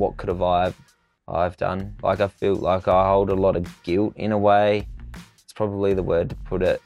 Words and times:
what 0.00 0.16
could 0.16 0.28
have 0.28 0.42
I 0.42 0.72
I've 1.28 1.56
done? 1.56 1.96
Like 2.02 2.20
I 2.20 2.28
feel 2.28 2.56
like 2.56 2.88
I 2.88 3.08
hold 3.08 3.30
a 3.30 3.34
lot 3.34 3.54
of 3.54 3.82
guilt 3.84 4.14
in 4.16 4.32
a 4.32 4.38
way. 4.38 4.88
It's 5.44 5.52
probably 5.52 5.94
the 5.94 6.02
word 6.02 6.30
to 6.30 6.36
put 6.36 6.62
it. 6.62 6.82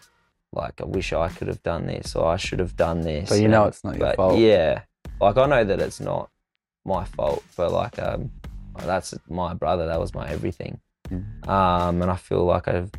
Like 0.53 0.81
I 0.81 0.85
wish 0.85 1.13
I 1.13 1.29
could 1.29 1.49
have 1.49 1.63
done 1.63 1.87
this 1.87 2.15
or 2.15 2.27
I 2.27 2.37
should 2.37 2.59
have 2.59 2.77
done 2.77 3.01
this. 3.01 3.31
But 3.31 3.41
you 3.41 3.49
know 3.49 3.63
and- 3.65 3.69
it's 3.73 3.85
not 3.85 3.97
your 3.97 4.13
fault. 4.15 4.39
Yeah. 4.39 4.83
Like 5.21 5.37
I 5.39 5.47
know 5.47 5.65
that 5.65 5.81
it's 5.81 6.01
not 6.01 6.31
my 6.85 7.05
fault, 7.05 7.43
but 7.57 7.73
like 7.73 7.99
um 7.99 8.31
that's 8.77 9.15
my 9.29 9.55
brother, 9.55 9.87
that 9.87 10.01
was 10.01 10.13
my 10.15 10.29
everything. 10.29 10.81
Mm. 11.09 11.49
Um 11.49 12.03
and 12.03 12.11
I 12.11 12.17
feel 12.17 12.45
like 12.45 12.69
I've 12.69 12.91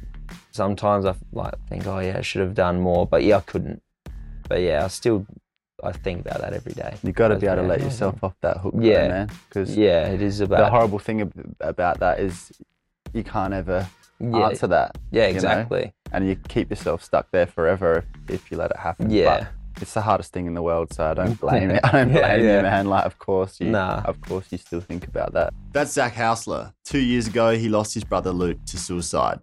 sometimes 0.52 1.06
I 1.06 1.14
like 1.32 1.54
think, 1.70 1.86
oh 1.86 2.00
yeah, 2.00 2.18
I 2.18 2.22
should 2.22 2.42
have 2.42 2.56
done 2.56 2.80
more. 2.80 3.06
But 3.06 3.24
yeah, 3.24 3.38
I 3.38 3.42
couldn't. 3.42 3.82
But 4.50 4.62
yeah, 4.62 4.86
I 4.86 4.88
still 4.88 5.26
I 5.86 5.92
think 5.92 6.22
about 6.26 6.42
that 6.42 6.54
every 6.54 6.74
day. 6.74 6.96
You've 7.04 7.16
got 7.16 7.30
to 7.30 7.36
be 7.38 7.48
able 7.48 7.58
to 7.64 7.68
let 7.68 7.82
yourself 7.82 8.24
off 8.24 8.36
that 8.42 8.58
hook, 8.58 8.74
though, 8.76 8.82
Yeah. 8.82 9.08
man. 9.08 9.30
Because 9.50 9.76
Yeah, 9.78 10.08
it 10.08 10.22
is 10.22 10.42
about 10.42 10.60
the 10.60 10.70
horrible 10.70 11.00
thing 11.00 11.32
about 11.60 12.00
that 12.00 12.20
is 12.20 12.52
you 13.14 13.24
can't 13.24 13.54
ever 13.54 13.88
yeah, 14.20 14.48
answer 14.48 14.68
that, 14.68 14.98
yeah, 15.12 15.24
know? 15.24 15.30
exactly. 15.30 15.94
and 16.12 16.28
you 16.28 16.36
keep 16.48 16.70
yourself 16.70 17.04
stuck 17.04 17.30
there 17.32 17.46
forever 17.46 18.06
if, 18.28 18.36
if 18.36 18.52
you 18.52 18.58
let 18.58 18.72
it 18.72 18.78
happen. 18.78 19.10
Yeah. 19.10 19.48
But 19.76 19.82
it's 19.82 19.94
the 19.94 20.02
hardest 20.02 20.32
thing 20.32 20.46
in 20.46 20.54
the 20.54 20.62
world, 20.62 20.94
so 20.94 21.06
I 21.06 21.14
don't 21.14 21.38
blame 21.46 21.70
it. 21.70 21.82
I 21.84 21.92
don't 21.92 22.14
Yeah, 22.14 22.36
blame 22.36 22.46
yeah. 22.46 22.56
you, 22.58 22.62
man. 22.64 22.88
Like, 22.88 23.06
of 23.06 23.20
course 23.20 23.60
you, 23.60 23.70
Nah. 23.72 24.02
of 24.06 24.22
course 24.22 24.46
you 24.52 24.58
still 24.58 24.80
think 24.80 25.06
about 25.08 25.34
that. 25.34 25.54
That's 25.74 25.92
Zach 25.92 26.14
Hausler. 26.16 26.72
Two 26.86 27.00
years 27.00 27.28
ago, 27.28 27.56
he 27.58 27.68
lost 27.68 27.94
his 27.94 28.06
brother 28.06 28.32
Luke 28.32 28.58
to 28.68 28.78
suicide. 28.78 29.40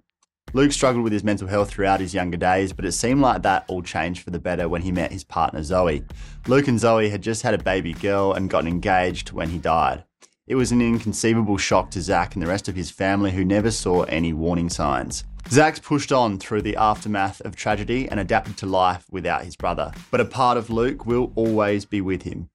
Luke 0.54 0.72
struggled 0.72 1.02
with 1.02 1.14
his 1.14 1.24
mental 1.24 1.48
health 1.48 1.70
throughout 1.70 2.00
his 2.00 2.12
younger 2.12 2.36
days, 2.36 2.74
but 2.74 2.84
it 2.84 2.92
seemed 2.92 3.22
like 3.22 3.42
that 3.42 3.64
all 3.68 3.80
changed 3.80 4.22
for 4.22 4.30
the 4.30 4.38
better 4.38 4.68
when 4.68 4.82
he 4.82 4.92
met 4.92 5.10
his 5.10 5.24
partner 5.24 5.62
Zoe. 5.62 6.04
Luke 6.46 6.68
and 6.68 6.78
Zoe 6.78 7.08
had 7.08 7.22
just 7.22 7.40
had 7.42 7.54
a 7.54 7.62
baby 7.62 7.94
girl 7.94 8.34
and 8.34 8.50
gotten 8.50 8.68
engaged 8.68 9.32
when 9.32 9.48
he 9.48 9.56
died. 9.56 10.04
It 10.46 10.56
was 10.56 10.70
an 10.70 10.82
inconceivable 10.82 11.56
shock 11.56 11.90
to 11.92 12.02
Zach 12.02 12.34
and 12.34 12.42
the 12.42 12.48
rest 12.48 12.68
of 12.68 12.76
his 12.76 12.90
family 12.90 13.30
who 13.30 13.44
never 13.44 13.70
saw 13.70 14.02
any 14.02 14.34
warning 14.34 14.68
signs. 14.68 15.24
Zach's 15.48 15.80
pushed 15.80 16.12
on 16.12 16.38
through 16.38 16.62
the 16.62 16.76
aftermath 16.76 17.40
of 17.40 17.56
tragedy 17.56 18.08
and 18.08 18.20
adapted 18.20 18.56
to 18.58 18.66
life 18.66 19.06
without 19.10 19.44
his 19.44 19.56
brother, 19.56 19.92
but 20.10 20.20
a 20.20 20.24
part 20.24 20.58
of 20.58 20.68
Luke 20.68 21.06
will 21.06 21.32
always 21.34 21.84
be 21.86 22.00
with 22.00 22.22
him. 22.22 22.50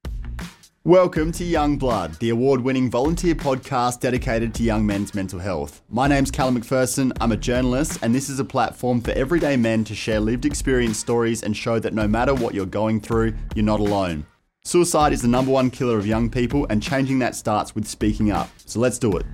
Welcome 0.88 1.34
to 1.34 1.44
Young 1.44 1.76
Blood, 1.78 2.14
the 2.20 2.30
award 2.30 2.62
winning 2.62 2.90
volunteer 2.90 3.36
podcast 3.36 4.00
dedicated 4.00 4.54
to 4.54 4.64
young 4.64 4.86
men's 4.86 5.14
mental 5.14 5.38
health. 5.38 5.82
My 5.90 6.08
name's 6.08 6.32
Callum 6.32 6.58
McPherson, 6.58 7.12
I'm 7.20 7.34
a 7.34 7.36
journalist, 7.36 8.00
and 8.02 8.16
this 8.16 8.30
is 8.30 8.40
a 8.40 8.46
platform 8.46 9.02
for 9.02 9.12
everyday 9.12 9.58
men 9.58 9.84
to 9.84 9.94
share 9.94 10.22
lived 10.22 10.46
experience 10.46 10.98
stories 10.98 11.44
and 11.44 11.58
show 11.58 11.78
that 11.78 11.94
no 11.94 12.08
matter 12.08 12.34
what 12.34 12.54
you're 12.54 12.66
going 12.66 13.02
through, 13.02 13.34
you're 13.54 13.66
not 13.66 13.82
alone. 13.82 14.26
Suicide 14.64 15.12
is 15.12 15.22
the 15.22 15.28
number 15.28 15.52
one 15.52 15.70
killer 15.72 15.98
of 15.98 16.08
young 16.08 16.30
people, 16.30 16.66
and 16.70 16.82
changing 16.82 17.20
that 17.20 17.36
starts 17.36 17.76
with 17.76 17.86
speaking 17.86 18.32
up. 18.32 18.50
So 18.66 18.80
let's 18.80 18.98
do 18.98 19.18
it. 19.18 19.26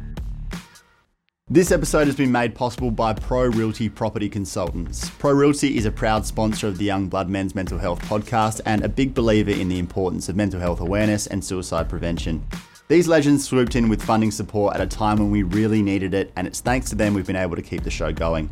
This 1.49 1.73
episode 1.73 2.07
has 2.07 2.15
been 2.15 2.31
made 2.31 2.55
possible 2.55 2.89
by 2.89 3.13
Pro 3.13 3.47
Realty 3.47 3.89
Property 3.89 4.29
Consultants. 4.29 5.09
Pro 5.19 5.33
Realty 5.33 5.75
is 5.75 5.85
a 5.85 5.91
proud 5.91 6.25
sponsor 6.25 6.69
of 6.69 6.77
the 6.77 6.85
Young 6.85 7.09
Blood 7.09 7.27
Men's 7.27 7.53
Mental 7.53 7.77
Health 7.77 8.01
podcast 8.03 8.61
and 8.65 8.81
a 8.81 8.87
big 8.87 9.13
believer 9.13 9.51
in 9.51 9.67
the 9.67 9.77
importance 9.77 10.29
of 10.29 10.37
mental 10.37 10.61
health 10.61 10.79
awareness 10.79 11.27
and 11.27 11.43
suicide 11.43 11.89
prevention. 11.89 12.47
These 12.87 13.09
legends 13.09 13.43
swooped 13.43 13.75
in 13.75 13.89
with 13.89 14.01
funding 14.01 14.31
support 14.31 14.73
at 14.73 14.81
a 14.81 14.87
time 14.87 15.17
when 15.17 15.31
we 15.31 15.43
really 15.43 15.81
needed 15.81 16.13
it, 16.13 16.31
and 16.37 16.47
it's 16.47 16.61
thanks 16.61 16.89
to 16.91 16.95
them 16.95 17.13
we've 17.13 17.27
been 17.27 17.35
able 17.35 17.57
to 17.57 17.61
keep 17.61 17.83
the 17.83 17.91
show 17.91 18.13
going. 18.13 18.49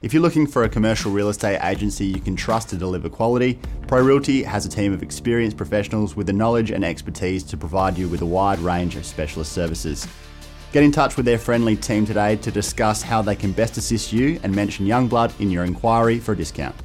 If 0.00 0.14
you're 0.14 0.22
looking 0.22 0.46
for 0.46 0.64
a 0.64 0.68
commercial 0.68 1.12
real 1.12 1.28
estate 1.28 1.60
agency 1.62 2.06
you 2.06 2.20
can 2.20 2.36
trust 2.36 2.70
to 2.70 2.76
deliver 2.78 3.10
quality, 3.10 3.58
Pro 3.86 4.02
Realty 4.02 4.42
has 4.44 4.64
a 4.64 4.70
team 4.70 4.94
of 4.94 5.02
experienced 5.02 5.58
professionals 5.58 6.16
with 6.16 6.26
the 6.26 6.32
knowledge 6.32 6.70
and 6.70 6.86
expertise 6.86 7.42
to 7.44 7.58
provide 7.58 7.98
you 7.98 8.08
with 8.08 8.22
a 8.22 8.26
wide 8.26 8.60
range 8.60 8.96
of 8.96 9.04
specialist 9.04 9.52
services. 9.52 10.08
Get 10.72 10.84
in 10.84 10.92
touch 10.92 11.16
with 11.16 11.26
their 11.26 11.38
friendly 11.38 11.74
team 11.74 12.06
today 12.06 12.36
to 12.36 12.50
discuss 12.52 13.02
how 13.02 13.22
they 13.22 13.34
can 13.34 13.50
best 13.50 13.76
assist 13.76 14.12
you 14.12 14.38
and 14.44 14.54
mention 14.54 14.86
Youngblood 14.86 15.40
in 15.40 15.50
your 15.50 15.64
inquiry 15.64 16.20
for 16.20 16.32
a 16.32 16.36
discount. 16.36 16.76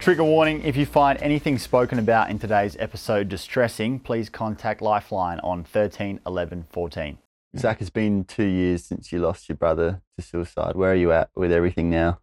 Trigger 0.00 0.24
warning 0.24 0.60
if 0.62 0.76
you 0.76 0.84
find 0.84 1.22
anything 1.22 1.56
spoken 1.56 2.00
about 2.00 2.30
in 2.30 2.40
today's 2.40 2.76
episode 2.80 3.28
distressing, 3.28 4.00
please 4.00 4.28
contact 4.28 4.82
Lifeline 4.82 5.38
on 5.40 5.62
13 5.62 6.18
11 6.26 6.66
14. 6.70 7.18
Zach, 7.56 7.80
it's 7.80 7.90
been 7.90 8.24
two 8.24 8.44
years 8.44 8.84
since 8.84 9.12
you 9.12 9.20
lost 9.20 9.48
your 9.48 9.54
brother 9.54 10.02
to 10.18 10.24
suicide. 10.24 10.74
Where 10.74 10.90
are 10.90 10.96
you 10.96 11.12
at 11.12 11.30
with 11.36 11.52
everything 11.52 11.90
now? 11.90 12.18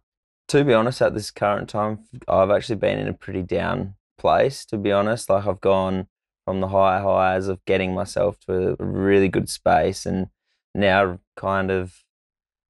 To 0.48 0.64
be 0.64 0.74
honest, 0.74 1.00
at 1.00 1.14
this 1.14 1.30
current 1.30 1.70
time, 1.70 2.00
I've 2.28 2.50
actually 2.50 2.76
been 2.76 2.98
in 2.98 3.08
a 3.08 3.14
pretty 3.14 3.42
down 3.42 3.94
place. 4.18 4.66
To 4.66 4.76
be 4.76 4.92
honest, 4.92 5.30
like 5.30 5.46
I've 5.46 5.62
gone 5.62 6.08
from 6.44 6.60
the 6.60 6.68
high 6.68 7.00
highs 7.00 7.48
of 7.48 7.64
getting 7.64 7.94
myself 7.94 8.38
to 8.40 8.76
a 8.78 8.84
really 8.84 9.28
good 9.28 9.48
space, 9.48 10.04
and 10.04 10.26
now 10.74 11.18
kind 11.36 11.70
of, 11.70 12.04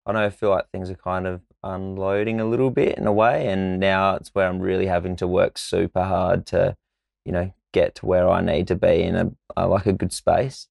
I 0.07 0.13
don't 0.13 0.21
know, 0.21 0.27
I 0.27 0.31
feel 0.31 0.51
like 0.51 0.71
things 0.71 0.91
are 0.91 0.95
kind 0.95 1.27
of 1.27 1.43
unloading 1.63 2.41
a 2.41 2.45
little 2.45 2.71
bit 2.71 2.97
in 2.97 3.07
a 3.07 3.13
way, 3.13 3.47
and 3.49 3.79
now 3.79 4.15
it's 4.15 4.31
where 4.35 4.49
I'm 4.49 4.61
really 4.61 4.87
having 4.87 5.17
to 5.17 5.27
work 5.27 5.59
super 5.59 6.05
hard 6.05 6.47
to, 6.47 6.77
you 7.25 7.33
know, 7.33 7.53
get 7.73 7.95
to 7.97 8.07
where 8.07 8.29
I 8.29 8.41
need 8.41 8.67
to 8.69 8.75
be 8.75 9.03
in 9.03 9.15
a, 9.17 9.31
a 9.57 9.67
like 9.67 9.87
a 9.87 9.93
good 9.93 10.13
space. 10.13 10.69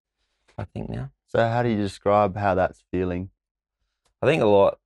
I 0.57 0.65
think 0.65 0.89
now. 0.89 1.11
So, 1.27 1.47
how 1.47 1.63
do 1.63 1.69
you 1.69 1.77
describe 1.77 2.35
how 2.35 2.55
that's 2.55 2.83
feeling? 2.91 3.29
I 4.21 4.25
think 4.25 4.41
a 4.41 4.47
lot, 4.47 4.79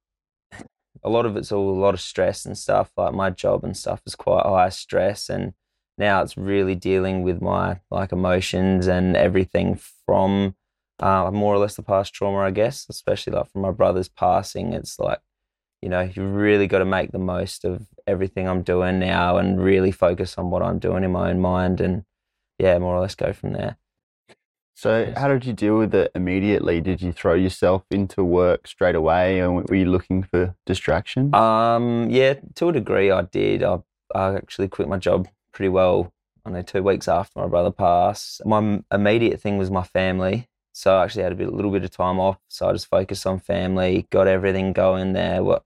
a 1.03 1.09
lot 1.09 1.25
of 1.25 1.37
it's 1.37 1.51
all 1.51 1.69
a 1.71 1.79
lot 1.79 1.93
of 1.93 2.01
stress 2.01 2.45
and 2.45 2.57
stuff. 2.57 2.91
Like 2.97 3.13
my 3.13 3.29
job 3.29 3.63
and 3.63 3.75
stuff 3.75 4.01
is 4.05 4.15
quite 4.15 4.45
high 4.45 4.69
stress, 4.69 5.29
and 5.29 5.53
now 5.97 6.21
it's 6.21 6.37
really 6.37 6.75
dealing 6.75 7.23
with 7.23 7.41
my 7.41 7.79
like 7.89 8.11
emotions 8.11 8.87
and 8.87 9.15
everything 9.15 9.79
from 10.05 10.55
uh, 11.03 11.30
more 11.31 11.53
or 11.53 11.58
less 11.58 11.75
the 11.75 11.84
past 11.84 12.14
trauma, 12.14 12.40
I 12.40 12.52
guess. 12.52 12.88
Especially 12.90 13.34
like 13.34 13.52
from 13.52 13.62
my 13.62 13.72
brother's 13.72 14.09
passing, 14.09 14.74
it's 14.74 14.97
like 15.00 15.19
you 15.81 15.90
know 15.90 16.02
you 16.02 16.24
really 16.24 16.66
got 16.68 16.80
to 16.80 16.86
make 16.86 17.12
the 17.12 17.19
most 17.19 17.66
of 17.66 17.88
everything 18.08 18.47
I'm 18.47 18.64
doing 18.64 19.00
now 19.00 19.38
and 19.38 19.62
really 19.62 19.91
focus 19.91 20.38
on 20.38 20.50
what 20.50 20.64
I'm 20.64 20.80
doing 20.80 21.03
in 21.03 21.12
my 21.12 21.30
own 21.30 21.41
mind, 21.41 21.81
and 21.81 22.06
yeah, 22.58 22.78
more 22.80 22.96
or 22.96 23.02
less 23.02 23.16
go 23.16 23.34
from 23.34 23.53
there. 23.53 23.78
So, 24.75 25.14
how 25.16 25.28
did 25.28 25.46
you 25.46 25.53
deal 25.53 25.78
with 25.78 25.94
it 25.94 26.12
immediately? 26.16 26.81
Did 26.81 27.02
you 27.02 27.12
throw 27.12 27.35
yourself 27.35 27.84
into 27.91 28.24
work 28.24 28.66
straight 28.66 28.96
away, 28.96 29.40
or 29.41 29.52
were 29.52 29.75
you 29.75 29.85
looking 29.85 30.24
for 30.24 30.56
distraction? 30.66 31.34
Um, 31.35 32.09
yeah, 32.09 32.35
to 32.56 32.70
a 32.70 32.74
degree, 32.74 33.12
I 33.12 33.24
did. 33.24 33.62
I, 33.62 33.80
I 34.16 34.35
actually 34.35 34.70
quit 34.70 34.88
my 34.88 34.97
job 34.97 35.28
pretty 35.53 35.70
well. 35.70 36.12
I 36.46 36.50
know 36.50 36.62
two 36.62 36.81
weeks 36.81 37.08
after 37.08 37.40
my 37.40 37.47
brother 37.47 37.72
passed. 37.72 38.46
My 38.46 38.81
immediate 38.91 39.40
thing 39.40 39.58
was 39.58 39.70
my 39.70 39.84
family, 39.84 40.50
so 40.73 40.97
I 40.97 41.03
actually 41.03 41.23
had 41.23 41.31
a 41.31 41.35
bit, 41.35 41.47
a 41.47 41.51
little 41.51 41.72
bit 41.72 41.84
of 41.84 41.91
time 41.91 42.19
off. 42.19 42.39
So 42.50 42.67
I 42.67 42.73
just 42.73 42.88
focused 42.88 43.25
on 43.28 43.39
family, 43.39 44.07
got 44.09 44.28
everything 44.28 44.73
going 44.73 45.13
there. 45.13 45.44
What 45.44 45.63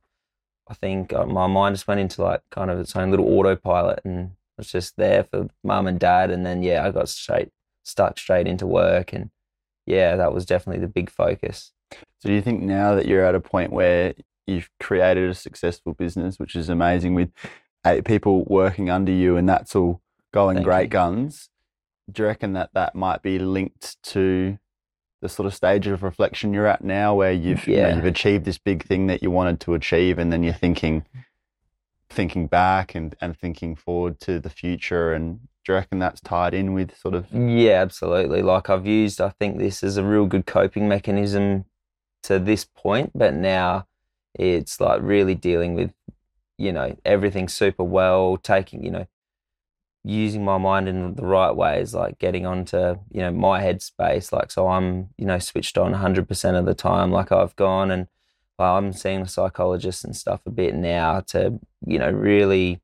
I 0.68 0.74
think 0.74 1.14
uh, 1.14 1.26
my 1.26 1.48
mind 1.48 1.76
just 1.76 1.88
went 1.88 2.02
into 2.02 2.22
like 2.22 2.42
kind 2.52 2.70
of 2.70 2.78
its 2.78 2.96
own 2.96 3.10
little 3.10 3.28
autopilot, 3.28 4.02
and 4.04 4.32
was 4.58 4.72
just 4.72 4.98
there 4.98 5.24
for 5.24 5.48
mum 5.64 5.88
and 5.88 6.00
dad. 6.00 6.30
And 6.30 6.46
then 6.46 6.62
yeah, 6.62 6.86
I 6.86 6.92
got 6.92 7.10
straight 7.10 7.50
stuck 7.84 8.20
straight 8.20 8.48
into 8.48 8.68
work, 8.68 9.14
and 9.14 9.32
yeah, 9.86 10.18
that 10.18 10.34
was 10.34 10.46
definitely 10.46 10.82
the 10.82 10.92
big 10.92 11.10
focus. 11.10 11.72
So, 11.92 12.30
do 12.30 12.34
you 12.34 12.42
think 12.42 12.62
now 12.62 12.94
that 12.96 13.06
you're 13.06 13.26
at 13.26 13.36
a 13.36 13.40
point 13.40 13.72
where 13.72 14.14
you've 14.46 14.70
created 14.80 15.30
a 15.30 15.34
successful 15.34 15.94
business, 15.94 16.38
which 16.38 16.56
is 16.56 16.68
amazing, 16.68 17.16
with 17.16 17.32
eight 17.86 18.04
people 18.04 18.44
working 18.44 18.90
under 18.90 19.12
you, 19.12 19.38
and 19.38 19.48
that's 19.48 19.74
all 19.74 20.02
going 20.34 20.56
Thank 20.56 20.66
great 20.66 20.84
you. 20.84 20.90
guns? 20.90 21.50
Do 22.12 22.24
you 22.24 22.28
reckon 22.28 22.54
that 22.54 22.72
that 22.74 22.94
might 22.94 23.22
be 23.22 23.40
linked 23.40 24.02
to 24.04 24.58
the 25.22 25.30
sort 25.30 25.46
of 25.48 25.54
stage 25.54 25.88
of 25.88 26.04
reflection 26.04 26.54
you're 26.54 26.68
at 26.68 26.84
now, 26.84 27.16
where 27.16 27.32
you've 27.32 27.68
you 27.68 27.78
know, 27.78 27.88
Yeah. 27.88 27.96
you've 27.96 28.06
achieved 28.06 28.46
this 28.46 28.58
big 28.58 28.84
thing 28.84 29.08
that 29.08 29.24
you 29.24 29.32
wanted 29.32 29.60
to 29.62 29.74
achieve, 29.74 30.20
and 30.20 30.32
then 30.32 30.44
you're 30.44 30.54
thinking, 30.54 31.06
thinking 32.10 32.48
back 32.48 32.96
and 32.96 33.16
and 33.22 33.38
thinking 33.38 33.76
forward 33.76 34.20
to 34.22 34.40
the 34.40 34.50
future, 34.50 35.14
and 35.14 35.40
do 35.66 35.74
you 35.74 35.76
reckon 35.76 36.00
that's 36.00 36.22
tied 36.22 36.54
in 36.54 36.74
with 36.74 36.96
sort 36.98 37.14
of 37.16 37.26
Yeah, 37.34 37.82
absolutely. 37.82 38.42
Like 38.42 38.70
I've 38.70 38.86
used, 38.86 39.20
I 39.20 39.30
think 39.30 39.58
this 39.58 39.84
is 39.84 39.98
a 39.98 40.04
real 40.04 40.26
good 40.26 40.46
coping 40.46 40.88
mechanism 40.88 41.66
to 42.24 42.40
this 42.40 42.64
point, 42.66 43.12
but 43.16 43.34
now 43.34 43.88
it's 44.34 44.80
like 44.80 45.02
really 45.02 45.36
dealing 45.36 45.74
with, 45.76 45.92
you 46.58 46.72
know, 46.72 46.96
everything 47.04 47.48
super 47.50 47.84
well, 47.84 48.38
taking, 48.38 48.84
you 48.84 48.92
know, 48.92 49.08
using 50.08 50.44
my 50.46 50.58
mind 50.58 50.88
in 50.88 51.16
the 51.16 51.26
right 51.26 51.52
ways, 51.52 51.94
like 51.94 52.18
getting 52.18 52.46
onto, 52.46 52.96
you 53.12 53.22
know, 53.22 53.32
my 53.32 53.62
headspace. 53.62 54.32
Like, 54.32 54.52
so 54.52 54.68
I'm, 54.70 55.10
you 55.18 55.26
know, 55.26 55.40
switched 55.40 55.78
on 55.78 55.94
100% 55.94 56.60
of 56.60 56.66
the 56.66 56.74
time. 56.74 57.12
Like 57.12 57.32
I've 57.32 57.56
gone 57.56 57.92
and 57.92 58.08
like, 58.58 58.70
I'm 58.70 58.94
seeing 58.94 59.22
a 59.22 59.28
psychologist 59.28 60.06
and 60.06 60.16
stuff 60.16 60.42
a 60.46 60.50
bit 60.50 60.76
now 60.76 61.20
to, 61.28 61.60
you 61.86 62.00
know, 62.00 62.10
really 62.10 62.82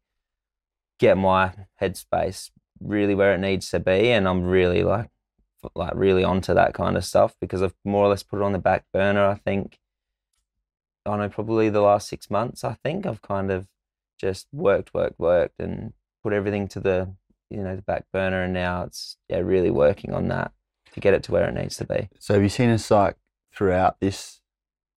get 1.00 1.18
my 1.18 1.54
headspace 1.82 2.52
really 2.80 3.16
where 3.16 3.34
it 3.34 3.40
needs 3.40 3.70
to 3.70 3.80
be 3.80 4.12
and 4.12 4.28
I'm 4.28 4.44
really 4.44 4.84
like 4.84 5.10
like 5.76 5.94
really 5.96 6.24
onto 6.24 6.54
that 6.54 6.74
kind 6.74 6.98
of 6.98 7.06
stuff 7.06 7.36
because 7.40 7.62
I've 7.62 7.76
more 7.86 8.06
or 8.06 8.10
less 8.10 8.24
put 8.24 8.40
it 8.40 8.44
on 8.44 8.52
the 8.52 8.60
back 8.60 8.86
burner 8.92 9.26
I 9.26 9.36
think 9.36 9.80
I 11.06 11.16
know 11.18 11.30
probably 11.30 11.70
the 11.70 11.82
last 11.82 12.10
6 12.10 12.30
months 12.30 12.64
I 12.64 12.76
think 12.84 13.06
I've 13.06 13.22
kind 13.22 13.52
of 13.52 13.68
just 14.20 14.48
worked 14.52 14.94
worked 14.94 15.20
worked 15.20 15.60
and 15.60 15.94
put 16.24 16.34
everything 16.34 16.68
to 16.70 16.80
the 16.80 17.14
you 17.50 17.62
know 17.62 17.76
the 17.76 17.82
back 17.82 18.06
burner 18.12 18.44
and 18.44 18.54
now 18.54 18.84
it's 18.84 19.18
yeah 19.30 19.38
really 19.38 19.70
working 19.70 20.14
on 20.14 20.28
that 20.30 20.52
to 20.94 21.00
get 21.00 21.14
it 21.14 21.24
to 21.24 21.32
where 21.32 21.48
it 21.48 21.54
needs 21.54 21.78
to 21.78 21.86
be 21.86 22.10
So 22.20 22.34
have 22.34 22.44
you 22.44 22.50
seen 22.50 22.70
a 22.70 22.80
psych 22.80 23.16
throughout 23.56 24.00
this 24.00 24.42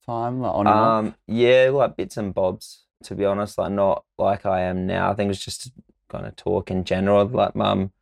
time, 0.07 0.41
like 0.41 0.55
on? 0.55 0.67
Um, 0.67 1.15
yeah, 1.27 1.71
like 1.73 1.97
bits 1.97 2.17
and 2.17 2.33
bobs. 2.33 2.85
To 3.05 3.15
be 3.15 3.25
honest, 3.25 3.59
like 3.59 3.73
not 3.73 4.05
like 4.17 4.47
I 4.47 4.63
am 4.63 4.87
now. 4.87 5.11
I 5.11 5.15
think 5.15 5.31
it's 5.31 5.45
just 5.45 5.71
kind 6.09 6.27
of 6.27 6.35
talk 6.35 6.71
in 6.71 6.85
general. 6.85 7.27
Like, 7.27 7.55
mum, 7.55 7.93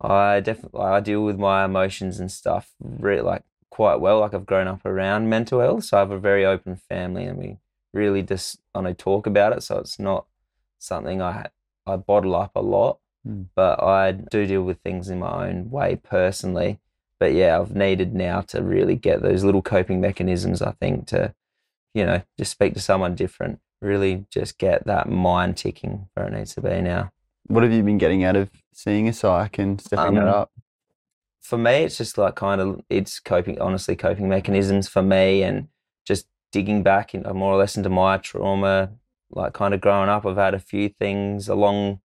I 0.00 0.40
definitely 0.40 0.80
I 0.80 1.00
deal 1.00 1.24
with 1.24 1.38
my 1.38 1.64
emotions 1.64 2.20
and 2.20 2.30
stuff 2.30 2.72
really 2.80 3.22
like 3.22 3.42
quite 3.70 4.00
well. 4.00 4.20
Like 4.20 4.34
I've 4.34 4.46
grown 4.46 4.68
up 4.68 4.84
around 4.84 5.30
mental 5.30 5.60
health, 5.60 5.84
so 5.84 5.96
I 5.96 6.00
have 6.00 6.10
a 6.10 6.18
very 6.18 6.44
open 6.44 6.76
family, 6.76 7.24
and 7.24 7.38
we 7.38 7.56
really 7.94 8.22
just 8.22 8.60
I 8.74 8.82
know 8.82 8.92
talk 8.92 9.26
about 9.26 9.54
it. 9.54 9.62
So 9.62 9.78
it's 9.78 9.98
not 9.98 10.26
something 10.78 11.22
I 11.22 11.48
I 11.88 11.96
bottle 11.96 12.34
up 12.36 12.52
a 12.56 12.60
lot, 12.62 12.98
Hmm. 13.24 13.42
but 13.54 13.82
I 13.82 14.12
do 14.12 14.46
deal 14.46 14.62
with 14.62 14.78
things 14.80 15.08
in 15.08 15.18
my 15.18 15.48
own 15.48 15.70
way 15.70 15.96
personally. 15.96 16.78
But 17.18 17.32
yeah, 17.32 17.58
I've 17.58 17.74
needed 17.74 18.14
now 18.14 18.42
to 18.42 18.62
really 18.62 18.94
get 18.94 19.22
those 19.22 19.42
little 19.42 19.62
coping 19.62 20.00
mechanisms. 20.00 20.62
I 20.62 20.72
think 20.72 21.06
to 21.08 21.34
you 21.94 22.04
know 22.06 22.22
just 22.38 22.52
speak 22.52 22.74
to 22.74 22.80
someone 22.80 23.14
different, 23.16 23.60
really 23.80 24.26
just 24.30 24.58
get 24.58 24.86
that 24.86 25.08
mind 25.08 25.56
ticking 25.56 26.08
where 26.14 26.26
it 26.26 26.32
needs 26.32 26.54
to 26.54 26.60
be 26.60 26.80
now. 26.80 27.10
What 27.48 27.62
have 27.64 27.72
you 27.72 27.82
been 27.82 27.98
getting 27.98 28.22
out 28.24 28.36
of 28.36 28.50
seeing 28.72 29.08
a 29.08 29.12
psych 29.12 29.58
and 29.58 29.80
stepping 29.80 30.14
that 30.14 30.28
Um, 30.28 30.34
up? 30.34 30.52
for 31.40 31.56
me, 31.58 31.82
it's 31.84 31.96
just 31.96 32.18
like 32.18 32.34
kind 32.36 32.60
of 32.60 32.80
it's 32.90 33.18
coping, 33.20 33.58
honestly, 33.60 33.96
coping 33.96 34.28
mechanisms 34.28 34.86
for 34.86 35.02
me, 35.02 35.42
and 35.42 35.68
just 36.04 36.26
digging 36.52 36.82
back 36.82 37.14
in, 37.14 37.22
more 37.34 37.52
or 37.54 37.56
less 37.56 37.76
into 37.76 37.88
my 37.90 38.18
trauma. 38.18 38.90
Like 39.30 39.52
kind 39.52 39.74
of 39.74 39.80
growing 39.80 40.08
up, 40.08 40.24
I've 40.24 40.36
had 40.36 40.54
a 40.54 40.58
few 40.58 40.88
things 40.88 41.48
along 41.48 42.00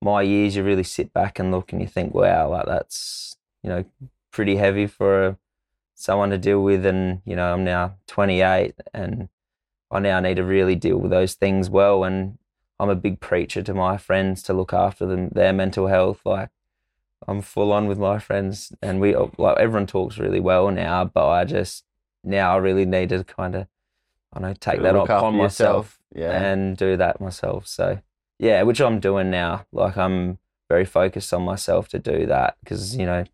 my 0.00 0.22
years. 0.22 0.56
You 0.56 0.62
really 0.62 0.84
sit 0.84 1.12
back 1.12 1.38
and 1.38 1.50
look, 1.50 1.72
and 1.72 1.80
you 1.80 1.88
think, 1.88 2.14
wow, 2.14 2.50
like 2.50 2.66
that's 2.66 3.36
you 3.62 3.70
know 3.70 3.84
pretty 4.30 4.56
heavy 4.56 4.86
for 4.86 5.24
uh, 5.24 5.34
someone 5.94 6.30
to 6.30 6.38
deal 6.38 6.62
with. 6.62 6.86
And 6.86 7.20
you 7.24 7.36
know, 7.36 7.52
I'm 7.52 7.64
now 7.64 7.96
28, 8.06 8.74
and 8.92 9.28
I 9.90 9.98
now 9.98 10.20
need 10.20 10.36
to 10.36 10.44
really 10.44 10.74
deal 10.74 10.98
with 10.98 11.10
those 11.10 11.34
things 11.34 11.68
well. 11.68 12.04
And 12.04 12.38
I'm 12.80 12.90
a 12.90 12.96
big 12.96 13.20
preacher 13.20 13.62
to 13.62 13.74
my 13.74 13.96
friends 13.96 14.42
to 14.44 14.52
look 14.52 14.72
after 14.72 15.06
them, 15.06 15.30
their 15.30 15.52
mental 15.52 15.86
health. 15.88 16.20
Like 16.24 16.50
I'm 17.28 17.42
full 17.42 17.72
on 17.72 17.86
with 17.86 17.98
my 17.98 18.18
friends, 18.18 18.72
and 18.80 19.00
we 19.00 19.14
like 19.38 19.58
everyone 19.58 19.86
talks 19.86 20.18
really 20.18 20.40
well 20.40 20.70
now. 20.70 21.04
But 21.04 21.28
I 21.28 21.44
just 21.44 21.84
now 22.22 22.54
I 22.54 22.56
really 22.56 22.86
need 22.86 23.10
to 23.10 23.22
kind 23.22 23.54
of 23.54 23.66
I 24.32 24.40
don't 24.40 24.48
know 24.48 24.54
take 24.58 24.82
that 24.82 24.96
upon 24.96 25.36
myself 25.36 25.98
Yeah. 26.14 26.30
and 26.30 26.76
do 26.76 26.96
that 26.96 27.20
myself. 27.20 27.66
So 27.66 28.00
yeah, 28.38 28.62
which 28.62 28.80
I'm 28.80 29.00
doing 29.00 29.30
now. 29.30 29.66
Like 29.72 29.96
I'm 29.96 30.38
very 30.68 30.84
focused 30.84 31.32
on 31.34 31.42
myself 31.42 31.88
to 31.88 31.98
do 31.98 32.26
that 32.26 32.56
because 32.62 32.96
you 32.96 33.06
know, 33.06 33.24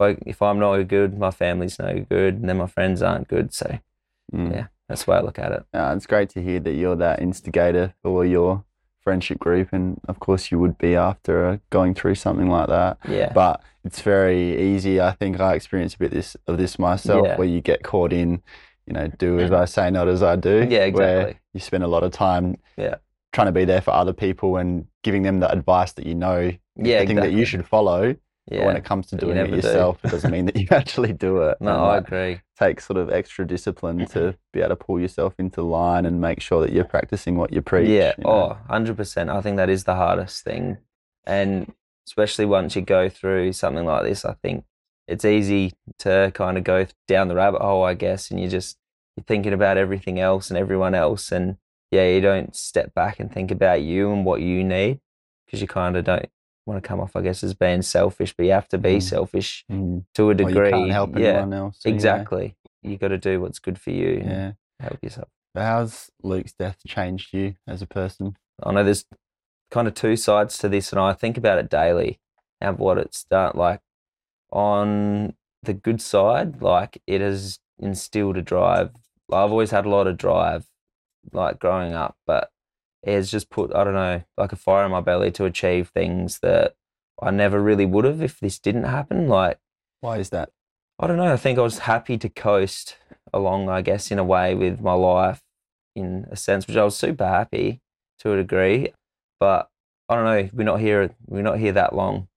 if, 0.00 0.40
I'm 0.40 0.58
not 0.58 0.82
good, 0.88 1.18
my 1.18 1.30
family's 1.30 1.78
no 1.78 2.04
good, 2.08 2.34
and 2.36 2.48
then 2.48 2.56
my 2.56 2.66
friends 2.66 3.02
aren't 3.02 3.28
good. 3.28 3.52
So 3.52 3.78
Mm. 4.32 4.52
yeah, 4.54 4.66
that's 4.88 5.04
the 5.04 5.10
way 5.10 5.16
I 5.16 5.20
look 5.22 5.40
at 5.40 5.50
it. 5.50 5.64
Uh, 5.74 5.92
it's 5.96 6.06
great 6.06 6.28
to 6.30 6.40
hear 6.42 6.60
that 6.60 6.74
you're 6.74 6.94
that 6.96 7.20
instigator 7.20 7.94
for 8.00 8.24
your 8.24 8.64
friendship 9.00 9.40
group, 9.40 9.70
and 9.72 10.00
of 10.06 10.20
course 10.20 10.52
you 10.52 10.58
would 10.60 10.78
be 10.78 10.94
after 10.94 11.44
uh, 11.46 11.56
going 11.70 11.94
through 11.94 12.14
something 12.14 12.48
like 12.48 12.68
that. 12.68 12.96
Yeah, 13.08 13.32
But 13.32 13.60
it's 13.84 14.02
very 14.02 14.56
easy. 14.74 15.00
I 15.00 15.10
think 15.12 15.40
I 15.40 15.54
experienced 15.54 15.96
a 15.96 15.98
bit 15.98 16.12
this 16.12 16.36
of 16.46 16.58
this 16.58 16.78
myself, 16.78 17.26
Yeah. 17.26 17.36
where 17.38 17.48
you 17.48 17.60
get 17.60 17.82
caught 17.82 18.12
in, 18.12 18.40
you 18.90 18.94
know, 18.94 19.08
do 19.18 19.38
as 19.40 19.52
I 19.52 19.64
say, 19.66 19.90
not 19.90 20.08
as 20.08 20.22
I 20.22 20.36
do. 20.36 20.66
Yeah, 20.70 20.88
Where 20.88 21.20
exactly. 21.20 21.38
you 21.54 21.60
spend 21.60 21.84
a 21.84 21.88
lot 21.88 22.02
of 22.02 22.12
time, 22.12 22.56
Yeah. 22.76 22.96
trying 23.32 23.46
to 23.46 23.52
be 23.52 23.64
there 23.64 23.80
for 23.80 23.92
other 23.92 24.12
people 24.12 24.56
and 24.56 24.86
giving 25.02 25.22
them 25.22 25.40
the 25.40 25.50
advice 25.50 25.92
that 25.92 26.06
you 26.06 26.14
know, 26.14 26.50
yeah, 26.76 27.00
the 27.00 27.06
thing 27.06 27.16
that 27.16 27.32
you 27.32 27.44
should 27.44 27.66
follow. 27.66 28.14
But 28.48 28.56
Yeah, 28.58 28.66
when 28.66 28.76
it 28.76 28.84
comes 28.84 29.06
to 29.08 29.16
but 29.16 29.20
doing 29.20 29.36
it 29.36 29.42
never 29.42 29.50
do. 29.50 29.56
yourself, 29.56 30.04
it 30.04 30.10
doesn't 30.10 30.30
mean 30.32 30.46
that 30.46 30.56
you 30.56 30.66
actually 30.72 31.12
do 31.12 31.42
it. 31.42 31.58
no, 31.60 31.70
And 31.70 31.80
I 31.92 31.96
agree. 31.98 32.40
takes 32.58 32.84
sort 32.86 32.96
of 32.96 33.10
extra 33.10 33.46
discipline 33.46 34.06
to 34.06 34.36
be 34.52 34.58
able 34.60 34.70
to 34.70 34.76
pull 34.76 34.98
yourself 34.98 35.34
into 35.38 35.62
line 35.62 36.04
and 36.04 36.20
make 36.20 36.40
sure 36.40 36.60
that 36.62 36.72
you're 36.72 36.84
practicing 36.84 37.36
what 37.36 37.52
you 37.52 37.62
preach. 37.62 37.88
Yeah, 37.88 38.12
you 38.18 38.24
oh, 38.24 38.48
know? 38.48 38.58
oh, 38.68 38.74
100%. 38.74 39.28
I 39.34 39.40
think 39.40 39.56
that 39.56 39.70
is 39.70 39.84
the 39.84 39.94
hardest 39.94 40.42
thing. 40.42 40.78
And 41.24 41.72
especially 42.08 42.46
once 42.46 42.74
you 42.74 42.82
go 42.82 43.08
through 43.08 43.52
something 43.52 43.84
like 43.84 44.02
this, 44.02 44.24
I 44.24 44.34
think 44.42 44.64
it's 45.06 45.24
easy 45.24 45.74
to 46.00 46.32
kind 46.34 46.56
of 46.58 46.64
go 46.64 46.86
down 47.06 47.28
the 47.28 47.34
rabbit 47.36 47.60
hole, 47.62 47.84
I 47.84 47.94
guess, 47.94 48.30
and 48.32 48.40
you 48.40 48.48
just 48.48 48.78
you're 49.20 49.24
thinking 49.26 49.52
about 49.52 49.76
everything 49.76 50.18
else 50.18 50.50
and 50.50 50.58
everyone 50.58 50.94
else 50.94 51.30
and 51.32 51.56
yeah, 51.90 52.06
you 52.08 52.20
don't 52.20 52.54
step 52.54 52.94
back 52.94 53.18
and 53.20 53.32
think 53.32 53.50
about 53.50 53.82
you 53.82 54.12
and 54.12 54.24
what 54.24 54.40
you 54.40 54.62
need 54.64 55.00
because 55.46 55.60
you 55.60 55.66
kind 55.66 55.96
of 55.96 56.04
don't 56.04 56.26
want 56.66 56.80
to 56.82 56.86
come 56.88 57.00
off, 57.00 57.16
I 57.16 57.20
guess, 57.22 57.42
as 57.42 57.52
being 57.54 57.82
selfish, 57.82 58.32
but 58.36 58.46
you 58.46 58.52
have 58.52 58.68
to 58.68 58.78
be 58.78 58.96
Mm. 58.96 59.02
selfish 59.02 59.64
Mm. 59.70 60.04
to 60.14 60.30
a 60.30 60.34
degree. 60.34 60.66
you 60.68 60.70
can't 60.70 60.92
help 60.92 61.16
yeah, 61.18 61.26
anyone 61.28 61.52
else. 61.52 61.80
exactly. 61.84 62.56
You 62.82 62.96
got 62.96 63.08
to 63.08 63.18
do 63.18 63.40
what's 63.40 63.58
good 63.58 63.78
for 63.80 63.90
you 63.90 64.22
Yeah. 64.24 64.52
help 64.78 64.98
yourself. 65.02 65.28
How's 65.54 66.10
Luke's 66.22 66.52
death 66.52 66.78
changed 66.86 67.34
you 67.34 67.56
as 67.66 67.82
a 67.82 67.86
person? 67.86 68.36
I 68.62 68.72
know 68.72 68.84
there's 68.84 69.04
kind 69.72 69.88
of 69.88 69.94
two 69.94 70.14
sides 70.16 70.56
to 70.58 70.68
this, 70.68 70.92
and 70.92 71.00
I 71.00 71.12
think 71.12 71.36
about 71.36 71.58
it 71.58 71.68
daily 71.68 72.20
and 72.60 72.78
what 72.78 72.98
it's 72.98 73.24
done. 73.24 73.52
Like 73.56 73.80
on 74.52 75.34
the 75.62 75.74
good 75.74 76.00
side, 76.00 76.62
like 76.62 77.02
it 77.08 77.20
has 77.20 77.58
instilled 77.80 78.36
a 78.36 78.42
drive. 78.42 78.92
I've 79.32 79.50
always 79.50 79.70
had 79.70 79.86
a 79.86 79.90
lot 79.90 80.06
of 80.06 80.16
drive, 80.16 80.66
like 81.32 81.58
growing 81.58 81.94
up, 81.94 82.16
but 82.26 82.50
it 83.02 83.14
has 83.14 83.30
just 83.30 83.50
put 83.50 83.74
I 83.74 83.84
don't 83.84 83.94
know, 83.94 84.22
like 84.36 84.52
a 84.52 84.56
fire 84.56 84.84
in 84.84 84.90
my 84.90 85.00
belly 85.00 85.30
to 85.32 85.44
achieve 85.44 85.88
things 85.88 86.40
that 86.40 86.74
I 87.22 87.30
never 87.30 87.60
really 87.60 87.86
would 87.86 88.04
have 88.04 88.22
if 88.22 88.40
this 88.40 88.58
didn't 88.58 88.84
happen. 88.84 89.28
Like 89.28 89.58
Why 90.00 90.18
is 90.18 90.30
that? 90.30 90.50
I 90.98 91.06
don't 91.06 91.16
know. 91.16 91.32
I 91.32 91.36
think 91.36 91.58
I 91.58 91.62
was 91.62 91.78
happy 91.80 92.18
to 92.18 92.28
coast 92.28 92.96
along, 93.32 93.68
I 93.68 93.80
guess, 93.82 94.10
in 94.10 94.18
a 94.18 94.24
way 94.24 94.54
with 94.54 94.80
my 94.80 94.92
life, 94.92 95.42
in 95.96 96.26
a 96.30 96.36
sense, 96.36 96.66
which 96.66 96.76
I 96.76 96.84
was 96.84 96.96
super 96.96 97.26
happy 97.26 97.80
to 98.18 98.32
a 98.32 98.36
degree. 98.36 98.92
But 99.38 99.70
I 100.08 100.14
don't 100.16 100.24
know. 100.24 100.50
We're 100.52 100.64
not 100.64 100.80
here. 100.80 101.14
We're 101.26 101.42
not 101.42 101.58
here 101.58 101.72
that 101.72 101.94
long, 101.94 102.28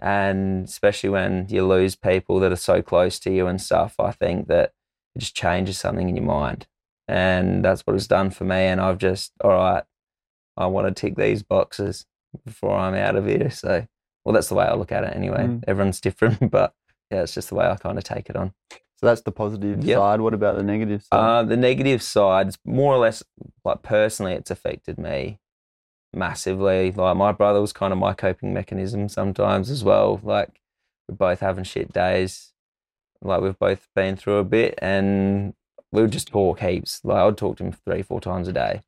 and 0.00 0.64
especially 0.64 1.10
when 1.10 1.48
you 1.50 1.66
lose 1.66 1.96
people 1.96 2.40
that 2.40 2.52
are 2.52 2.56
so 2.56 2.80
close 2.80 3.18
to 3.20 3.30
you 3.30 3.46
and 3.46 3.60
stuff. 3.60 3.94
I 3.98 4.12
think 4.12 4.48
that 4.48 4.72
it 5.18 5.20
just 5.20 5.34
changes 5.34 5.78
something 5.78 6.08
in 6.08 6.16
your 6.16 6.24
mind, 6.24 6.66
and 7.08 7.64
that's 7.64 7.82
what 7.82 7.96
it's 7.96 8.06
done 8.06 8.30
for 8.30 8.44
me. 8.44 8.56
And 8.56 8.80
I've 8.80 8.98
just, 8.98 9.32
all 9.42 9.50
right, 9.50 9.82
I 10.56 10.66
want 10.66 10.86
to 10.86 10.98
tick 10.98 11.16
these 11.16 11.42
boxes 11.42 12.06
before 12.44 12.76
I'm 12.76 12.94
out 12.94 13.16
of 13.16 13.26
here. 13.26 13.50
So, 13.50 13.86
well, 14.24 14.32
that's 14.32 14.48
the 14.48 14.54
way 14.54 14.64
I 14.64 14.74
look 14.74 14.92
at 14.92 15.04
it 15.04 15.14
anyway. 15.16 15.46
Mm. 15.46 15.64
Everyone's 15.66 16.00
different, 16.08 16.50
but 16.50 16.72
yeah, 17.10 17.22
it's 17.22 17.34
just 17.34 17.48
the 17.48 17.54
way 17.56 17.66
I 17.66 17.74
kind 17.76 17.98
of 17.98 18.04
take 18.04 18.30
it 18.30 18.36
on. 18.36 18.52
So 18.70 19.06
that's 19.06 19.22
the 19.22 19.32
positive 19.32 19.84
Yep. 19.84 19.96
side. 19.96 20.20
What 20.20 20.34
about 20.34 20.56
the 20.56 20.62
negative 20.64 21.02
side? 21.04 21.16
Uh, 21.18 21.42
the 21.44 21.56
negative 21.56 22.02
sides, 22.02 22.58
more 22.64 22.92
or 22.94 22.98
less, 22.98 23.22
like 23.64 23.82
personally, 23.82 24.32
it's 24.34 24.50
affected 24.50 24.98
me 24.98 25.38
massively. 26.12 26.90
Like 26.92 27.16
my 27.16 27.32
brother 27.32 27.60
was 27.60 27.72
kind 27.72 27.92
of 27.92 27.98
my 27.98 28.12
coping 28.12 28.52
mechanism 28.52 29.08
sometimes 29.08 29.70
as 29.70 29.84
well. 29.84 30.20
Like 30.22 30.60
we're 31.08 31.14
both 31.16 31.40
having 31.40 31.64
shit 31.64 31.92
days. 31.92 32.52
Like 33.22 33.40
we've 33.40 33.58
both 33.58 33.88
been 33.94 34.16
through 34.16 34.38
a 34.38 34.44
bit, 34.44 34.78
and 34.80 35.54
we 35.92 36.02
would 36.02 36.12
just 36.12 36.28
talk 36.28 36.60
heaps. 36.60 37.00
Like 37.04 37.18
I'd 37.18 37.36
talk 37.36 37.56
to 37.58 37.64
him 37.64 37.72
three, 37.72 38.02
four 38.02 38.20
times 38.20 38.48
a 38.48 38.52
day. 38.52 38.82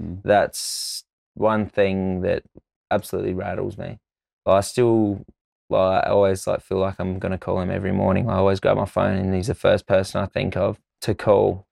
Mm. 0.00 0.22
That's 0.22 1.04
one 1.34 1.68
thing 1.68 2.22
that 2.22 2.44
absolutely 2.90 3.34
rattles 3.34 3.76
me. 3.76 3.98
I 4.46 4.60
still 4.60 5.24
like 5.70 6.04
I 6.06 6.10
always 6.10 6.46
like 6.46 6.60
feel 6.60 6.78
like 6.78 6.96
I'm 6.98 7.18
gonna 7.18 7.38
call 7.38 7.60
him 7.60 7.70
every 7.70 7.92
morning. 7.92 8.28
I 8.28 8.36
always 8.36 8.60
grab 8.60 8.76
my 8.76 8.84
phone 8.84 9.16
and 9.16 9.34
he's 9.34 9.48
the 9.48 9.54
first 9.54 9.86
person 9.86 10.20
I 10.20 10.26
think 10.26 10.56
of 10.56 10.78
to 11.02 11.14
call. 11.14 11.66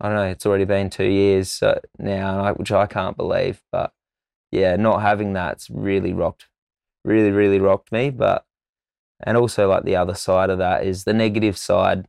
I 0.00 0.08
don't 0.08 0.16
know. 0.16 0.24
It's 0.24 0.46
already 0.46 0.64
been 0.64 0.90
two 0.90 1.04
years 1.06 1.50
so 1.50 1.80
now, 1.98 2.52
which 2.54 2.72
I 2.72 2.86
can't 2.86 3.16
believe. 3.16 3.62
But 3.70 3.92
yeah, 4.50 4.76
not 4.76 5.02
having 5.02 5.32
that's 5.32 5.70
really 5.70 6.12
rocked, 6.12 6.46
really, 7.04 7.30
really 7.30 7.58
rocked 7.58 7.92
me. 7.92 8.10
But 8.10 8.44
and 9.22 9.36
also 9.36 9.68
like 9.68 9.84
the 9.84 9.96
other 9.96 10.14
side 10.14 10.50
of 10.50 10.58
that 10.58 10.84
is 10.84 11.04
the 11.04 11.12
negative 11.12 11.56
side 11.56 12.08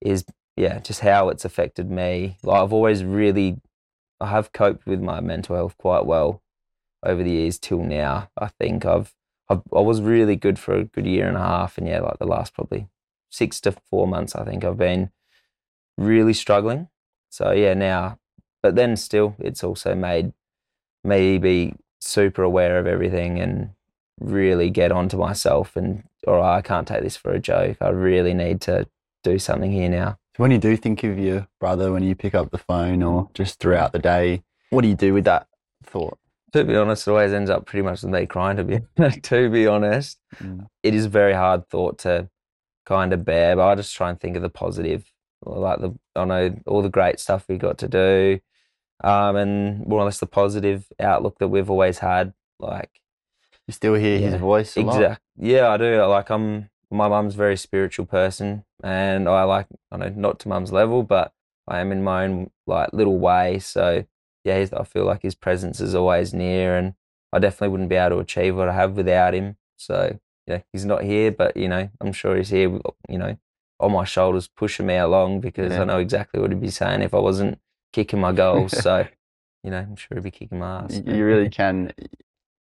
is 0.00 0.24
yeah, 0.56 0.78
just 0.80 1.00
how 1.00 1.30
it's 1.30 1.44
affected 1.44 1.90
me. 1.90 2.36
Like 2.42 2.62
I've 2.62 2.72
always 2.72 3.02
really, 3.02 3.60
I 4.20 4.26
have 4.26 4.52
coped 4.52 4.86
with 4.86 5.00
my 5.00 5.20
mental 5.20 5.56
health 5.56 5.76
quite 5.78 6.04
well 6.04 6.42
over 7.02 7.22
the 7.22 7.30
years 7.30 7.58
till 7.58 7.82
now. 7.82 8.28
I 8.36 8.48
think 8.48 8.84
I've, 8.84 9.14
I've 9.48 9.62
I 9.74 9.80
was 9.80 10.02
really 10.02 10.36
good 10.36 10.58
for 10.58 10.74
a 10.74 10.84
good 10.84 11.06
year 11.06 11.26
and 11.26 11.36
a 11.36 11.40
half, 11.40 11.78
and 11.78 11.88
yeah, 11.88 12.00
like 12.00 12.18
the 12.18 12.26
last 12.26 12.54
probably 12.54 12.88
six 13.30 13.60
to 13.62 13.72
four 13.72 14.06
months, 14.06 14.34
I 14.34 14.44
think 14.44 14.64
I've 14.64 14.76
been 14.76 15.10
really 15.96 16.34
struggling. 16.34 16.88
So 17.30 17.52
yeah, 17.52 17.74
now, 17.74 18.18
but 18.62 18.74
then 18.74 18.96
still, 18.96 19.36
it's 19.38 19.64
also 19.64 19.94
made 19.94 20.32
me 21.04 21.38
be 21.38 21.74
super 22.00 22.42
aware 22.42 22.78
of 22.78 22.86
everything 22.86 23.40
and 23.40 23.70
really 24.20 24.70
get 24.70 24.92
onto 24.92 25.16
myself 25.16 25.74
and 25.76 26.04
all 26.26 26.36
right, 26.36 26.58
I 26.58 26.62
can't 26.62 26.86
take 26.86 27.02
this 27.02 27.16
for 27.16 27.32
a 27.32 27.38
joke. 27.40 27.78
I 27.80 27.88
really 27.88 28.34
need 28.34 28.60
to 28.62 28.86
do 29.24 29.38
something 29.38 29.72
here 29.72 29.88
now. 29.88 30.18
When 30.36 30.50
you 30.50 30.58
do 30.58 30.76
think 30.76 31.02
of 31.04 31.18
your 31.18 31.48
brother, 31.58 31.92
when 31.92 32.02
you 32.02 32.14
pick 32.14 32.34
up 32.34 32.50
the 32.50 32.58
phone 32.58 33.02
or 33.02 33.28
just 33.34 33.58
throughout 33.58 33.92
the 33.92 33.98
day, 33.98 34.42
what 34.70 34.82
do 34.82 34.88
you 34.88 34.94
do 34.94 35.12
with 35.14 35.24
that 35.24 35.46
thought? 35.84 36.18
To 36.52 36.64
be 36.64 36.76
honest, 36.76 37.06
it 37.06 37.10
always 37.10 37.32
ends 37.32 37.50
up 37.50 37.66
pretty 37.66 37.82
much 37.82 38.02
with 38.02 38.12
me 38.12 38.26
crying. 38.26 38.56
To 38.56 38.64
be 38.64 38.80
to 39.22 39.50
be 39.50 39.66
honest, 39.66 40.18
Mm. 40.36 40.66
it 40.82 40.94
is 40.94 41.06
a 41.06 41.08
very 41.08 41.32
hard 41.32 41.68
thought 41.68 41.98
to 42.00 42.28
kind 42.86 43.12
of 43.12 43.24
bear, 43.24 43.56
but 43.56 43.66
I 43.68 43.74
just 43.74 43.94
try 43.94 44.10
and 44.10 44.18
think 44.20 44.36
of 44.36 44.42
the 44.42 44.48
positive 44.48 45.04
like 45.44 45.80
the 45.80 45.94
I 46.14 46.24
know 46.24 46.54
all 46.66 46.82
the 46.82 46.88
great 46.90 47.18
stuff 47.18 47.46
we 47.48 47.56
got 47.56 47.78
to 47.78 47.88
do, 47.88 48.40
um, 49.02 49.36
and 49.36 49.86
more 49.86 50.00
or 50.00 50.04
less 50.04 50.18
the 50.20 50.26
positive 50.26 50.86
outlook 51.00 51.38
that 51.38 51.48
we've 51.48 51.70
always 51.70 51.98
had. 51.98 52.32
Like 52.58 52.90
You 53.70 53.72
still 53.72 53.94
hear 53.94 54.18
Yeah, 54.18 54.30
his 54.30 54.40
voice 54.40 54.76
a 54.76 54.80
lot. 54.82 55.20
yeah, 55.38 55.68
I 55.68 55.76
do. 55.76 56.02
Like 56.06 56.28
I'm, 56.28 56.70
my 56.90 57.06
mum's 57.06 57.34
a 57.34 57.38
very 57.38 57.56
spiritual 57.56 58.04
person, 58.04 58.64
and 58.82 59.28
I 59.28 59.44
like 59.44 59.68
I 59.92 59.96
know 59.96 60.08
not 60.08 60.40
to 60.40 60.48
mum's 60.48 60.72
level, 60.72 61.04
but 61.04 61.32
I 61.68 61.78
am 61.78 61.92
in 61.92 62.02
my 62.02 62.24
own 62.24 62.50
like 62.66 62.92
little 62.92 63.16
way. 63.20 63.60
So 63.60 64.04
yeah, 64.44 64.58
he's, 64.58 64.72
I 64.72 64.82
feel 64.82 65.04
like 65.04 65.22
his 65.22 65.36
presence 65.36 65.80
is 65.80 65.94
always 65.94 66.34
near, 66.34 66.76
and 66.76 66.94
I 67.32 67.38
definitely 67.38 67.68
wouldn't 67.68 67.90
be 67.90 67.94
able 67.94 68.16
to 68.16 68.18
achieve 68.18 68.56
what 68.56 68.68
I 68.68 68.72
have 68.72 68.96
without 68.96 69.34
him. 69.34 69.56
So 69.76 70.18
yeah, 70.48 70.62
he's 70.72 70.84
not 70.84 71.04
here, 71.04 71.30
but 71.30 71.56
you 71.56 71.68
know, 71.68 71.88
I'm 72.00 72.12
sure 72.12 72.36
he's 72.36 72.48
here. 72.50 72.76
You 73.08 73.18
know, 73.18 73.38
on 73.78 73.92
my 73.92 74.02
shoulders, 74.04 74.48
pushing 74.48 74.86
me 74.86 74.96
along 74.96 75.42
because 75.42 75.72
Yeah. 75.74 75.82
I 75.82 75.84
know 75.84 75.98
exactly 75.98 76.40
what 76.40 76.50
he'd 76.50 76.60
be 76.60 76.70
saying 76.70 77.02
if 77.02 77.14
I 77.14 77.20
wasn't 77.20 77.60
kicking 77.92 78.18
my 78.20 78.32
goals. 78.32 78.72
so 78.82 79.06
you 79.62 79.70
know, 79.70 79.78
I'm 79.78 79.94
sure 79.94 80.16
he'd 80.16 80.24
be 80.24 80.32
kicking 80.32 80.58
my 80.58 80.80
ass. 80.80 81.00
You 81.06 81.24
really 81.24 81.50
can. 81.50 81.92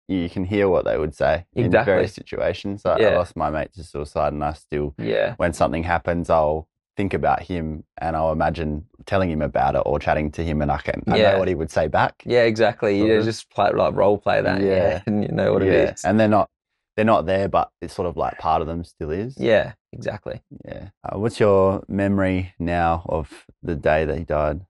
You 0.07 0.29
can 0.29 0.45
hear 0.45 0.69
what 0.69 0.85
they 0.85 0.97
would 0.97 1.15
say 1.15 1.45
in 1.55 1.71
various 1.71 2.13
situations. 2.13 2.85
I 2.85 2.99
Yeah. 2.99 3.09
lost 3.17 3.35
my 3.35 3.49
mate 3.49 3.73
to 3.73 3.83
suicide, 3.83 4.33
and 4.33 4.43
I 4.43 4.53
still, 4.53 4.93
yeah, 4.99 5.33
when 5.37 5.51
something 5.53 5.83
happens, 5.83 6.29
I'll 6.29 6.67
think 6.95 7.13
about 7.13 7.41
him 7.43 7.83
and 7.97 8.15
I'll 8.15 8.31
imagine 8.31 8.85
telling 9.05 9.29
him 9.29 9.41
about 9.41 9.75
it 9.75 9.81
or 9.85 9.99
chatting 9.99 10.31
to 10.33 10.43
him, 10.43 10.61
and 10.61 10.71
I 10.71 10.77
can 10.77 11.03
I 11.07 11.17
Yeah. 11.17 11.31
know 11.31 11.39
what 11.39 11.47
he 11.47 11.55
would 11.55 11.71
say 11.71 11.87
back. 11.87 12.23
yeah, 12.25 12.43
exactly. 12.43 12.97
You 12.99 13.11
of. 13.19 13.25
just 13.25 13.49
play 13.49 13.71
like 13.71 13.95
role 13.95 14.17
play 14.17 14.41
that, 14.41 14.61
yeah, 14.61 14.67
Yeah. 14.67 15.01
and 15.07 15.23
you 15.23 15.31
know 15.31 15.53
what 15.53 15.63
it 15.63 15.73
is. 15.73 16.03
And 16.05 16.19
they're 16.19 16.27
not 16.27 16.49
they're 16.95 17.03
not 17.03 17.25
there, 17.25 17.49
but 17.49 17.71
it's 17.81 17.93
sort 17.93 18.07
of 18.07 18.15
like 18.15 18.37
part 18.37 18.61
of 18.61 18.67
them 18.67 18.83
still 18.85 19.11
is. 19.11 19.37
Yeah, 19.37 19.73
exactly. 19.91 20.41
Yeah. 20.63 20.89
Uh, 21.03 21.19
what's 21.19 21.39
your 21.41 21.83
memory 21.89 22.53
now 22.59 23.05
of 23.09 23.45
the 23.61 23.75
day 23.75 24.05
that 24.05 24.17
he 24.17 24.23
died? 24.23 24.61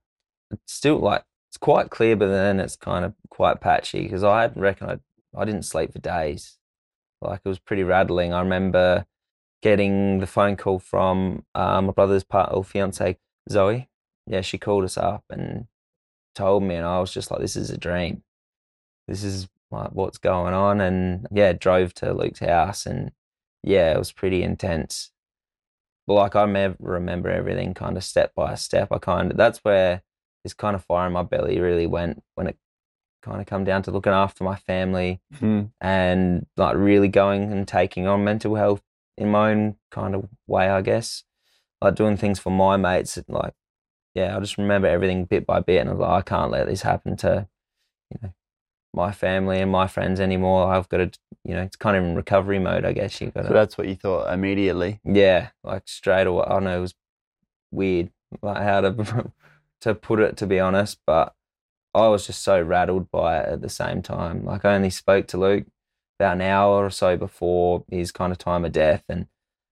It's 0.50 0.72
still 0.72 0.98
like 0.98 1.22
it's 1.50 1.56
quite 1.58 1.90
clear, 1.90 2.16
but 2.16 2.26
then 2.28 2.58
it's 2.58 2.74
kind 2.74 3.04
of 3.04 3.14
quite 3.30 3.60
patchy 3.60 4.02
because 4.02 4.24
I 4.24 4.46
reckon 4.56 4.88
I 4.90 4.98
I 5.36 5.44
didn't 5.44 5.64
sleep 5.64 5.92
for 5.92 5.98
days. 5.98 6.58
Like 7.20 7.40
it 7.44 7.48
was 7.48 7.58
pretty 7.58 7.82
rattling. 7.82 8.32
I 8.32 8.40
remember 8.40 9.06
getting 9.62 10.20
the 10.20 10.26
phone 10.26 10.56
call 10.56 10.78
from 10.78 11.44
uh, 11.54 11.80
my 11.82 11.92
brother's 11.92 12.24
part 12.24 12.52
or 12.52 12.64
fiance 12.64 13.18
Zoe. 13.50 13.88
Yeah, 14.26 14.40
she 14.40 14.58
called 14.58 14.84
us 14.84 14.96
up 14.96 15.24
and 15.30 15.66
told 16.34 16.62
me, 16.62 16.74
and 16.74 16.86
I 16.86 17.00
was 17.00 17.12
just 17.12 17.30
like, 17.30 17.40
"This 17.40 17.56
is 17.56 17.70
a 17.70 17.78
dream. 17.78 18.22
This 19.08 19.24
is 19.24 19.48
like 19.70 19.90
what's 19.92 20.18
going 20.18 20.54
on." 20.54 20.80
And 20.80 21.26
yeah, 21.32 21.52
drove 21.52 21.94
to 21.94 22.12
Luke's 22.12 22.40
house, 22.40 22.86
and 22.86 23.12
yeah, 23.62 23.92
it 23.92 23.98
was 23.98 24.12
pretty 24.12 24.42
intense. 24.42 25.10
But 26.06 26.14
like 26.14 26.36
I 26.36 26.42
remember 26.78 27.30
everything 27.30 27.74
kind 27.74 27.96
of 27.96 28.04
step 28.04 28.34
by 28.34 28.54
step. 28.56 28.88
I 28.92 28.98
kind 28.98 29.30
of 29.32 29.36
that's 29.36 29.58
where 29.60 30.02
this 30.44 30.54
kind 30.54 30.76
of 30.76 30.84
fire 30.84 31.08
in 31.08 31.12
my 31.12 31.24
belly 31.24 31.58
really 31.60 31.86
went 31.86 32.22
when 32.36 32.46
it 32.48 32.56
kind 33.26 33.40
of 33.40 33.46
come 33.46 33.64
down 33.64 33.82
to 33.82 33.90
looking 33.90 34.12
after 34.12 34.44
my 34.44 34.56
family 34.56 35.20
hmm. 35.38 35.64
and 35.80 36.46
like 36.56 36.76
really 36.76 37.08
going 37.08 37.50
and 37.52 37.66
taking 37.66 38.06
on 38.06 38.24
mental 38.24 38.54
health 38.54 38.82
in 39.18 39.30
my 39.30 39.50
own 39.50 39.76
kind 39.90 40.14
of 40.14 40.28
way, 40.46 40.68
I 40.68 40.80
guess. 40.82 41.24
Like 41.82 41.94
doing 41.94 42.16
things 42.16 42.38
for 42.38 42.50
my 42.50 42.76
mates, 42.76 43.18
like 43.28 43.52
yeah, 44.14 44.34
I 44.34 44.40
just 44.40 44.56
remember 44.56 44.88
everything 44.88 45.26
bit 45.26 45.46
by 45.46 45.60
bit, 45.60 45.80
and 45.80 45.90
I 45.90 45.92
was 45.92 46.00
like, 46.00 46.10
I 46.10 46.22
can't 46.22 46.50
let 46.50 46.66
this 46.66 46.80
happen 46.80 47.18
to, 47.18 47.46
you 48.10 48.18
know, 48.22 48.32
my 48.94 49.12
family 49.12 49.60
and 49.60 49.70
my 49.70 49.86
friends 49.86 50.20
anymore. 50.20 50.72
I've 50.72 50.88
got 50.88 50.96
to, 50.96 51.10
you 51.44 51.54
know, 51.54 51.60
it's 51.60 51.76
kind 51.76 51.98
of 51.98 52.02
in 52.02 52.16
recovery 52.16 52.58
mode, 52.58 52.86
I 52.86 52.92
guess. 52.92 53.20
You 53.20 53.30
got 53.30 53.42
to, 53.42 53.48
So 53.48 53.52
that's 53.52 53.76
what 53.76 53.88
you 53.88 53.94
thought 53.94 54.32
immediately. 54.32 55.00
yeah, 55.04 55.50
like 55.62 55.86
straight 55.86 56.26
away. 56.26 56.46
I 56.48 56.58
know 56.60 56.78
it 56.78 56.80
was 56.80 56.94
weird, 57.70 58.10
like 58.40 58.62
how 58.62 58.80
to 58.80 59.32
to 59.82 59.94
put 59.94 60.20
it, 60.20 60.38
to 60.38 60.46
be 60.46 60.60
honest, 60.60 60.98
but 61.06 61.34
I 61.96 62.08
was 62.08 62.26
just 62.26 62.42
so 62.42 62.60
rattled 62.60 63.10
by 63.10 63.38
it 63.38 63.48
at 63.48 63.60
the 63.62 63.68
same 63.68 64.02
time. 64.02 64.44
Like 64.44 64.64
I 64.64 64.74
only 64.74 64.90
spoke 64.90 65.26
to 65.28 65.38
Luke 65.38 65.66
about 66.18 66.34
an 66.36 66.42
hour 66.42 66.84
or 66.84 66.90
so 66.90 67.16
before 67.16 67.84
his 67.90 68.12
kind 68.12 68.32
of 68.32 68.38
time 68.38 68.64
of 68.64 68.72
death, 68.72 69.04
and 69.08 69.26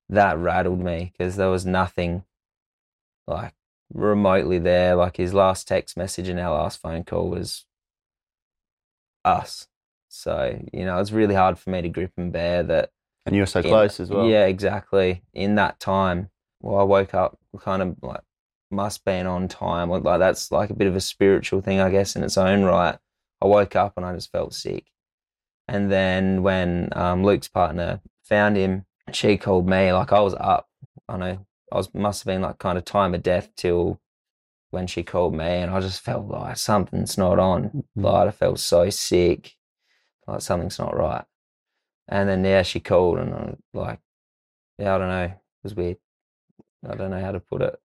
that 0.08 0.38
rattled 0.38 0.80
me 0.80 1.12
because 1.12 1.36
there 1.36 1.50
was 1.50 1.66
nothing 1.66 2.24
like 3.26 3.52
remotely 3.92 4.58
there. 4.58 4.94
Like 4.94 5.16
his 5.16 5.34
last 5.34 5.68
text 5.68 5.96
message 5.96 6.28
and 6.28 6.40
our 6.40 6.54
last 6.54 6.80
phone 6.80 7.04
call 7.04 7.28
was 7.28 7.66
us. 9.24 9.68
So 10.08 10.60
you 10.72 10.84
know, 10.84 10.98
it's 10.98 11.12
really 11.12 11.34
hard 11.34 11.58
for 11.58 11.70
me 11.70 11.82
to 11.82 11.88
grip 11.88 12.12
and 12.16 12.32
bear 12.32 12.62
that 12.62 12.90
And 13.26 13.34
you 13.34 13.42
were 13.42 13.46
so 13.46 13.60
in- 13.60 13.68
close 13.68 14.00
as 14.00 14.10
well. 14.10 14.26
Yeah, 14.28 14.46
exactly. 14.46 15.22
In 15.32 15.56
that 15.56 15.80
time, 15.80 16.30
well, 16.60 16.80
I 16.80 16.84
woke 16.84 17.14
up 17.14 17.38
kind 17.58 17.82
of 17.82 17.96
like 18.02 18.20
must 18.74 19.04
been 19.04 19.26
on 19.26 19.48
time. 19.48 19.90
Like 19.90 20.04
like, 20.04 20.18
that's 20.20 20.50
like 20.52 20.70
a 20.70 20.74
bit 20.74 20.88
of 20.88 20.96
a 20.96 21.00
spiritual 21.00 21.60
thing, 21.60 21.80
I 21.80 21.90
guess, 21.90 22.16
in 22.16 22.24
its 22.24 22.38
own 22.38 22.62
right. 22.64 22.98
I 23.42 23.46
woke 23.46 23.76
up 23.76 23.94
and 23.96 24.06
I 24.06 24.14
just 24.14 24.32
felt 24.32 24.54
sick. 24.54 24.86
And 25.68 25.90
then 25.90 26.42
when 26.42 26.90
um, 26.92 27.24
Luke's 27.24 27.48
partner 27.48 28.00
found 28.24 28.56
him, 28.56 28.86
she 29.12 29.36
called 29.36 29.68
me. 29.68 29.92
Like 29.92 30.12
I 30.12 30.20
was 30.20 30.34
up. 30.34 30.68
I 31.08 31.16
know 31.16 31.46
I 31.72 31.76
was 31.76 31.92
must 31.94 32.22
have 32.22 32.26
been 32.26 32.42
like 32.42 32.58
kind 32.58 32.78
of 32.78 32.84
time 32.84 33.14
of 33.14 33.22
death 33.22 33.50
till 33.56 34.00
when 34.70 34.86
she 34.86 35.02
called 35.02 35.34
me, 35.34 35.44
and 35.44 35.70
I 35.70 35.80
just 35.80 36.02
felt 36.02 36.26
like 36.26 36.56
something's 36.56 37.16
not 37.18 37.38
on. 37.38 37.70
Mhm. 37.70 37.84
Like 37.96 38.28
I 38.28 38.30
felt 38.32 38.58
so 38.60 38.90
sick, 38.90 39.54
like 40.26 40.40
something's 40.42 40.78
not 40.78 40.96
right. 40.96 41.24
And 42.08 42.28
then 42.28 42.44
yeah, 42.44 42.62
she 42.62 42.80
called, 42.80 43.18
and 43.18 43.34
I 43.34 43.54
like, 43.72 44.00
yeah, 44.78 44.94
I 44.94 44.98
don't 44.98 45.08
know, 45.08 45.24
it 45.24 45.38
was 45.62 45.74
weird. 45.74 45.98
I 46.88 46.94
don't 46.96 47.10
know 47.10 47.20
how 47.20 47.32
to 47.32 47.40
put 47.40 47.62
it. 47.62 47.80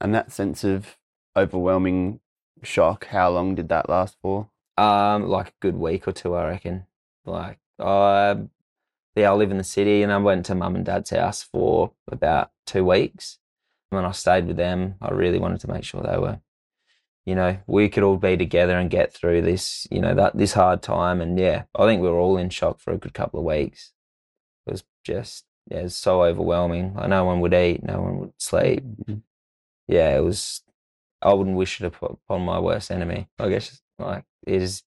And 0.00 0.14
that 0.14 0.32
sense 0.32 0.64
of 0.64 0.96
overwhelming 1.36 2.20
shock, 2.62 3.06
how 3.06 3.30
long 3.30 3.54
did 3.54 3.68
that 3.68 3.88
last 3.88 4.16
for? 4.20 4.48
Um, 4.76 5.28
like 5.28 5.48
a 5.48 5.60
good 5.60 5.76
week 5.76 6.08
or 6.08 6.12
two, 6.12 6.34
I 6.34 6.48
reckon. 6.48 6.86
Like 7.24 7.58
I, 7.78 8.36
yeah, 9.14 9.30
I 9.30 9.34
live 9.34 9.50
in 9.50 9.58
the 9.58 9.64
city, 9.64 10.02
and 10.02 10.12
I 10.12 10.18
went 10.18 10.46
to 10.46 10.54
mum 10.54 10.74
and 10.76 10.84
dad's 10.84 11.10
house 11.10 11.42
for 11.42 11.92
about 12.10 12.50
two 12.66 12.84
weeks. 12.84 13.38
And 13.90 13.96
when 13.96 14.04
I 14.04 14.12
stayed 14.12 14.46
with 14.46 14.56
them, 14.56 14.96
I 15.00 15.10
really 15.12 15.38
wanted 15.38 15.60
to 15.60 15.70
make 15.70 15.84
sure 15.84 16.02
they 16.02 16.18
were, 16.18 16.40
you 17.24 17.34
know, 17.34 17.58
we 17.66 17.88
could 17.88 18.02
all 18.02 18.16
be 18.16 18.36
together 18.36 18.76
and 18.76 18.90
get 18.90 19.14
through 19.14 19.42
this, 19.42 19.86
you 19.90 20.00
know, 20.00 20.14
that 20.14 20.36
this 20.36 20.54
hard 20.54 20.82
time. 20.82 21.20
And 21.20 21.38
yeah, 21.38 21.64
I 21.74 21.86
think 21.86 22.02
we 22.02 22.08
were 22.08 22.18
all 22.18 22.36
in 22.36 22.50
shock 22.50 22.80
for 22.80 22.92
a 22.92 22.98
good 22.98 23.14
couple 23.14 23.38
of 23.38 23.46
weeks. 23.46 23.92
It 24.66 24.72
was 24.72 24.84
just, 25.04 25.44
yeah, 25.70 25.78
it 25.78 25.82
was 25.84 25.96
so 25.96 26.24
overwhelming. 26.24 26.94
Like 26.94 27.08
no 27.08 27.24
one 27.24 27.40
would 27.40 27.54
eat, 27.54 27.82
no 27.82 28.00
one 28.00 28.18
would 28.18 28.32
sleep. 28.38 28.82
Yeah, 29.88 30.16
it 30.16 30.20
was. 30.20 30.62
I 31.22 31.32
wouldn't 31.32 31.56
wish 31.56 31.80
it 31.80 31.86
upon 31.86 32.42
my 32.44 32.58
worst 32.58 32.90
enemy. 32.90 33.28
I 33.38 33.48
guess 33.48 33.80
like 33.98 34.24
it 34.46 34.62
is. 34.62 34.82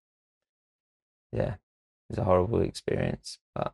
Yeah, 1.31 1.55
it's 2.09 2.19
a 2.19 2.23
horrible 2.23 2.61
experience, 2.61 3.39
but 3.53 3.73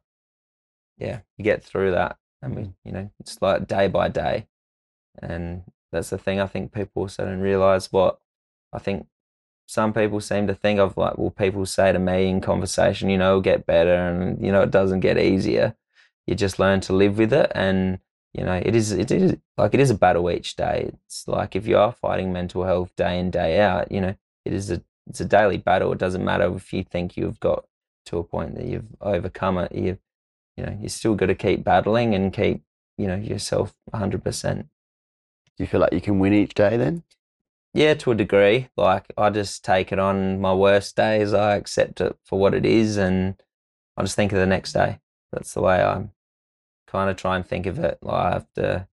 yeah, 0.98 1.20
you 1.38 1.44
get 1.44 1.63
through 1.63 1.92
that, 1.92 2.18
and 2.42 2.56
we, 2.56 2.74
you 2.84 2.92
know, 2.92 3.12
it's 3.20 3.42
like 3.42 3.68
day 3.68 3.88
by 3.88 4.10
day, 4.10 4.48
and 5.22 5.63
that's 5.92 6.10
the 6.10 6.18
thing. 6.18 6.39
I 6.39 6.48
think 6.48 6.72
people 6.72 7.03
also 7.03 7.25
don't 7.25 7.39
realize 7.42 7.92
what 7.92 8.20
I 8.72 8.80
think. 8.80 9.08
Some 9.68 9.94
people 9.94 10.20
seem 10.20 10.48
to 10.48 10.53
think 10.56 10.80
of 10.80 10.98
like, 10.98 11.18
well, 11.18 11.30
people 11.32 11.65
say 11.65 11.94
to 11.94 12.00
me 12.00 12.27
in 12.27 12.42
conversation, 12.42 13.10
you 13.10 13.18
know, 13.18 13.39
get 13.42 13.65
better, 13.65 13.96
and 14.10 14.44
you 14.44 14.51
know, 14.51 14.62
it 14.62 14.72
doesn't 14.72 15.00
get 15.01 15.18
easier. 15.18 15.75
You 16.27 16.36
just 16.36 16.60
learn 16.60 16.82
to 16.82 16.94
live 16.94 17.18
with 17.18 17.34
it, 17.34 17.51
and 17.56 18.00
you 18.34 18.44
know, 18.44 18.60
it 18.63 18.75
is 18.75 18.92
it 18.92 19.12
is 19.12 19.36
like 19.58 19.74
it 19.74 19.80
is 19.80 19.92
a 19.92 19.96
battle 19.96 20.30
each 20.32 20.56
day. 20.56 20.92
It's 21.06 21.28
like 21.28 21.56
if 21.56 21.68
you 21.68 21.78
are 21.78 21.92
fighting 21.92 22.34
mental 22.34 22.63
health 22.63 22.96
day 22.96 23.20
in 23.20 23.30
day 23.30 23.60
out, 23.60 23.92
you 23.92 24.02
know, 24.02 24.16
it 24.46 24.54
is 24.54 24.72
a 24.72 24.82
it's 25.08 25.22
a 25.22 25.25
daily 25.25 25.58
battle. 25.58 25.92
It 25.92 26.00
doesn't 26.00 26.25
matter 26.25 26.54
if 26.56 26.74
you 26.74 26.84
think 26.84 27.16
you've 27.16 27.40
got 27.40 27.66
to 28.08 28.18
a 28.18 28.24
point 28.24 28.56
that 28.56 28.66
you've 28.66 28.88
overcome 29.02 29.60
it. 29.60 29.72
You 29.74 30.00
you 30.58 30.66
know, 30.66 30.78
you 30.82 30.90
still 30.90 31.16
got 31.16 31.28
to 31.28 31.36
keep 31.36 31.63
battling 31.63 32.16
and 32.16 32.34
keep 32.34 32.63
you 32.98 33.08
know 33.08 33.16
yourself 33.16 33.74
100%. 33.94 34.58
Do 34.58 34.68
you 35.58 35.68
feel 35.68 35.82
like 35.82 35.94
you 35.94 36.02
can 36.02 36.20
win 36.20 36.34
each 36.34 36.56
day 36.56 36.78
then? 36.78 37.04
Yeah, 37.75 37.94
to 37.96 38.12
a 38.12 38.16
degree. 38.16 38.70
Like 38.75 39.06
I 39.18 39.30
just 39.30 39.63
take 39.63 39.92
it 39.92 40.00
on 40.00 40.42
my 40.42 40.54
worst 40.54 40.96
days. 40.96 41.34
I 41.34 41.56
accept 41.56 42.02
it 42.02 42.18
for 42.24 42.40
what 42.40 42.56
it 42.56 42.66
is, 42.66 42.98
and 42.98 43.36
I 43.96 44.02
just 44.04 44.16
think 44.16 44.32
of 44.32 44.40
the 44.40 44.48
next 44.48 44.74
day. 44.74 45.00
That's 45.32 45.54
the 45.54 45.62
way 45.62 45.84
I 45.84 46.08
kind 46.94 47.10
of 47.10 47.18
try 47.18 47.36
and 47.36 47.46
think 47.46 47.66
of 47.66 47.78
it. 47.80 47.98
Like 48.02 48.26
I 48.26 48.32
have 48.32 48.48
to 48.56 48.88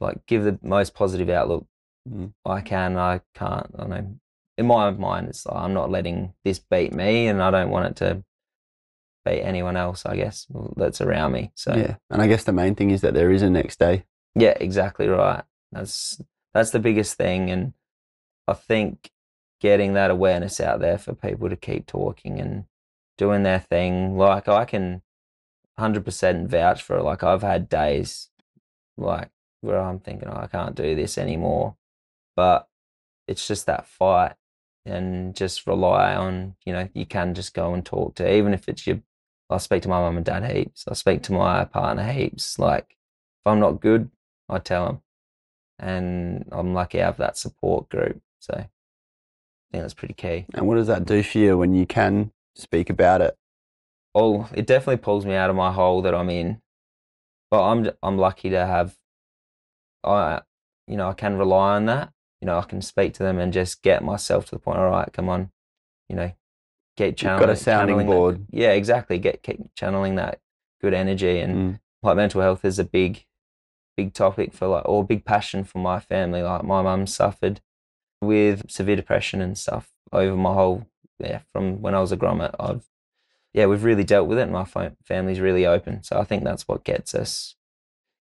like 0.00 0.24
give 0.26 0.44
the 0.44 0.58
most 0.62 0.94
positive 0.94 1.28
outlook 1.28 1.66
Mm. 2.08 2.34
I 2.44 2.60
can. 2.60 2.98
I 2.98 3.22
can't. 3.34 3.66
I 3.74 3.80
don't 3.80 3.88
know. 3.88 4.16
In 4.58 4.66
my 4.66 4.90
mind, 4.90 5.28
it's 5.28 5.46
like 5.46 5.56
I'm 5.56 5.72
not 5.72 5.90
letting 5.90 6.34
this 6.44 6.58
beat 6.58 6.92
me, 6.92 7.26
and 7.28 7.42
I 7.42 7.50
don't 7.50 7.70
want 7.70 7.86
it 7.86 7.96
to 7.96 8.22
beat 9.24 9.40
anyone 9.40 9.76
else. 9.76 10.04
I 10.04 10.16
guess 10.16 10.46
that's 10.76 11.00
around 11.00 11.32
me. 11.32 11.50
So 11.54 11.74
Yeah. 11.74 11.96
And 12.10 12.20
I 12.20 12.26
guess 12.26 12.44
the 12.44 12.52
main 12.52 12.74
thing 12.74 12.90
is 12.90 13.00
that 13.00 13.14
there 13.14 13.30
is 13.30 13.42
a 13.42 13.50
next 13.50 13.78
day. 13.78 14.04
yeah, 14.34 14.54
exactly 14.60 15.08
right. 15.08 15.44
That's 15.72 16.20
that's 16.52 16.72
the 16.72 16.78
biggest 16.78 17.16
thing, 17.16 17.50
and 17.50 17.72
I 18.46 18.52
think 18.52 19.10
getting 19.60 19.94
that 19.94 20.10
awareness 20.10 20.60
out 20.60 20.80
there 20.80 20.98
for 20.98 21.14
people 21.14 21.48
to 21.48 21.56
keep 21.56 21.86
talking 21.86 22.38
and 22.38 22.66
doing 23.16 23.44
their 23.44 23.60
thing. 23.60 24.18
Like 24.18 24.46
I 24.46 24.66
can, 24.66 25.00
hundred 25.78 26.04
percent 26.04 26.48
vouch 26.48 26.82
for 26.82 26.98
it. 26.98 27.02
Like 27.02 27.22
I've 27.22 27.42
had 27.42 27.68
days, 27.68 28.28
like 28.96 29.30
where 29.60 29.80
I'm 29.80 29.98
thinking, 29.98 30.28
oh, 30.28 30.36
I 30.36 30.46
can't 30.46 30.74
do 30.74 30.94
this 30.94 31.18
anymore. 31.18 31.76
But 32.36 32.68
it's 33.26 33.46
just 33.46 33.66
that 33.66 33.86
fight 33.86 34.34
and 34.84 35.34
just 35.34 35.66
rely 35.66 36.14
on, 36.14 36.56
you 36.64 36.72
know, 36.72 36.88
you 36.92 37.06
can 37.06 37.34
just 37.34 37.54
go 37.54 37.72
and 37.72 37.84
talk 37.84 38.14
to, 38.16 38.30
even 38.30 38.52
if 38.52 38.68
it's 38.68 38.86
your, 38.86 39.00
I 39.48 39.58
speak 39.58 39.82
to 39.82 39.88
my 39.88 40.00
mum 40.00 40.16
and 40.16 40.26
dad 40.26 40.44
heaps. 40.50 40.84
I 40.88 40.94
speak 40.94 41.22
to 41.24 41.32
my 41.32 41.64
partner 41.64 42.10
heaps. 42.10 42.58
Like, 42.58 42.90
if 42.90 43.46
I'm 43.46 43.60
not 43.60 43.80
good, 43.80 44.10
I 44.48 44.58
tell 44.58 44.86
them. 44.86 45.00
And 45.78 46.48
I'm 46.52 46.74
lucky 46.74 47.00
I 47.00 47.06
have 47.06 47.16
that 47.16 47.38
support 47.38 47.88
group. 47.88 48.20
So 48.40 48.54
I 48.54 48.68
think 49.72 49.82
that's 49.84 49.94
pretty 49.94 50.14
key. 50.14 50.46
And 50.54 50.68
what 50.68 50.76
does 50.76 50.86
that 50.88 51.06
do 51.06 51.22
for 51.22 51.38
you 51.38 51.56
when 51.56 51.74
you 51.74 51.86
can 51.86 52.32
speak 52.54 52.90
about 52.90 53.20
it? 53.22 53.36
Oh, 54.14 54.48
it 54.54 54.66
definitely 54.66 54.98
pulls 54.98 55.26
me 55.26 55.34
out 55.34 55.50
of 55.50 55.56
my 55.56 55.72
hole 55.72 56.02
that 56.02 56.14
I'm 56.14 56.30
in. 56.30 56.60
But 57.50 57.62
I'm 57.64 57.90
I'm 58.02 58.18
lucky 58.18 58.50
to 58.50 58.64
have 58.66 58.96
I 60.02 60.42
you 60.86 60.96
know, 60.96 61.08
I 61.08 61.14
can 61.14 61.36
rely 61.38 61.76
on 61.76 61.86
that. 61.86 62.12
You 62.40 62.46
know, 62.46 62.58
I 62.58 62.62
can 62.62 62.82
speak 62.82 63.14
to 63.14 63.22
them 63.22 63.38
and 63.38 63.52
just 63.52 63.82
get 63.82 64.04
myself 64.04 64.44
to 64.46 64.50
the 64.50 64.58
point, 64.58 64.78
all 64.78 64.90
right, 64.90 65.10
come 65.12 65.30
on, 65.30 65.50
you 66.10 66.16
know, 66.16 66.32
get 66.96 67.16
channeling. 67.16 67.40
You've 67.40 67.48
got 67.48 67.60
a 67.60 67.64
sounding 67.64 68.06
board. 68.06 68.46
That, 68.48 68.56
yeah, 68.58 68.72
exactly. 68.72 69.18
Get, 69.18 69.42
get 69.42 69.74
channeling 69.74 70.16
that 70.16 70.40
good 70.82 70.94
energy 70.94 71.40
and 71.40 71.54
Mm. 71.56 71.80
like 72.02 72.16
mental 72.16 72.42
health 72.42 72.64
is 72.64 72.78
a 72.78 72.84
big 72.84 73.24
big 73.96 74.12
topic 74.12 74.52
for 74.52 74.66
like 74.66 74.86
or 74.86 75.04
big 75.04 75.24
passion 75.24 75.64
for 75.64 75.78
my 75.78 76.00
family. 76.00 76.42
Like 76.42 76.64
my 76.64 76.82
mum 76.82 77.06
suffered 77.06 77.60
with 78.20 78.70
severe 78.70 78.96
depression 78.96 79.40
and 79.40 79.56
stuff 79.56 79.90
over 80.12 80.36
my 80.36 80.52
whole 80.52 80.86
yeah, 81.18 81.40
from 81.52 81.80
when 81.80 81.94
I 81.94 82.00
was 82.00 82.12
a 82.12 82.16
grommet. 82.16 82.54
I've 82.58 82.84
yeah, 83.54 83.66
we've 83.66 83.84
really 83.84 84.04
dealt 84.04 84.28
with 84.28 84.38
it 84.38 84.42
and 84.42 84.52
my 84.52 84.66
family's 85.04 85.40
really 85.40 85.64
open. 85.64 86.02
So 86.02 86.18
I 86.18 86.24
think 86.24 86.44
that's 86.44 86.66
what 86.68 86.84
gets 86.84 87.14
us 87.14 87.54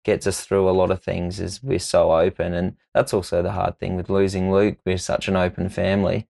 gets 0.03 0.25
us 0.25 0.43
through 0.43 0.67
a 0.67 0.71
lot 0.71 0.89
of 0.89 1.01
things 1.03 1.39
is 1.39 1.61
we're 1.61 1.77
so 1.77 2.11
open 2.11 2.53
and 2.55 2.75
that's 2.91 3.13
also 3.13 3.43
the 3.43 3.51
hard 3.51 3.77
thing 3.77 3.95
with 3.95 4.09
losing 4.09 4.51
Luke. 4.51 4.79
We're 4.83 4.97
such 4.97 5.27
an 5.27 5.35
open 5.35 5.69
family 5.69 6.27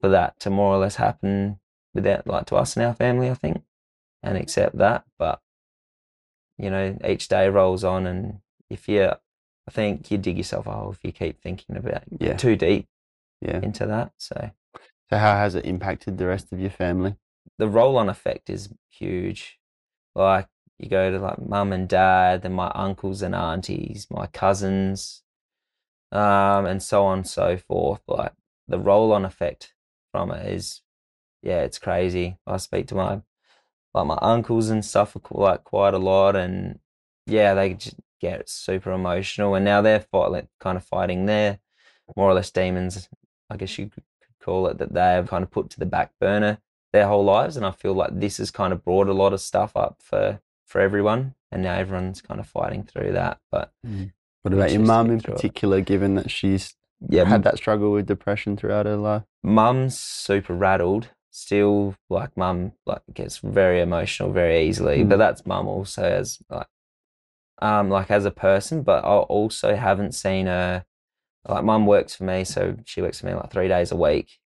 for 0.00 0.08
that 0.08 0.40
to 0.40 0.50
more 0.50 0.74
or 0.74 0.78
less 0.78 0.96
happen 0.96 1.60
without 1.94 2.26
like 2.26 2.46
to 2.46 2.56
us 2.56 2.74
and 2.74 2.86
our 2.86 2.94
family, 2.94 3.28
I 3.30 3.34
think, 3.34 3.62
and 4.22 4.38
accept 4.38 4.78
that. 4.78 5.04
But 5.18 5.40
you 6.58 6.70
know, 6.70 6.96
each 7.06 7.28
day 7.28 7.48
rolls 7.48 7.84
on 7.84 8.06
and 8.06 8.40
if 8.70 8.88
you 8.88 9.02
I 9.04 9.70
think 9.70 10.10
you 10.10 10.18
dig 10.18 10.38
yourself 10.38 10.66
a 10.66 10.72
hole 10.72 10.90
if 10.92 10.98
you 11.04 11.12
keep 11.12 11.40
thinking 11.40 11.76
about 11.76 12.02
Yeah. 12.18 12.36
too 12.36 12.56
deep 12.56 12.88
Yeah. 13.40 13.60
into 13.62 13.86
that. 13.86 14.12
So 14.16 14.50
So 15.10 15.18
how 15.18 15.34
has 15.36 15.54
it 15.54 15.66
impacted 15.66 16.18
the 16.18 16.26
rest 16.26 16.52
of 16.52 16.58
your 16.60 16.70
family? 16.70 17.16
The 17.58 17.68
roll 17.68 17.96
on 17.96 18.08
effect 18.08 18.50
is 18.50 18.68
huge. 18.90 19.58
Like 20.14 20.48
you 20.78 20.88
go 20.88 21.10
to 21.10 21.18
like 21.18 21.40
mum 21.40 21.72
and 21.72 21.88
dad, 21.88 22.42
then 22.42 22.52
my 22.52 22.70
uncles 22.74 23.22
and 23.22 23.34
aunties, 23.34 24.06
my 24.10 24.26
cousins, 24.26 25.22
um, 26.10 26.66
and 26.66 26.82
so 26.82 27.04
on 27.04 27.18
and 27.18 27.26
so 27.26 27.56
forth. 27.56 28.02
Like 28.06 28.32
the 28.68 28.78
roll 28.78 29.12
on 29.12 29.24
effect 29.24 29.74
from 30.12 30.30
it 30.30 30.46
is, 30.46 30.82
yeah, 31.42 31.60
it's 31.62 31.78
crazy. 31.78 32.36
I 32.46 32.56
speak 32.58 32.88
to 32.88 32.94
my 32.94 33.22
like 33.94 34.06
my 34.06 34.18
uncles 34.22 34.70
and 34.70 34.84
stuff 34.84 35.16
like 35.30 35.64
quite 35.64 35.94
a 35.94 35.98
lot, 35.98 36.36
and 36.36 36.80
yeah, 37.26 37.54
they 37.54 37.74
just 37.74 37.96
get 38.20 38.48
super 38.48 38.92
emotional, 38.92 39.54
and 39.54 39.64
now 39.64 39.82
they're 39.82 40.00
fight, 40.00 40.30
like, 40.30 40.46
kind 40.60 40.76
of 40.76 40.84
fighting 40.84 41.26
their 41.26 41.58
more 42.16 42.30
or 42.30 42.34
less 42.34 42.50
demons, 42.50 43.08
I 43.50 43.56
guess 43.56 43.78
you 43.78 43.88
could 43.88 44.04
call 44.42 44.66
it, 44.68 44.78
that 44.78 44.94
they 44.94 45.00
have 45.00 45.28
kind 45.28 45.42
of 45.44 45.50
put 45.50 45.70
to 45.70 45.78
the 45.78 45.86
back 45.86 46.12
burner 46.20 46.58
their 46.92 47.06
whole 47.08 47.24
lives, 47.24 47.56
and 47.56 47.64
I 47.66 47.70
feel 47.70 47.94
like 47.94 48.18
this 48.20 48.38
has 48.38 48.50
kind 48.50 48.72
of 48.72 48.84
brought 48.84 49.08
a 49.08 49.12
lot 49.12 49.32
of 49.32 49.40
stuff 49.40 49.76
up 49.76 49.96
for 50.00 50.40
for 50.66 50.80
everyone, 50.80 51.34
and 51.50 51.62
now 51.62 51.74
everyone's 51.74 52.20
kind 52.22 52.40
of 52.40 52.46
fighting 52.46 52.82
through 52.84 53.12
that. 53.12 53.38
But 53.50 53.72
What 54.42 54.54
about 54.54 54.72
your 54.72 54.80
mum 54.82 55.10
in 55.10 55.20
through 55.20 55.34
it. 55.34 55.36
particular, 55.36 55.80
given 55.80 56.14
that 56.16 56.30
she's 56.30 56.74
yeah, 57.08 57.24
had 57.24 57.42
that 57.44 57.56
struggle 57.58 57.90
with 57.92 58.06
depression 58.06 58.56
throughout 58.56 58.86
her 58.86 58.96
life? 58.96 59.22
mum's 59.44 59.98
super 59.98 60.54
rattled 60.54 61.08
still 61.34 61.96
like 62.10 62.36
mum 62.36 62.70
like 62.86 63.00
gets 63.12 63.38
very 63.38 63.80
emotional 63.80 64.30
very 64.30 64.68
easily 64.68 64.98
Mm. 65.02 65.08
but 65.08 65.16
that's 65.16 65.44
mum 65.46 65.66
also 65.66 66.02
as 66.04 66.38
like 66.50 66.68
um 67.60 67.88
like 67.90 68.10
as 68.10 68.24
a 68.24 68.30
person 68.30 68.82
but 68.82 69.02
i 69.04 69.08
also 69.16 69.74
haven't 69.74 70.12
seen 70.12 70.46
her 70.46 70.84
like 71.48 71.64
mum 71.64 71.86
works 71.86 72.14
for 72.14 72.22
me 72.24 72.44
so 72.44 72.76
she 72.84 73.00
works 73.02 73.18
for 73.20 73.26
me 73.26 73.34
like 73.34 73.50
three 73.50 73.66
days 73.66 73.90
a 73.90 73.96
week 73.96 74.38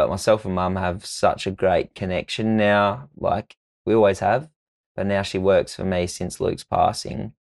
but 0.00 0.08
myself 0.08 0.46
and 0.46 0.54
mum 0.54 0.76
have 0.76 1.04
such 1.04 1.46
a 1.46 1.50
great 1.50 1.94
connection 1.94 2.56
now 2.56 3.08
like 3.18 3.56
we 3.84 3.92
always 3.94 4.20
have 4.20 4.48
but 4.96 5.06
now 5.06 5.20
she 5.20 5.36
works 5.36 5.74
for 5.74 5.84
me 5.84 6.06
since 6.06 6.40
luke's 6.40 6.64
passing 6.64 7.32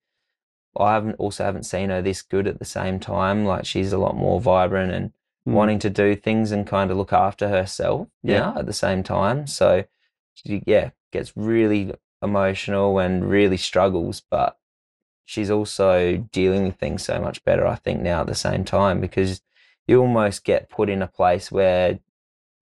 i 0.77 0.93
haven't 0.93 1.15
also 1.15 1.45
haven't 1.45 1.63
seen 1.63 1.89
her 1.89 2.01
this 2.01 2.21
good 2.21 2.47
at 2.47 2.59
the 2.59 2.65
same 2.65 2.99
time 2.99 3.45
like 3.45 3.65
she's 3.65 3.93
a 3.93 3.97
lot 3.97 4.15
more 4.15 4.41
vibrant 4.41 4.91
and 4.91 5.13
Mm. 5.47 5.53
wanting 5.53 5.79
to 5.79 5.89
do 5.89 6.15
things 6.15 6.51
and 6.51 6.67
kind 6.67 6.91
of 6.91 6.97
look 6.97 7.13
after 7.13 7.47
herself 7.47 8.09
Yeah. 8.23 8.53
at 8.57 8.65
the 8.65 8.73
same 8.73 9.03
time. 9.03 9.47
So 9.47 9.85
she 10.33 10.61
yeah, 10.65 10.91
gets 11.11 11.35
really 11.37 11.93
emotional 12.21 12.99
and 12.99 13.29
really 13.29 13.57
struggles, 13.57 14.21
but 14.29 14.57
she's 15.25 15.49
also 15.49 16.17
dealing 16.17 16.65
with 16.65 16.75
things 16.75 17.03
so 17.03 17.19
much 17.21 17.43
better, 17.45 17.65
I 17.65 17.75
think, 17.75 18.01
now 18.01 18.21
at 18.21 18.27
the 18.27 18.35
same 18.35 18.63
time 18.65 18.99
because 18.99 19.41
you 19.87 20.01
almost 20.01 20.43
get 20.43 20.69
put 20.69 20.89
in 20.89 21.01
a 21.01 21.07
place 21.07 21.51
where 21.51 21.99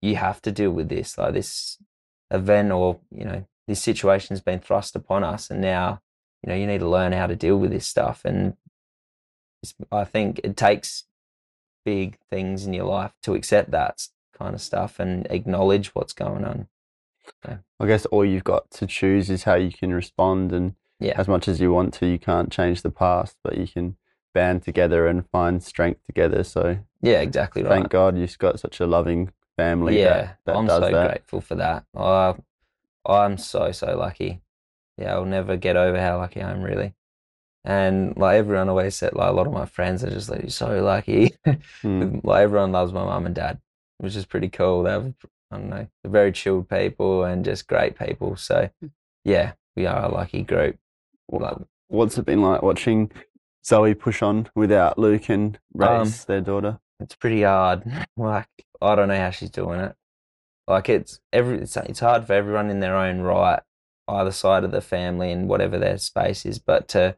you 0.01 0.15
have 0.15 0.41
to 0.43 0.51
deal 0.51 0.71
with 0.71 0.89
this, 0.89 1.17
like 1.17 1.33
this 1.33 1.77
event 2.31 2.71
or, 2.71 2.99
you 3.11 3.25
know, 3.25 3.45
this 3.67 3.81
situation 3.81 4.35
has 4.35 4.41
been 4.41 4.59
thrust 4.59 4.95
upon 4.95 5.23
us 5.23 5.49
and 5.49 5.61
now, 5.61 6.01
you 6.43 6.49
know, 6.49 6.55
you 6.55 6.67
need 6.67 6.79
to 6.79 6.89
learn 6.89 7.11
how 7.11 7.27
to 7.27 7.35
deal 7.35 7.57
with 7.57 7.71
this 7.71 7.87
stuff. 7.87 8.21
And 8.23 8.55
it's, 9.63 9.73
I 9.91 10.03
think 10.03 10.39
it 10.43 10.55
takes 10.55 11.05
big 11.83 12.17
things 12.29 12.65
in 12.65 12.73
your 12.73 12.85
life 12.85 13.13
to 13.23 13.33
accept 13.33 13.71
that 13.71 14.07
kind 14.37 14.53
of 14.53 14.61
stuff 14.61 14.99
and 14.99 15.25
acknowledge 15.29 15.95
what's 15.95 16.13
going 16.13 16.45
on. 16.45 16.67
I 17.79 17.85
guess 17.85 18.05
all 18.07 18.23
you've 18.23 18.43
got 18.43 18.71
to 18.71 18.87
choose 18.87 19.29
is 19.29 19.43
how 19.43 19.55
you 19.55 19.71
can 19.71 19.93
respond, 19.93 20.53
and 20.53 20.75
Yeah. 20.99 21.19
as 21.19 21.27
much 21.27 21.47
as 21.47 21.59
you 21.59 21.71
want 21.73 21.93
to, 21.95 22.05
you 22.07 22.17
can't 22.17 22.51
change 22.51 22.81
the 22.81 22.89
past, 22.89 23.35
but 23.43 23.57
you 23.57 23.67
can 23.67 23.97
band 24.33 24.63
together 24.63 25.07
and 25.07 25.29
find 25.29 25.61
strength 25.61 26.05
together. 26.05 26.43
So 26.43 26.79
Yeah, 27.01 27.21
exactly 27.21 27.63
right. 27.63 27.69
thank 27.69 27.89
God 27.89 28.17
you've 28.17 28.37
got 28.37 28.59
such 28.59 28.79
a 28.79 28.87
loving 28.87 29.31
family. 29.57 29.99
yeah, 29.99 30.13
that, 30.21 30.37
that 30.45 30.55
I'm 30.55 30.65
does 30.67 30.83
so 30.83 30.91
that. 30.91 31.07
grateful 31.09 31.41
for 31.41 31.55
that. 31.55 31.85
I, 31.95 32.35
I'm 33.05 33.37
so 33.37 33.71
so 33.71 33.97
lucky. 33.97 34.41
Yeah, 34.97 35.13
I'll 35.13 35.25
never 35.25 35.57
get 35.57 35.75
over 35.75 35.99
how 35.99 36.17
lucky 36.17 36.41
I 36.41 36.51
am, 36.51 36.61
really. 36.61 36.93
And 37.63 38.15
like 38.17 38.37
everyone 38.37 38.69
always 38.69 38.95
said, 38.95 39.13
like 39.13 39.29
a 39.29 39.33
lot 39.33 39.45
of 39.47 39.53
my 39.53 39.65
friends 39.65 40.03
are 40.03 40.09
just 40.09 40.29
like, 40.29 40.41
"You're 40.41 40.49
so 40.49 40.81
lucky." 40.83 41.33
Mm. 41.83 42.23
like 42.23 42.43
everyone 42.43 42.71
loves 42.71 42.93
my 42.93 43.03
mum 43.03 43.25
and 43.25 43.35
dad, 43.35 43.59
which 43.99 44.15
is 44.15 44.25
pretty 44.25 44.49
cool. 44.49 44.83
They're 44.83 45.13
I 45.51 45.57
don't 45.57 45.69
know, 45.69 45.87
they're 46.03 46.11
very 46.11 46.31
chilled 46.31 46.69
people 46.69 47.23
and 47.23 47.45
just 47.45 47.67
great 47.67 47.97
people. 47.97 48.35
So 48.35 48.69
yeah, 49.23 49.53
we 49.75 49.85
are 49.85 50.05
a 50.05 50.11
lucky 50.11 50.43
group. 50.43 50.77
Like, 51.29 51.57
What's 51.89 52.17
it 52.17 52.25
been 52.25 52.41
like 52.41 52.61
watching 52.61 53.11
Zoe 53.65 53.93
push 53.93 54.21
on 54.21 54.49
without 54.55 54.97
Luke 54.97 55.29
and 55.29 55.57
raise 55.73 56.25
their 56.25 56.41
daughter? 56.41 56.79
It's 56.99 57.15
pretty 57.15 57.43
hard. 57.43 57.83
Like 58.17 58.47
I 58.81 58.95
don't 58.95 59.09
know 59.09 59.17
how 59.17 59.29
she's 59.31 59.49
doing 59.49 59.79
it. 59.79 59.95
Like 60.67 60.89
it's 60.89 61.19
every 61.31 61.59
it's, 61.59 61.77
it's 61.77 61.99
hard 61.99 62.25
for 62.25 62.33
everyone 62.33 62.69
in 62.69 62.79
their 62.79 62.95
own 62.95 63.21
right, 63.21 63.61
either 64.07 64.31
side 64.31 64.63
of 64.63 64.71
the 64.71 64.81
family 64.81 65.31
and 65.31 65.47
whatever 65.47 65.77
their 65.77 65.97
space 65.97 66.45
is. 66.45 66.59
But 66.59 66.87
to 66.89 67.15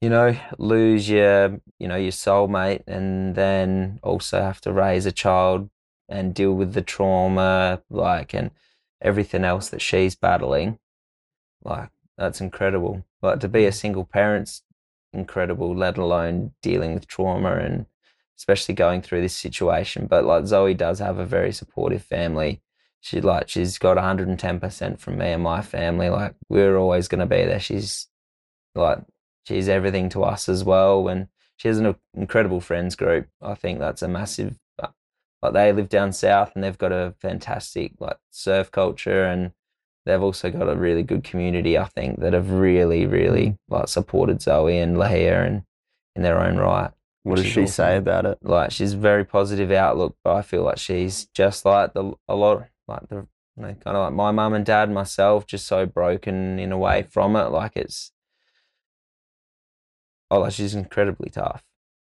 you 0.00 0.08
know 0.10 0.36
lose 0.58 1.08
your 1.08 1.60
you 1.78 1.88
know 1.88 1.96
your 1.96 2.12
soulmate 2.12 2.84
and 2.86 3.34
then 3.34 3.98
also 4.02 4.40
have 4.40 4.60
to 4.62 4.72
raise 4.72 5.06
a 5.06 5.12
child 5.12 5.70
and 6.08 6.34
deal 6.34 6.52
with 6.52 6.74
the 6.74 6.82
trauma 6.82 7.82
like 7.90 8.34
and 8.34 8.50
everything 9.00 9.44
else 9.44 9.68
that 9.70 9.82
she's 9.82 10.14
battling, 10.14 10.78
like 11.64 11.90
that's 12.16 12.40
incredible. 12.40 13.04
Like 13.22 13.40
to 13.40 13.48
be 13.48 13.66
a 13.66 13.70
mm. 13.70 13.74
single 13.74 14.04
parent's 14.04 14.62
incredible, 15.12 15.74
let 15.74 15.98
alone 15.98 16.52
dealing 16.62 16.94
with 16.94 17.06
trauma 17.06 17.56
and 17.56 17.86
especially 18.38 18.74
going 18.74 19.02
through 19.02 19.20
this 19.20 19.36
situation. 19.36 20.06
But 20.06 20.24
like 20.24 20.46
Zoe 20.46 20.74
does 20.74 20.98
have 20.98 21.18
a 21.18 21.26
very 21.26 21.52
supportive 21.52 22.02
family. 22.02 22.60
She 23.00 23.20
like 23.20 23.48
she's 23.48 23.78
got 23.78 23.96
110% 23.96 24.98
from 24.98 25.18
me 25.18 25.32
and 25.32 25.42
my 25.42 25.60
family. 25.62 26.08
Like 26.08 26.34
we're 26.48 26.76
always 26.76 27.08
going 27.08 27.20
to 27.20 27.26
be 27.26 27.44
there. 27.44 27.60
She's 27.60 28.08
like 28.74 28.98
she's 29.46 29.68
everything 29.68 30.08
to 30.10 30.24
us 30.24 30.48
as 30.48 30.64
well, 30.64 31.08
and 31.08 31.28
she 31.56 31.68
has 31.68 31.78
an 31.78 31.94
incredible 32.14 32.60
friends 32.60 32.96
group. 32.96 33.28
I 33.42 33.54
think 33.54 33.78
that's 33.78 34.02
a 34.02 34.08
massive. 34.08 34.58
uh, 34.82 34.88
Like 35.42 35.52
they 35.52 35.72
live 35.72 35.88
down 35.88 36.12
south 36.12 36.52
and 36.54 36.64
they've 36.64 36.78
got 36.78 36.92
a 36.92 37.14
fantastic 37.20 37.92
like 38.00 38.16
surf 38.30 38.70
culture 38.70 39.24
and 39.24 39.52
they've 40.06 40.22
also 40.22 40.50
got 40.50 40.68
a 40.68 40.74
really 40.76 41.02
good 41.02 41.24
community. 41.24 41.78
I 41.78 41.84
think 41.86 42.20
that 42.20 42.32
have 42.32 42.50
really 42.50 43.06
really 43.06 43.58
like 43.68 43.88
supported 43.88 44.40
Zoe 44.42 44.78
and 44.78 44.96
Lahia 44.96 45.46
and 45.46 45.62
in 46.16 46.22
their 46.22 46.40
own 46.40 46.56
right 46.56 46.90
What 47.24 47.36
does 47.36 47.46
she 47.46 47.62
awesome. 47.62 47.66
say 47.72 47.96
about 47.96 48.26
it? 48.26 48.38
like 48.42 48.70
she's 48.70 48.92
very 48.94 49.24
positive 49.24 49.70
outlook, 49.72 50.16
but 50.22 50.34
I 50.36 50.42
feel 50.42 50.62
like 50.62 50.78
she's 50.78 51.26
just 51.26 51.64
like 51.64 51.92
the 51.94 52.12
a 52.28 52.34
lot 52.34 52.66
like 52.86 53.08
the 53.08 53.26
you 53.56 53.62
know, 53.62 53.74
kind 53.74 53.96
of 53.96 54.04
like 54.04 54.12
my 54.12 54.30
mum 54.30 54.52
and 54.54 54.64
dad, 54.66 54.90
myself, 54.90 55.46
just 55.46 55.66
so 55.66 55.86
broken 55.86 56.58
in 56.58 56.70
a 56.72 56.78
way 56.78 57.02
from 57.02 57.36
it. 57.36 57.50
Like 57.50 57.72
it's, 57.76 58.10
oh, 60.30 60.40
like 60.40 60.52
she's 60.52 60.74
incredibly 60.74 61.30
tough. 61.30 61.62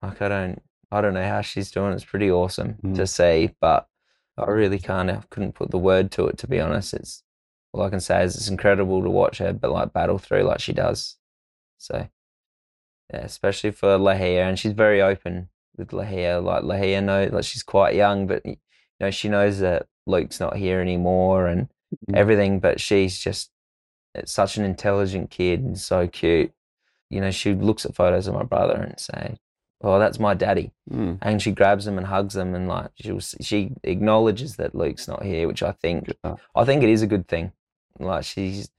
Like 0.02 0.20
I 0.22 0.28
don't, 0.28 0.62
I 0.92 1.00
don't 1.00 1.14
know 1.14 1.26
how 1.28 1.40
she's 1.40 1.70
doing. 1.70 1.92
It's 1.92 2.04
pretty 2.04 2.30
awesome 2.30 2.74
Mm. 2.84 2.94
to 2.96 3.06
see, 3.06 3.50
but 3.60 3.88
I 4.36 4.46
really 4.50 4.78
can't. 4.78 5.10
I 5.10 5.22
couldn't 5.30 5.54
put 5.54 5.70
the 5.70 5.78
word 5.78 6.10
to 6.12 6.26
it. 6.28 6.38
To 6.38 6.46
be 6.46 6.60
honest, 6.60 6.94
it's 6.94 7.22
all 7.72 7.82
I 7.82 7.90
can 7.90 8.00
say 8.00 8.22
is 8.22 8.36
it's 8.36 8.48
incredible 8.48 9.02
to 9.02 9.10
watch 9.10 9.38
her, 9.38 9.52
but 9.52 9.70
like 9.72 9.92
battle 9.92 10.18
through 10.18 10.42
like 10.44 10.60
she 10.60 10.72
does. 10.72 11.16
So 11.78 12.08
yeah, 13.12 13.20
especially 13.20 13.70
for 13.70 13.98
Lahia, 13.98 14.48
and 14.48 14.58
she's 14.58 14.72
very 14.72 15.00
open 15.02 15.48
with 15.76 15.90
Lahia. 15.90 16.42
Like 16.42 16.62
Lahia 16.64 17.02
knows, 17.02 17.32
like 17.32 17.44
she's 17.44 17.62
quite 17.62 17.94
young, 17.94 18.26
but 18.26 18.44
you 18.46 18.56
know 19.00 19.10
she 19.10 19.28
knows 19.28 19.58
that 19.60 19.86
Luke's 20.06 20.40
not 20.40 20.56
here 20.56 20.80
anymore 20.80 21.46
and 21.46 21.68
Mhm. 22.08 22.16
everything. 22.16 22.60
But 22.60 22.80
she's 22.80 23.18
just 23.18 23.50
it's 24.14 24.32
such 24.32 24.56
an 24.56 24.64
intelligent 24.64 25.30
kid 25.30 25.60
and 25.60 25.78
so 25.78 26.06
cute. 26.06 26.52
You 27.10 27.20
know, 27.20 27.30
she 27.30 27.54
looks 27.54 27.84
at 27.84 27.94
photos 27.94 28.26
of 28.26 28.34
my 28.34 28.42
brother 28.44 28.74
and 28.74 28.98
say, 28.98 29.36
"Oh, 29.82 29.98
that's 29.98 30.18
my 30.18 30.34
daddy," 30.34 30.72
Mm. 30.90 31.18
and 31.20 31.42
she 31.42 31.52
grabs 31.52 31.84
them 31.84 31.98
and 31.98 32.06
hugs 32.06 32.34
them, 32.34 32.54
and 32.54 32.66
like 32.68 32.90
she 32.96 33.18
she 33.40 33.72
acknowledges 33.82 34.56
that 34.56 34.74
Luke's 34.74 35.06
not 35.08 35.22
here, 35.24 35.46
which 35.46 35.62
I 35.62 35.72
think 35.72 36.10
stuff. 36.10 36.40
I 36.54 36.64
think 36.64 36.82
it 36.82 36.88
is 36.88 37.02
a 37.02 37.06
good 37.08 37.28
thing. 37.28 37.52
Like 37.98 38.24
she's 38.24 38.70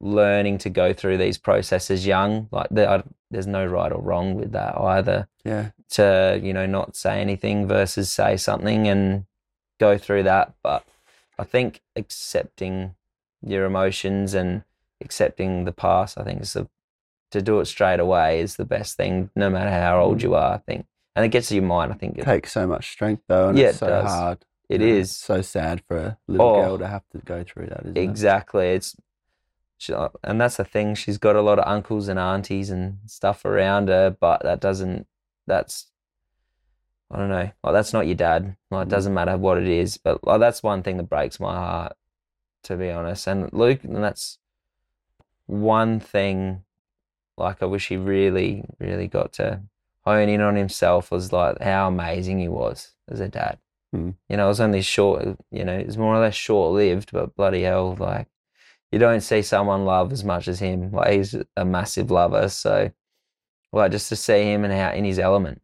learning 0.00 0.58
to 0.58 0.70
go 0.70 0.92
through 0.92 1.18
these 1.18 1.38
processes 1.38 2.06
young. 2.06 2.48
Like 2.50 2.68
there, 2.70 2.88
I, 2.88 3.02
there's 3.30 3.46
no 3.46 3.64
right 3.64 3.90
or 3.92 4.00
wrong 4.00 4.34
with 4.34 4.52
that 4.52 4.76
either. 4.78 5.28
Yeah. 5.44 5.70
To 5.90 6.40
you 6.42 6.52
know 6.52 6.66
not 6.66 6.96
say 6.96 7.20
anything 7.20 7.66
versus 7.68 8.10
say 8.10 8.36
something 8.36 8.88
and 8.88 9.26
go 9.78 9.98
through 9.98 10.24
that. 10.24 10.54
But 10.62 10.84
I 11.38 11.44
think 11.44 11.80
accepting 11.96 12.94
your 13.42 13.64
emotions 13.64 14.34
and 14.34 14.62
accepting 15.00 15.64
the 15.64 15.72
past, 15.72 16.18
I 16.18 16.24
think 16.24 16.42
is 16.42 16.52
the 16.54 16.68
to 17.30 17.42
do 17.42 17.58
it 17.60 17.66
straight 17.66 17.98
away 18.00 18.40
is 18.40 18.56
the 18.56 18.64
best 18.64 18.96
thing, 18.96 19.28
no 19.34 19.50
matter 19.50 19.70
how 19.70 20.00
old 20.00 20.18
mm. 20.18 20.22
you 20.22 20.34
are. 20.36 20.54
I 20.54 20.58
think, 20.58 20.86
and 21.16 21.24
it 21.24 21.30
gets 21.30 21.48
to 21.48 21.54
your 21.56 21.64
mind. 21.64 21.92
I 21.92 21.96
think 21.96 22.16
It 22.16 22.20
it, 22.20 22.24
takes 22.24 22.52
so 22.52 22.66
much 22.66 22.90
strength 22.92 23.24
though, 23.28 23.48
and 23.48 23.58
Yeah, 23.58 23.66
it's 23.68 23.76
it 23.76 23.80
so 23.80 23.86
does. 23.88 24.10
hard. 24.10 24.38
it 24.68 24.80
you 24.80 24.86
know, 24.86 24.94
is. 24.94 25.10
So 25.16 25.42
sad 25.42 25.82
for 25.88 25.96
a 25.96 26.18
little 26.28 26.46
Oh. 26.46 26.62
girl 26.62 26.78
to 26.78 26.86
have 26.86 27.02
to 27.10 27.18
go 27.18 27.42
through 27.44 27.66
that, 27.66 27.80
isn't 27.80 27.98
it? 27.98 28.00
Exactly. 28.00 28.68
It's 28.68 28.96
she, 29.78 29.92
uh, 29.92 30.08
and 30.22 30.40
that's 30.40 30.56
the 30.56 30.64
thing. 30.64 30.94
She's 30.94 31.18
got 31.18 31.36
a 31.36 31.42
lot 31.42 31.58
of 31.58 31.66
uncles 31.66 32.08
and 32.08 32.18
aunties 32.18 32.70
and 32.70 32.98
stuff 33.06 33.44
around 33.44 33.88
her, 33.88 34.10
but 34.10 34.42
that 34.42 34.60
doesn't. 34.60 35.06
That's 35.46 35.86
I 37.10 37.18
don't 37.18 37.28
know. 37.28 37.50
Like 37.62 37.72
that's 37.74 37.92
not 37.92 38.06
your 38.06 38.14
dad. 38.16 38.56
Like 38.70 38.86
it 38.86 38.88
Mm. 38.88 38.90
doesn't 38.90 39.14
matter 39.14 39.36
what 39.36 39.58
it 39.58 39.68
is. 39.68 39.98
But 39.98 40.24
like 40.26 40.40
that's 40.40 40.62
one 40.62 40.82
thing 40.82 40.96
that 40.96 41.04
breaks 41.10 41.38
my 41.38 41.54
heart, 41.54 41.96
to 42.64 42.76
be 42.76 42.90
honest. 42.90 43.26
And 43.26 43.52
Luke, 43.52 43.84
and 43.84 44.02
that's 44.02 44.38
one 45.46 46.00
thing. 46.00 46.64
Like 47.36 47.62
I 47.62 47.66
wish 47.66 47.88
he 47.88 47.96
really, 47.96 48.64
really 48.78 49.08
got 49.08 49.32
to 49.34 49.60
hone 50.04 50.28
in 50.28 50.40
on 50.40 50.56
himself 50.56 51.10
was 51.10 51.32
like 51.32 51.60
how 51.60 51.88
amazing 51.88 52.38
he 52.38 52.48
was 52.48 52.92
as 53.08 53.20
a 53.20 53.28
dad. 53.28 53.58
Mm. 53.94 54.14
You 54.28 54.36
know, 54.36 54.46
it 54.46 54.48
was 54.48 54.60
only 54.60 54.82
short. 54.82 55.36
You 55.50 55.64
know, 55.64 55.76
it 55.78 55.86
was 55.86 55.98
more 55.98 56.14
or 56.14 56.20
less 56.20 56.34
short 56.34 56.72
lived, 56.74 57.10
but 57.12 57.34
bloody 57.36 57.62
hell, 57.62 57.96
like 57.98 58.28
you 58.94 59.00
don't 59.00 59.22
see 59.22 59.42
someone 59.42 59.84
love 59.84 60.12
as 60.12 60.22
much 60.22 60.46
as 60.46 60.60
him. 60.60 60.92
Like 60.92 61.12
he's 61.14 61.34
a 61.56 61.64
massive 61.64 62.12
lover. 62.12 62.48
So, 62.48 62.92
like 63.72 63.90
just 63.90 64.08
to 64.10 64.16
see 64.16 64.44
him 64.44 64.62
and 64.62 64.72
how 64.72 64.92
in 64.92 65.04
his 65.04 65.18
element, 65.18 65.60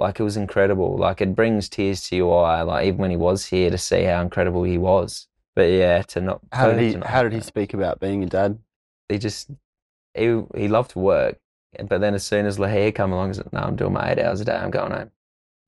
like 0.00 0.18
it 0.18 0.24
was 0.24 0.36
incredible. 0.36 0.96
Like 0.96 1.20
it 1.20 1.36
brings 1.36 1.68
tears 1.68 2.08
to 2.08 2.16
your 2.16 2.44
eye. 2.44 2.62
Like 2.62 2.86
even 2.86 2.98
when 2.98 3.12
he 3.12 3.16
was 3.16 3.46
here, 3.46 3.70
to 3.70 3.78
see 3.78 4.02
how 4.02 4.20
incredible 4.20 4.64
he 4.64 4.78
was. 4.78 5.28
But 5.54 5.70
yeah, 5.70 6.02
to 6.02 6.20
not. 6.20 6.40
How 6.50 6.72
did 6.72 6.80
he? 6.80 7.00
How 7.06 7.22
did 7.22 7.32
he 7.32 7.40
speak 7.40 7.72
about 7.72 8.00
being 8.00 8.24
a 8.24 8.26
dad? 8.26 8.58
He 9.08 9.18
just 9.18 9.48
he 10.14 10.42
he 10.56 10.66
loved 10.66 10.90
to 10.92 10.98
work, 10.98 11.38
but 11.86 12.00
then 12.00 12.14
as 12.14 12.24
soon 12.24 12.46
as 12.46 12.58
Lahia 12.58 12.92
come 12.92 13.12
along, 13.12 13.28
he's 13.28 13.38
like, 13.38 13.52
"No, 13.52 13.60
I'm 13.60 13.76
doing 13.76 13.92
my 13.92 14.10
eight 14.10 14.18
hours 14.18 14.40
a 14.40 14.44
day. 14.44 14.56
I'm 14.56 14.72
going 14.72 14.90
home. 14.90 15.12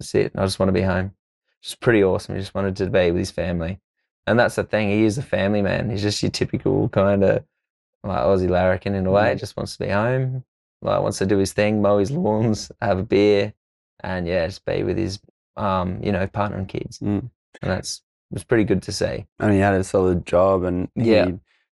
That's 0.00 0.16
it. 0.16 0.32
I 0.34 0.44
just 0.44 0.58
want 0.58 0.68
to 0.68 0.72
be 0.72 0.82
home." 0.82 1.12
Just 1.62 1.78
pretty 1.78 2.02
awesome. 2.02 2.34
He 2.34 2.40
just 2.40 2.56
wanted 2.56 2.74
to 2.76 2.90
be 2.90 3.12
with 3.12 3.20
his 3.20 3.30
family, 3.30 3.78
and 4.26 4.38
that's 4.38 4.54
the 4.56 4.64
thing. 4.64 4.90
He 4.90 5.04
is 5.04 5.18
a 5.18 5.22
family 5.22 5.62
man. 5.62 5.90
He's 5.90 6.02
just 6.02 6.22
your 6.22 6.30
typical 6.30 6.88
kind 6.88 7.22
of 7.24 7.44
like 8.02 8.20
Aussie 8.20 8.48
larrikin 8.48 8.94
in 8.94 9.06
a 9.06 9.10
way. 9.10 9.34
Mm. 9.34 9.38
Just 9.38 9.56
wants 9.56 9.76
to 9.76 9.84
be 9.84 9.90
home. 9.90 10.44
Like 10.82 11.00
wants 11.02 11.18
to 11.18 11.26
do 11.26 11.38
his 11.38 11.52
thing, 11.52 11.80
mow 11.80 11.98
his 11.98 12.10
lawns, 12.10 12.70
have 12.82 12.98
a 12.98 13.02
beer, 13.02 13.54
and 14.02 14.26
yeah, 14.26 14.46
just 14.46 14.64
be 14.64 14.82
with 14.82 14.98
his 14.98 15.18
um 15.56 16.00
you 16.02 16.12
know 16.12 16.26
partner 16.26 16.58
and 16.58 16.68
kids. 16.68 16.98
Mm. 16.98 17.30
And 17.62 17.70
that's 17.70 18.02
was 18.30 18.44
pretty 18.44 18.64
good 18.64 18.82
to 18.82 18.92
see. 18.92 19.26
And 19.38 19.52
he 19.52 19.58
had 19.60 19.74
a 19.74 19.84
solid 19.84 20.26
job, 20.26 20.64
and 20.64 20.88
Yeah. 20.96 21.30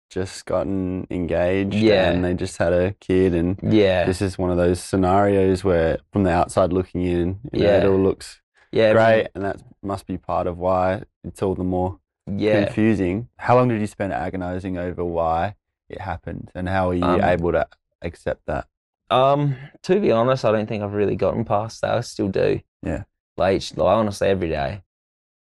just 0.09 0.45
gotten 0.45 1.07
engaged. 1.09 1.73
Yeah. 1.75 2.09
and 2.11 2.23
they 2.25 2.33
just 2.33 2.57
had 2.57 2.73
a 2.73 2.91
kid, 2.99 3.33
and 3.33 3.57
Yeah, 3.63 4.05
this 4.05 4.21
is 4.21 4.37
one 4.37 4.51
of 4.51 4.57
those 4.57 4.79
scenarios 4.83 5.63
where, 5.63 5.99
from 6.11 6.23
the 6.23 6.31
outside 6.31 6.73
looking 6.73 7.01
in, 7.03 7.39
you 7.53 7.59
know, 7.61 7.65
Yeah. 7.65 7.77
it 7.77 7.85
all 7.85 7.99
looks 7.99 8.41
yeah, 8.71 8.91
great, 8.93 9.27
and 9.33 9.43
that 9.43 9.61
must 9.81 10.05
be 10.05 10.17
part 10.17 10.45
of 10.47 10.57
why 10.57 11.03
it's 11.23 11.41
all 11.41 11.55
the 11.55 11.63
more 11.63 11.99
Yeah, 12.27 12.65
confusing. 12.65 13.29
How 13.37 13.55
long 13.55 13.69
did 13.69 13.81
you 13.81 13.87
spend 13.87 14.13
agonizing 14.13 14.77
over 14.77 15.03
why 15.03 15.55
it 15.89 16.01
happened, 16.01 16.51
and 16.53 16.69
how 16.69 16.89
are 16.89 16.93
you 16.95 17.03
Um, 17.03 17.21
able 17.23 17.51
to 17.51 17.67
accept 18.01 18.45
that? 18.45 18.67
Um, 19.09 19.55
to 19.83 19.99
be 19.99 20.11
honest, 20.11 20.45
I 20.45 20.51
don't 20.51 20.67
think 20.67 20.83
I've 20.83 20.93
really 20.93 21.15
gotten 21.15 21.43
past 21.45 21.81
that. 21.81 21.95
I 21.95 22.01
still 22.01 22.29
do. 22.29 22.61
Yeah. 22.83 23.03
Like, 23.37 23.63
like 23.75 23.97
honestly, 23.97 24.27
every 24.27 24.49
day, 24.49 24.83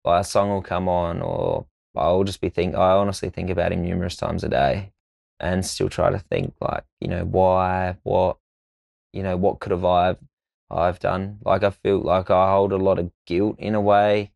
like 0.04 0.20
a 0.20 0.24
song 0.24 0.50
will 0.50 0.62
come 0.62 0.88
on, 0.88 1.20
or 1.22 1.66
I'll 1.96 2.24
just 2.24 2.40
be 2.40 2.48
think. 2.48 2.74
I 2.74 2.92
honestly 2.92 3.30
think 3.30 3.50
about 3.50 3.72
him 3.72 3.82
numerous 3.82 4.16
times 4.16 4.44
a 4.44 4.48
day, 4.48 4.92
and 5.40 5.66
still 5.66 5.88
try 5.88 6.10
to 6.10 6.18
think 6.18 6.54
like, 6.60 6.84
you 7.00 7.08
know, 7.08 7.24
why, 7.24 7.96
what, 8.04 8.36
you 9.12 9.22
know, 9.22 9.36
what 9.36 9.58
could 9.60 9.72
have 9.72 9.84
I, 9.84 10.16
I've 10.70 11.00
done. 11.00 11.38
Like 11.44 11.64
I 11.64 11.70
feel 11.70 11.98
like 12.00 12.30
I 12.30 12.50
hold 12.52 12.72
a 12.72 12.76
lot 12.76 12.98
of 12.98 13.10
guilt 13.26 13.56
in 13.58 13.74
a 13.74 13.80
way. 13.80 14.32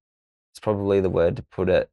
It's 0.52 0.60
probably 0.60 1.00
the 1.00 1.10
word 1.10 1.36
to 1.36 1.42
put 1.44 1.68
it. 1.68 1.88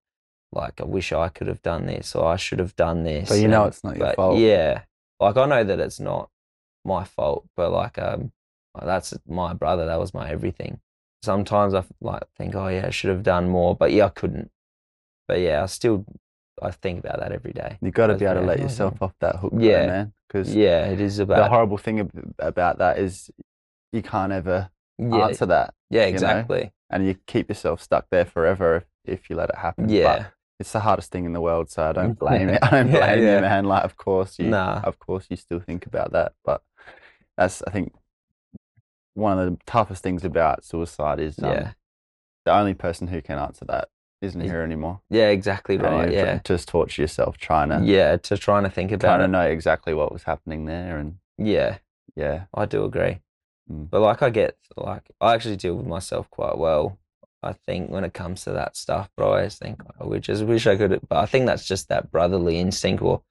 Like 0.52 0.80
I 0.82 0.86
wish 0.86 1.12
I 1.12 1.30
could 1.30 1.48
have 1.48 1.62
done 1.62 1.86
this, 1.86 2.16
or 2.16 2.26
I 2.26 2.38
should 2.38 2.60
have 2.60 2.76
done 2.76 3.04
this. 3.04 3.30
But 3.30 3.40
you 3.40 3.48
know 3.48 3.66
it's 3.66 3.84
not 3.84 3.98
your 3.98 4.14
fault. 4.14 4.40
Yeah, 4.40 4.84
like 5.20 5.38
I 5.38 5.46
know 5.46 5.64
that 5.64 5.80
it's 5.80 6.00
not 6.00 6.30
my 6.86 7.04
fault, 7.04 7.48
but 7.56 7.72
like 7.72 7.98
um, 7.98 8.32
that's 8.82 9.14
my 9.28 9.54
brother. 9.54 9.86
That 9.86 10.00
was 10.00 10.14
my 10.14 10.30
everything. 10.30 10.80
Sometimes 11.24 11.74
I 11.74 11.84
like 12.00 12.24
think, 12.38 12.56
oh 12.56 12.68
yeah, 12.68 12.86
I 12.88 12.90
should 12.92 13.10
have 13.10 13.24
done 13.24 13.50
more, 13.50 13.76
but 13.76 13.92
yeah, 13.92 14.06
I 14.06 14.10
couldn't. 14.10 14.52
But 15.28 15.40
yeah, 15.42 15.64
I 15.64 15.66
still 15.66 16.06
I 16.62 16.72
think 16.72 17.00
about 17.00 17.20
that 17.20 17.32
every 17.32 17.52
day. 17.54 17.78
You 17.82 17.92
got 17.92 18.08
to 18.08 18.16
be 18.16 18.26
able 18.26 18.42
to 18.42 18.48
let 18.48 18.60
yourself 18.60 19.02
off 19.02 19.14
that 19.20 19.38
hook, 19.38 19.52
though, 19.54 19.64
Yeah. 19.66 19.86
man. 19.86 20.14
Because 20.28 20.56
Yeah, 20.56 20.88
it 20.88 21.00
is 21.00 21.20
about 21.20 21.38
the 21.38 21.50
horrible 21.50 21.78
thing 21.78 22.34
about 22.40 22.80
that 22.80 22.98
is 23.00 23.30
you 23.92 24.02
can't 24.02 24.32
ever 24.32 24.70
yeah, 24.98 25.26
answer 25.28 25.46
that, 25.46 25.74
yeah, 25.90 26.02
know? 26.04 26.08
exactly. 26.08 26.72
and 26.90 27.06
you 27.06 27.16
keep 27.28 27.50
yourself 27.50 27.82
stuck 27.82 28.08
there 28.10 28.26
forever 28.26 28.78
if, 28.78 28.86
if 29.06 29.30
you 29.30 29.36
let 29.36 29.50
it 29.50 29.58
happen. 29.58 29.88
Yeah, 29.90 30.04
But 30.18 30.32
it's 30.60 30.72
the 30.72 30.80
hardest 30.80 31.12
thing 31.12 31.26
in 31.26 31.34
the 31.34 31.42
world, 31.42 31.70
so 31.70 31.84
I 31.84 31.92
don't 31.92 32.18
blame 32.18 32.50
it. 32.50 32.60
I 32.64 32.70
don't 32.70 32.92
blame 32.92 33.22
yeah. 33.24 33.36
you, 33.36 33.42
man. 33.42 33.66
Like, 33.66 33.84
of 33.84 33.96
course 33.98 34.40
you, 34.40 34.46
Nah. 34.50 34.82
of 34.84 34.98
course 35.00 35.28
you 35.30 35.38
still 35.38 35.60
think 35.60 35.86
about 35.86 36.12
that, 36.14 36.34
but 36.44 36.62
that's 37.38 37.62
I 37.68 37.72
think 37.72 37.94
one 39.14 39.40
of 39.40 39.50
the 39.52 39.58
toughest 39.66 40.04
things 40.04 40.24
about 40.24 40.64
suicide 40.64 41.20
is 41.20 41.40
um, 41.40 41.46
yeah, 41.50 41.72
the 42.46 42.54
only 42.54 42.74
person 42.74 43.08
who 43.08 43.22
can 43.22 43.38
answer 43.40 43.66
that 43.66 43.90
isn't 44.22 44.42
here 44.42 44.62
anymore. 44.62 45.02
yeah, 45.10 45.28
exactly 45.30 45.78
right. 45.78 46.10
you 46.10 46.16
Yeah, 46.16 46.40
just 46.44 46.68
torture 46.68 47.02
yourself 47.04 47.38
trying 47.38 47.70
to 47.70 47.82
yeah, 47.84 48.18
to 48.18 48.38
trying 48.38 48.64
to 48.64 48.70
think 48.70 48.92
about 48.92 49.08
trying 49.08 49.20
to 49.20 49.26
it. 49.26 49.28
know 49.30 49.42
exactly 49.42 49.94
what 49.94 50.12
was 50.12 50.24
happening 50.24 50.66
there, 50.66 50.98
and 50.98 51.18
Yeah, 51.38 51.78
yeah, 52.16 52.46
I 52.54 52.66
do 52.66 52.84
agree. 52.84 53.20
Mm. 53.72 53.90
But 53.90 54.02
like 54.02 54.22
I 54.24 54.30
get 54.30 54.58
like 54.76 55.12
I 55.22 55.34
actually 55.36 55.58
deal 55.58 55.76
with 55.76 55.86
myself 55.88 56.30
quite 56.30 56.58
well. 56.58 56.98
I 57.44 57.54
think 57.54 57.90
when 57.92 58.04
it 58.04 58.14
comes 58.14 58.44
to 58.44 58.52
that 58.52 58.76
stuff, 58.76 59.10
but 59.16 59.24
I 59.24 59.28
always 59.28 59.56
think 59.58 59.82
I 60.00 60.06
would 60.06 60.24
just 60.24 60.44
wish 60.44 60.66
I 60.68 60.76
could. 60.76 61.00
But 61.08 61.18
I 61.20 61.26
think 61.26 61.46
that's 61.46 61.66
just 61.68 61.90
that 61.90 62.12
brotherly 62.12 62.60
instinct, 62.60 63.02
or 63.04 63.22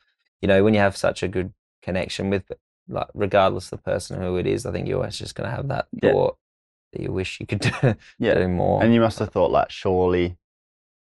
you 0.41 0.49
know, 0.49 0.63
when 0.63 0.75
you 0.75 0.81
have 0.81 0.97
such 0.97 1.23
a 1.23 1.29
good 1.29 1.53
connection 1.83 2.31
with, 2.31 2.45
like, 2.89 3.09
regardless 3.15 3.73
of 3.73 3.79
the 3.83 3.91
person 3.91 4.21
who 4.21 4.37
it 4.37 4.47
is, 4.47 4.65
I 4.67 4.73
think 4.73 4.87
you're 4.87 4.99
always 4.99 5.19
just 5.19 5.35
gonna 5.35 5.51
have 5.51 5.69
that 5.69 5.87
Yeah. 6.03 6.13
thought 6.13 6.37
that 6.93 7.03
you 7.03 7.11
wish 7.13 7.41
you 7.41 7.47
could 7.47 7.61
do, 7.61 7.71
yeah. 8.19 8.35
do 8.35 8.49
more. 8.49 8.83
And 8.83 8.95
you 8.95 9.01
must 9.01 9.19
have 9.19 9.31
thought 9.31 9.51
like, 9.51 9.71
surely 9.71 10.37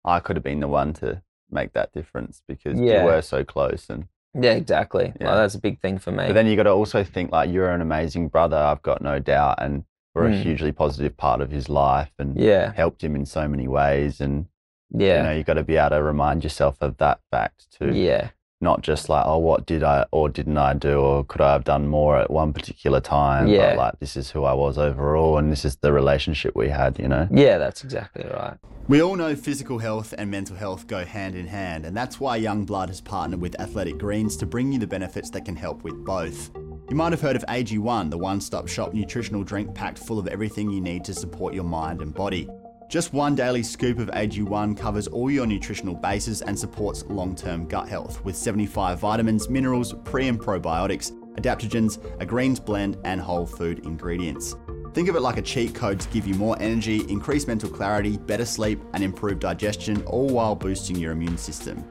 I 0.03 0.19
could 0.19 0.35
have 0.35 0.43
been 0.43 0.61
the 0.61 0.67
one 0.67 0.93
to 0.93 1.21
make 1.51 1.73
that 1.73 1.91
difference 1.93 2.41
because 2.47 2.79
Yeah. 2.79 3.01
you 3.01 3.05
were 3.05 3.21
so 3.21 3.43
close. 3.43 3.89
And 3.89 4.07
yeah, 4.33 4.53
exactly. 4.53 5.13
Yeah. 5.19 5.35
That's 5.35 5.55
a 5.55 5.59
big 5.59 5.79
thing 5.79 5.97
for 5.99 6.11
me. 6.11 6.27
but 6.27 6.33
then 6.33 6.47
you 6.47 6.55
got 6.55 6.63
to 6.63 6.71
also 6.71 7.03
think 7.03 7.31
like 7.31 7.51
you're 7.51 7.69
an 7.71 7.81
amazing 7.81 8.29
brother. 8.29 8.57
I've 8.57 8.81
got 8.81 9.01
no 9.01 9.19
doubt, 9.19 9.61
and 9.61 9.83
we're 10.19 10.27
a 10.27 10.31
Mm. 10.33 10.41
hugely 10.43 10.71
positive 10.71 11.15
part 11.17 11.41
of 11.41 11.51
his 11.51 11.69
life, 11.69 12.11
and 12.19 12.37
yeah, 12.39 12.73
helped 12.73 13.03
him 13.03 13.15
in 13.15 13.25
so 13.25 13.47
many 13.47 13.67
ways. 13.67 14.19
And 14.21 14.47
yeah, 14.91 15.17
you 15.17 15.23
know, 15.23 15.31
you've 15.35 15.45
got 15.45 15.53
to 15.55 15.63
be 15.63 15.77
able 15.77 15.91
to 15.91 16.03
remind 16.03 16.43
yourself 16.43 16.77
of 16.81 16.97
that 16.97 17.19
fact 17.31 17.67
too. 17.71 17.93
yeah, 17.93 18.29
Not 18.61 18.81
just 18.81 19.07
like, 19.07 19.25
oh, 19.25 19.37
what 19.37 19.65
did 19.65 19.83
I 19.83 20.05
or 20.11 20.27
didn't 20.27 20.57
I 20.57 20.73
do, 20.73 20.99
or 20.99 21.23
could 21.23 21.39
I 21.39 21.53
have 21.53 21.63
done 21.63 21.87
more 21.87 22.17
at 22.17 22.29
one 22.29 22.51
particular 22.51 22.99
time? 22.99 23.47
Yeah. 23.47 23.69
But 23.69 23.77
like, 23.77 23.99
this 23.99 24.17
is 24.17 24.31
who 24.31 24.43
I 24.43 24.53
was 24.53 24.77
overall, 24.77 25.37
and 25.37 25.49
this 25.49 25.63
is 25.63 25.77
the 25.77 25.93
relationship 25.93 26.55
we 26.55 26.67
had. 26.69 26.99
You 26.99 27.07
know. 27.07 27.27
yeah. 27.31 27.57
That's 27.57 27.83
exactly 27.83 28.25
right. 28.25 28.57
We 28.89 29.01
all 29.01 29.15
know 29.15 29.35
physical 29.35 29.77
health 29.77 30.13
and 30.17 30.31
mental 30.31 30.55
health 30.55 30.87
go 30.87 31.05
hand 31.05 31.35
in 31.35 31.47
hand, 31.47 31.85
and 31.85 31.95
that's 31.95 32.19
why 32.19 32.35
Young 32.37 32.65
Blood 32.65 32.89
has 32.89 32.99
partnered 32.99 33.39
with 33.39 33.59
Athletic 33.61 33.97
Greens 33.97 34.35
to 34.37 34.45
bring 34.45 34.71
you 34.71 34.79
the 34.79 34.87
benefits 34.87 35.29
that 35.29 35.45
can 35.45 35.55
help 35.55 35.83
with 35.83 36.03
both. 36.03 36.49
You 36.89 36.95
might 36.95 37.11
have 37.11 37.21
heard 37.21 37.35
of 37.35 37.45
AG1, 37.47 38.09
the 38.09 38.17
one 38.17 38.41
stop 38.41 38.67
shop 38.67 38.93
nutritional 38.93 39.43
drink 39.43 39.75
packed 39.75 39.99
full 39.99 40.17
of 40.17 40.27
everything 40.27 40.71
you 40.71 40.81
need 40.81 41.05
to 41.05 41.13
support 41.13 41.53
your 41.53 41.65
mind 41.65 42.01
and 42.01 42.11
body. 42.13 42.49
Just 42.89 43.13
one 43.13 43.35
daily 43.35 43.61
scoop 43.61 43.99
of 43.99 44.07
AG1 44.07 44.75
covers 44.75 45.05
all 45.05 45.29
your 45.29 45.45
nutritional 45.45 45.93
bases 45.93 46.41
and 46.41 46.57
supports 46.57 47.05
long 47.05 47.35
term 47.35 47.67
gut 47.67 47.87
health 47.87 48.25
with 48.25 48.35
75 48.35 48.97
vitamins, 48.97 49.47
minerals, 49.47 49.93
pre 50.05 50.27
and 50.27 50.39
probiotics, 50.39 51.11
adaptogens, 51.35 52.03
a 52.19 52.25
greens 52.25 52.59
blend, 52.59 52.97
and 53.05 53.21
whole 53.21 53.45
food 53.45 53.85
ingredients. 53.85 54.55
Think 54.95 55.07
of 55.07 55.15
it 55.15 55.19
like 55.19 55.37
a 55.37 55.41
cheat 55.43 55.75
code 55.75 55.99
to 55.99 56.09
give 56.09 56.25
you 56.25 56.33
more 56.33 56.57
energy, 56.59 57.01
increase 57.09 57.45
mental 57.45 57.69
clarity, 57.69 58.17
better 58.17 58.45
sleep, 58.45 58.81
and 58.95 59.03
improved 59.03 59.41
digestion, 59.41 60.01
all 60.07 60.27
while 60.27 60.55
boosting 60.55 60.95
your 60.95 61.11
immune 61.11 61.37
system. 61.37 61.87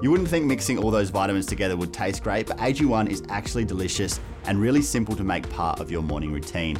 You 0.00 0.12
wouldn't 0.12 0.28
think 0.28 0.44
mixing 0.44 0.78
all 0.78 0.92
those 0.92 1.10
vitamins 1.10 1.46
together 1.46 1.76
would 1.76 1.92
taste 1.92 2.22
great, 2.22 2.46
but 2.46 2.58
AG1 2.58 3.10
is 3.10 3.24
actually 3.30 3.64
delicious 3.64 4.20
and 4.44 4.60
really 4.60 4.82
simple 4.82 5.16
to 5.16 5.24
make 5.24 5.50
part 5.50 5.80
of 5.80 5.90
your 5.90 6.02
morning 6.02 6.32
routine. 6.32 6.78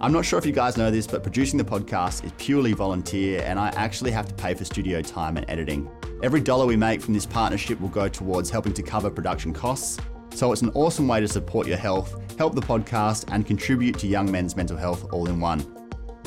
I'm 0.00 0.12
not 0.12 0.24
sure 0.24 0.38
if 0.38 0.44
you 0.44 0.52
guys 0.52 0.76
know 0.76 0.90
this, 0.90 1.06
but 1.06 1.22
producing 1.22 1.56
the 1.56 1.64
podcast 1.64 2.24
is 2.24 2.32
purely 2.36 2.72
volunteer 2.72 3.42
and 3.44 3.58
I 3.58 3.68
actually 3.68 4.10
have 4.10 4.28
to 4.28 4.34
pay 4.34 4.54
for 4.54 4.64
studio 4.64 5.00
time 5.00 5.36
and 5.36 5.48
editing. 5.48 5.90
Every 6.22 6.40
dollar 6.40 6.66
we 6.66 6.76
make 6.76 7.00
from 7.00 7.14
this 7.14 7.26
partnership 7.26 7.80
will 7.80 7.88
go 7.88 8.08
towards 8.08 8.50
helping 8.50 8.74
to 8.74 8.82
cover 8.82 9.10
production 9.10 9.52
costs, 9.52 9.98
so 10.34 10.52
it's 10.52 10.62
an 10.62 10.70
awesome 10.74 11.08
way 11.08 11.20
to 11.20 11.28
support 11.28 11.66
your 11.66 11.76
health, 11.76 12.14
help 12.38 12.54
the 12.54 12.60
podcast, 12.60 13.24
and 13.32 13.46
contribute 13.46 13.98
to 13.98 14.06
young 14.06 14.30
men's 14.30 14.56
mental 14.56 14.76
health 14.76 15.12
all 15.12 15.28
in 15.28 15.40
one. 15.40 15.73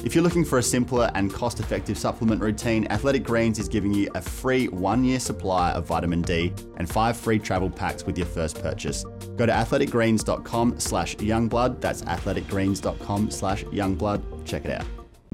If 0.07 0.15
you're 0.15 0.23
looking 0.23 0.45
for 0.45 0.57
a 0.57 0.63
simpler 0.63 1.11
and 1.15 1.33
cost 1.33 1.59
effective 1.59 1.97
supplement 1.97 2.39
routine, 2.39 2.87
Athletic 2.89 3.25
Greens 3.25 3.59
is 3.59 3.67
giving 3.67 3.93
you 3.93 4.09
a 4.15 4.21
free 4.21 4.69
one 4.69 5.03
year 5.03 5.19
supply 5.19 5.71
of 5.73 5.85
vitamin 5.85 6.21
D 6.21 6.53
and 6.77 6.89
five 6.89 7.17
free 7.17 7.37
travel 7.37 7.69
packs 7.69 8.05
with 8.05 8.17
your 8.17 8.25
first 8.25 8.61
purchase. 8.61 9.03
Go 9.35 9.45
to 9.45 9.51
athleticgreens.com 9.51 10.79
slash 10.79 11.17
youngblood. 11.17 11.81
That's 11.81 12.03
athleticgreens.com 12.03 13.31
slash 13.31 13.65
youngblood. 13.65 14.45
Check 14.45 14.63
it 14.63 14.79
out. 14.79 14.85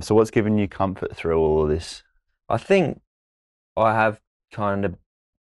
So, 0.02 0.16
what's 0.16 0.32
given 0.32 0.58
you 0.58 0.68
comfort 0.68 1.16
through 1.16 1.38
all 1.38 1.62
of 1.62 1.70
this? 1.70 2.02
I 2.50 2.58
think 2.58 3.00
I 3.78 3.94
have 3.94 4.20
kind 4.52 4.86
of 4.86 4.96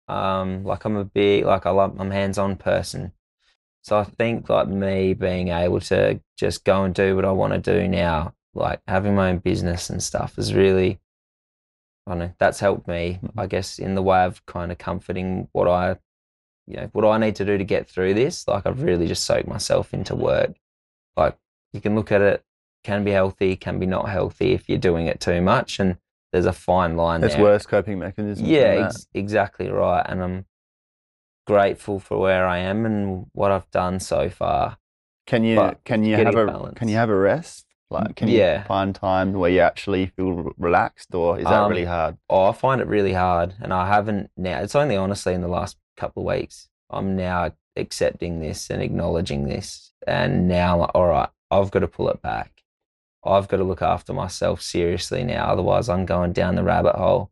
um 0.10 0.66
like 0.66 0.84
I'm 0.84 0.98
a 0.98 1.06
big 1.06 1.46
like 1.46 1.66
I 1.66 1.70
love 1.70 1.96
I'm 1.98 2.12
hands 2.12 2.38
on 2.38 2.58
person. 2.58 3.14
So 3.84 3.98
I 3.98 4.04
think 4.04 4.50
like 4.50 4.68
me 4.68 5.14
being 5.14 5.48
able 5.48 5.80
to 5.80 6.20
just 6.38 6.66
go 6.66 6.84
and 6.84 6.94
do 6.94 7.16
what 7.16 7.24
I 7.24 7.32
want 7.32 7.54
to 7.54 7.60
do 7.60 7.88
now, 7.88 8.34
like 8.54 8.82
having 8.88 9.16
my 9.16 9.30
own 9.30 9.40
business 9.40 9.90
and 9.90 10.02
stuff 10.02 10.38
is 10.38 10.54
really 10.54 11.00
I 12.06 12.12
don't 12.12 12.20
know, 12.20 12.34
that's 12.38 12.60
helped 12.60 12.88
me, 12.88 13.20
mm-hmm. 13.24 13.40
I 13.40 13.48
guess, 13.48 13.80
in 13.80 13.96
the 13.96 14.04
way 14.04 14.26
of 14.26 14.46
kind 14.46 14.72
of 14.72 14.78
comforting 14.78 15.48
what 15.54 15.68
I 15.68 15.98
you 16.68 16.78
know, 16.78 16.90
what 16.94 17.06
I 17.06 17.18
need 17.18 17.36
to 17.38 17.46
do 17.46 17.58
to 17.58 17.64
get 17.64 17.90
through 17.90 18.14
this. 18.14 18.48
Like 18.48 18.66
I've 18.66 18.82
really 18.82 19.08
just 19.08 19.26
soaked 19.26 19.48
myself 19.48 19.94
into 19.94 20.16
work. 20.16 20.56
Like 21.16 21.38
you 21.74 21.82
can 21.82 21.96
look 21.96 22.12
at 22.12 22.22
it, 22.22 22.44
can 22.84 23.04
be 23.04 23.12
healthy, 23.12 23.56
can 23.56 23.80
be 23.80 23.86
not 23.86 24.10
healthy 24.10 24.54
if 24.54 24.70
you're 24.70 24.78
doing 24.78 25.08
it 25.08 25.20
too 25.20 25.42
much. 25.42 25.80
And 25.80 25.98
there's 26.32 26.46
a 26.46 26.54
fine 26.54 26.96
line 26.96 27.22
There's 27.22 27.34
there. 27.34 27.44
worse 27.44 27.66
coping 27.66 28.00
mechanisms. 28.00 28.48
Yeah, 28.48 28.86
ex- 28.88 29.08
exactly 29.14 29.70
right. 29.70 30.06
And 30.08 30.24
I'm 30.24 30.46
grateful 31.46 32.00
for 32.00 32.18
where 32.18 32.48
I 32.48 32.60
am 32.60 32.86
and 32.86 33.28
what 33.34 33.52
I've 33.52 33.70
done 33.72 34.00
so 34.00 34.30
far. 34.30 34.78
Can 35.26 35.44
you 35.44 35.56
but 35.56 35.84
can 35.86 36.04
you 36.04 36.16
have 36.16 36.36
a 36.36 36.46
balance. 36.46 36.78
can 36.78 36.90
you 36.90 36.96
have 36.96 37.10
a 37.10 37.16
rest? 37.16 37.66
Like, 37.94 38.16
can 38.16 38.28
you 38.28 38.40
Yeah. 38.40 38.64
find 38.64 38.94
time 38.94 39.34
where 39.34 39.52
you 39.52 39.60
actually 39.62 40.08
feel 40.08 40.52
relaxed, 40.58 41.14
or 41.16 41.38
is 41.40 41.46
that 41.46 41.62
Um, 41.64 41.70
really 41.72 41.86
hard? 41.86 42.18
Oh, 42.30 42.46
I 42.46 42.52
find 42.52 42.82
it 42.82 42.88
really 42.88 43.14
hard, 43.14 43.54
and 43.62 43.72
I 43.74 43.88
haven't 43.88 44.32
now. 44.36 44.60
It's 44.60 44.76
only 44.76 44.98
honestly 44.98 45.34
in 45.34 45.42
the 45.42 45.48
last 45.48 45.78
couple 45.96 46.24
of 46.24 46.28
weeks. 46.36 46.70
I'm 46.90 47.16
now 47.16 47.52
accepting 47.76 48.40
this 48.40 48.70
and 48.70 48.82
acknowledging 48.82 49.46
this, 49.48 49.94
and 50.06 50.48
now 50.48 50.78
like, 50.78 50.92
all 50.94 51.08
right, 51.08 51.30
I've 51.52 51.72
got 51.72 51.80
to 51.80 51.88
pull 51.88 52.10
it 52.10 52.22
back. 52.22 52.64
I've 53.24 53.48
got 53.48 53.58
to 53.58 53.64
look 53.64 53.82
after 53.82 54.12
myself 54.12 54.62
seriously 54.62 55.24
now, 55.24 55.46
otherwise 55.48 55.88
I'm 55.88 56.06
going 56.06 56.34
down 56.34 56.56
the 56.56 56.64
rabbit 56.64 56.96
hole. 56.96 57.32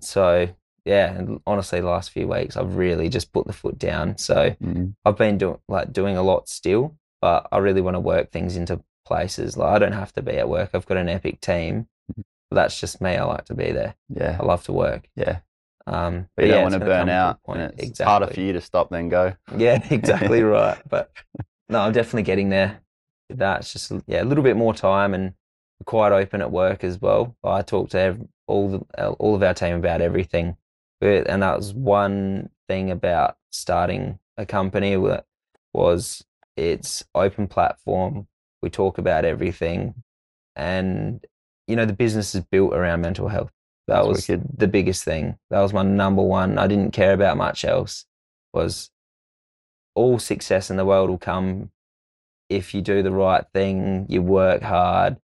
So 0.00 0.48
yeah, 0.84 1.12
and 1.14 1.40
honestly, 1.46 1.80
the 1.80 1.86
last 1.88 2.10
few 2.10 2.28
weeks 2.28 2.56
I've 2.56 2.76
really 2.76 3.08
just 3.08 3.32
put 3.32 3.46
the 3.46 3.52
foot 3.52 3.78
down. 3.78 4.18
So 4.18 4.54
Mm. 4.62 4.94
I've 5.04 5.16
been 5.16 5.38
doing 5.38 5.58
like 5.68 5.92
doing 5.92 6.16
a 6.16 6.22
lot 6.22 6.48
still, 6.48 6.94
but 7.20 7.48
I 7.50 7.58
really 7.58 7.80
want 7.80 7.94
to 7.94 8.00
work 8.00 8.30
things 8.30 8.56
into 8.56 8.82
places. 9.04 9.56
Like 9.56 9.74
I 9.74 9.78
don't 9.78 9.92
have 9.92 10.12
to 10.14 10.22
be 10.22 10.32
at 10.38 10.48
work. 10.48 10.70
I've 10.74 10.86
got 10.86 10.96
an 10.98 11.08
epic 11.08 11.40
team. 11.40 11.88
Mm-hmm. 12.12 12.22
That's 12.54 12.78
just 12.78 13.00
me. 13.00 13.16
I 13.16 13.24
like 13.24 13.44
to 13.46 13.54
be 13.54 13.72
there. 13.72 13.94
Yeah, 14.08 14.36
I 14.40 14.44
love 14.44 14.64
to 14.64 14.72
work. 14.72 15.08
yeah. 15.16 15.40
Um, 15.86 16.28
But 16.36 16.46
you 16.46 16.48
yeah, 16.50 16.54
don't 16.62 16.70
want 16.72 16.74
to 16.74 16.80
burn 16.80 17.08
come 17.08 17.08
to 17.08 17.12
out. 17.12 17.40
It's 17.74 17.82
Exactly. 17.82 18.04
harder 18.10 18.26
for 18.28 18.40
you 18.40 18.52
to 18.54 18.60
stop 18.60 18.90
than 18.90 19.08
go. 19.08 19.34
Yeah, 19.56 19.86
exactly 19.90 20.42
right. 20.42 20.78
But 20.88 21.10
no, 21.68 21.80
I'm 21.80 21.92
definitely 21.92 22.22
getting 22.22 22.48
there. 22.48 22.80
That's 23.30 23.72
just 23.72 23.92
yeah, 24.06 24.22
a 24.22 24.24
little 24.24 24.44
bit 24.44 24.56
more 24.56 24.74
time 24.74 25.14
and 25.14 25.34
we're 25.80 25.84
quite 25.86 26.12
open 26.12 26.40
at 26.40 26.50
work 26.52 26.84
as 26.84 27.00
well. 27.00 27.36
I 27.44 27.62
talk 27.62 27.90
to 27.90 27.98
ev- 27.98 28.26
all 28.46 28.68
the 28.68 29.08
all 29.18 29.34
of 29.34 29.42
our 29.42 29.54
team 29.54 29.76
about 29.76 30.00
everything, 30.00 30.56
and 31.00 31.42
that 31.42 31.56
was 31.56 31.74
one 31.74 32.50
thing 32.68 32.90
about 32.90 33.36
starting 33.50 34.18
a 34.36 34.46
company 34.46 34.94
that 34.96 35.24
was 35.72 36.24
it's 36.56 37.04
open 37.14 37.48
platform. 37.48 38.26
We 38.64 38.70
talk 38.70 38.98
about 38.98 39.24
everything, 39.24 39.94
and 40.56 41.24
you 41.68 41.76
know 41.76 41.86
the 41.86 41.92
business 41.92 42.34
is 42.34 42.42
built 42.42 42.74
around 42.74 43.02
mental 43.02 43.28
health. 43.28 43.52
That 43.86 43.96
That's 43.96 44.08
was 44.08 44.28
wicked. 44.28 44.46
the 44.56 44.68
biggest 44.68 45.04
thing. 45.04 45.38
That 45.50 45.60
was 45.60 45.72
my 45.72 45.82
number 45.82 46.22
one. 46.22 46.58
I 46.58 46.66
didn't 46.66 46.92
care 46.92 47.12
about 47.12 47.36
much 47.36 47.64
else. 47.64 48.06
Was 48.52 48.90
all 49.94 50.18
success 50.18 50.70
in 50.70 50.76
the 50.76 50.84
world 50.84 51.10
will 51.10 51.18
come 51.18 51.70
if 52.48 52.74
you 52.74 52.82
do 52.82 53.02
the 53.02 53.10
right 53.10 53.44
thing, 53.52 54.06
you 54.08 54.22
work 54.22 54.62
hard, 54.62 55.16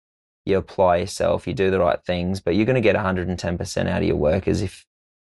you 0.45 0.57
apply 0.57 0.99
yourself, 0.99 1.47
you 1.47 1.55
do 1.55 1.71
the 1.71 1.79
right 1.79 2.03
things, 2.05 2.41
but 2.41 2.55
you're 2.55 2.67
going 2.67 2.75
to 2.75 2.81
get 2.81 2.97
110% 2.97 3.89
out 3.89 4.03
of 4.03 4.09
your 4.09 4.17
workers 4.17 4.63
if 4.63 4.85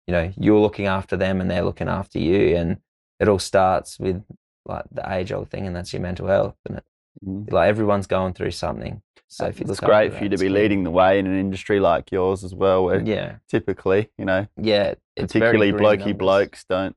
you 0.07 0.11
know 0.11 0.31
you're 0.37 0.59
looking 0.59 0.85
after 0.85 1.17
them 1.17 1.41
and 1.41 1.49
they're 1.49 1.63
looking 1.63 1.87
after 1.87 2.19
you 2.19 2.55
and 2.55 2.77
it 3.19 3.27
all 3.27 3.39
starts 3.39 3.97
with 3.99 4.23
like 4.65 4.85
the 4.91 5.11
age 5.11 5.31
old 5.31 5.49
thing 5.49 5.65
and 5.65 5.75
that's 5.75 5.93
your 5.93 6.01
mental 6.01 6.27
health 6.27 6.55
and 6.67 6.77
it, 6.77 6.83
Mm. 7.23 7.51
like 7.51 7.69
everyone's 7.69 8.07
going 8.07 8.33
through 8.33 8.51
something 8.51 9.01
so 9.27 9.47
if 9.47 9.59
it's 9.59 9.79
great 9.79 10.13
for 10.13 10.23
you 10.23 10.29
to 10.29 10.37
be 10.37 10.49
leading 10.49 10.83
the 10.83 10.91
way 10.91 11.19
in 11.19 11.25
an 11.25 11.37
industry 11.37 11.79
like 11.79 12.11
yours 12.11 12.43
as 12.43 12.53
well, 12.53 12.85
where 12.85 13.01
yeah 13.01 13.37
typically, 13.49 14.09
you 14.17 14.25
know, 14.25 14.47
yeah 14.55 14.93
it's 15.15 15.33
particularly 15.33 15.71
blokey 15.71 15.99
numbers. 15.99 16.17
blokes 16.17 16.65
don't 16.69 16.95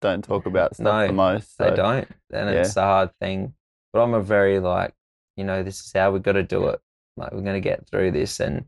don't 0.00 0.24
talk 0.24 0.46
about 0.52 0.74
stuff 0.74 0.84
No, 0.84 1.06
the 1.06 1.12
most. 1.12 1.58
They 1.58 1.70
don't, 1.70 2.08
and 2.32 2.50
yeah. 2.50 2.60
it's 2.62 2.76
a 2.76 2.82
hard 2.82 3.10
thing. 3.20 3.54
But 3.92 4.02
I'm 4.02 4.14
a 4.14 4.22
very 4.22 4.58
like, 4.58 4.94
you 5.36 5.44
know, 5.44 5.62
this 5.62 5.80
is 5.80 5.92
how 5.94 6.10
we 6.12 6.18
got 6.18 6.32
to 6.32 6.42
do 6.42 6.66
it. 6.68 6.80
Like 7.16 7.32
we're 7.32 7.42
going 7.42 7.54
to 7.54 7.68
get 7.68 7.86
through 7.88 8.10
this, 8.12 8.40
and 8.40 8.64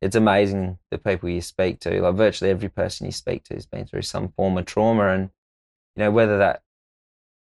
it's 0.00 0.16
amazing 0.16 0.78
the 0.90 0.98
people 0.98 1.28
you 1.28 1.42
speak 1.42 1.80
to. 1.80 2.00
Like 2.00 2.14
virtually 2.14 2.50
every 2.50 2.68
person 2.68 3.06
you 3.06 3.12
speak 3.12 3.44
to 3.44 3.54
has 3.54 3.66
been 3.66 3.86
through 3.86 4.02
some 4.02 4.28
form 4.28 4.56
of 4.56 4.64
trauma, 4.64 5.08
and 5.08 5.30
you 5.94 6.04
know 6.04 6.10
whether 6.10 6.38
that 6.38 6.62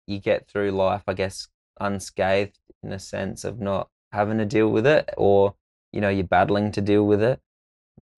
you 0.06 0.18
get 0.18 0.48
through 0.48 0.72
life, 0.72 1.02
I 1.06 1.12
guess, 1.14 1.48
unscathed 1.80 2.58
in 2.82 2.92
a 2.92 2.98
sense 2.98 3.44
of 3.44 3.60
not 3.60 3.88
having 4.12 4.38
to 4.38 4.44
deal 4.44 4.68
with 4.68 4.86
it, 4.86 5.10
or 5.16 5.54
you 5.92 6.00
know 6.00 6.08
you're 6.08 6.24
battling 6.24 6.72
to 6.72 6.80
deal 6.80 7.06
with 7.06 7.22
it. 7.22 7.40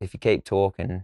If 0.00 0.12
you 0.14 0.20
keep 0.20 0.44
talking, 0.44 1.02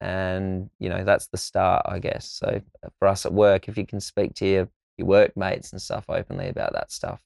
and 0.00 0.70
you 0.78 0.88
know 0.88 1.04
that's 1.04 1.28
the 1.28 1.38
start, 1.38 1.84
I 1.88 1.98
guess. 1.98 2.28
So 2.30 2.60
uh, 2.84 2.88
for 2.98 3.08
us 3.08 3.24
at 3.26 3.32
work, 3.32 3.68
if 3.68 3.76
you 3.78 3.86
can 3.86 4.00
speak 4.00 4.34
to 4.36 4.46
your 4.46 4.68
your 4.98 5.06
workmates 5.06 5.72
and 5.72 5.80
stuff 5.80 6.04
openly 6.08 6.48
about 6.48 6.72
that 6.74 6.92
stuff. 6.92 7.20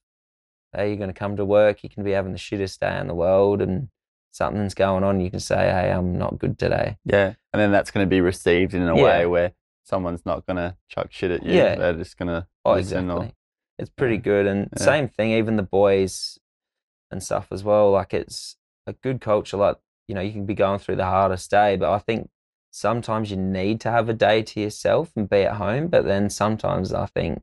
Hey, 0.72 0.88
you're 0.88 0.96
going 0.98 1.08
to 1.08 1.14
come 1.14 1.36
to 1.36 1.44
work, 1.44 1.82
you 1.82 1.88
can 1.88 2.04
be 2.04 2.10
having 2.12 2.32
the 2.32 2.38
shittest 2.38 2.80
day 2.80 2.98
in 3.00 3.06
the 3.06 3.14
world 3.14 3.62
and 3.62 3.88
something's 4.30 4.74
going 4.74 5.02
on. 5.04 5.20
You 5.20 5.30
can 5.30 5.40
say, 5.40 5.56
hey, 5.56 5.90
I'm 5.90 6.18
not 6.18 6.38
good 6.38 6.58
today. 6.58 6.98
Yeah, 7.04 7.34
and 7.52 7.60
then 7.60 7.72
that's 7.72 7.90
going 7.90 8.04
to 8.04 8.10
be 8.10 8.20
received 8.20 8.74
in 8.74 8.82
a 8.86 8.94
Yeah. 8.96 9.02
way 9.02 9.26
where 9.26 9.52
someone's 9.84 10.26
not 10.26 10.44
going 10.46 10.58
to 10.58 10.76
chuck 10.88 11.08
shit 11.10 11.30
at 11.30 11.42
you. 11.44 11.54
Yeah. 11.54 11.76
They're 11.76 11.94
just 11.94 12.18
going 12.18 12.28
to 12.28 12.46
Oh, 12.64 12.74
listen. 12.74 13.04
exactly. 13.04 13.26
Or, 13.28 13.32
It's 13.78 13.90
pretty 13.90 14.18
good. 14.18 14.46
And 14.46 14.68
Yeah. 14.76 14.84
same 14.84 15.08
thing, 15.08 15.32
even 15.32 15.56
the 15.56 15.62
boys 15.62 16.38
and 17.10 17.22
stuff 17.22 17.48
as 17.50 17.62
well. 17.62 17.90
Like 17.90 18.14
it's 18.14 18.56
a 18.86 18.92
good 18.92 19.20
culture. 19.20 19.56
Like, 19.56 19.76
you 20.08 20.14
know, 20.14 20.20
you 20.20 20.32
can 20.32 20.46
be 20.46 20.54
going 20.54 20.78
through 20.78 20.96
the 20.96 21.04
hardest 21.04 21.50
day, 21.50 21.76
but 21.76 21.92
I 21.92 21.98
think 21.98 22.30
sometimes 22.70 23.30
you 23.30 23.36
need 23.36 23.80
to 23.82 23.90
have 23.90 24.08
a 24.08 24.14
day 24.14 24.42
to 24.42 24.60
yourself 24.60 25.12
and 25.16 25.28
be 25.28 25.42
at 25.42 25.56
home. 25.56 25.88
But 25.88 26.04
then 26.04 26.30
sometimes 26.30 26.92
I 26.92 27.06
think 27.06 27.42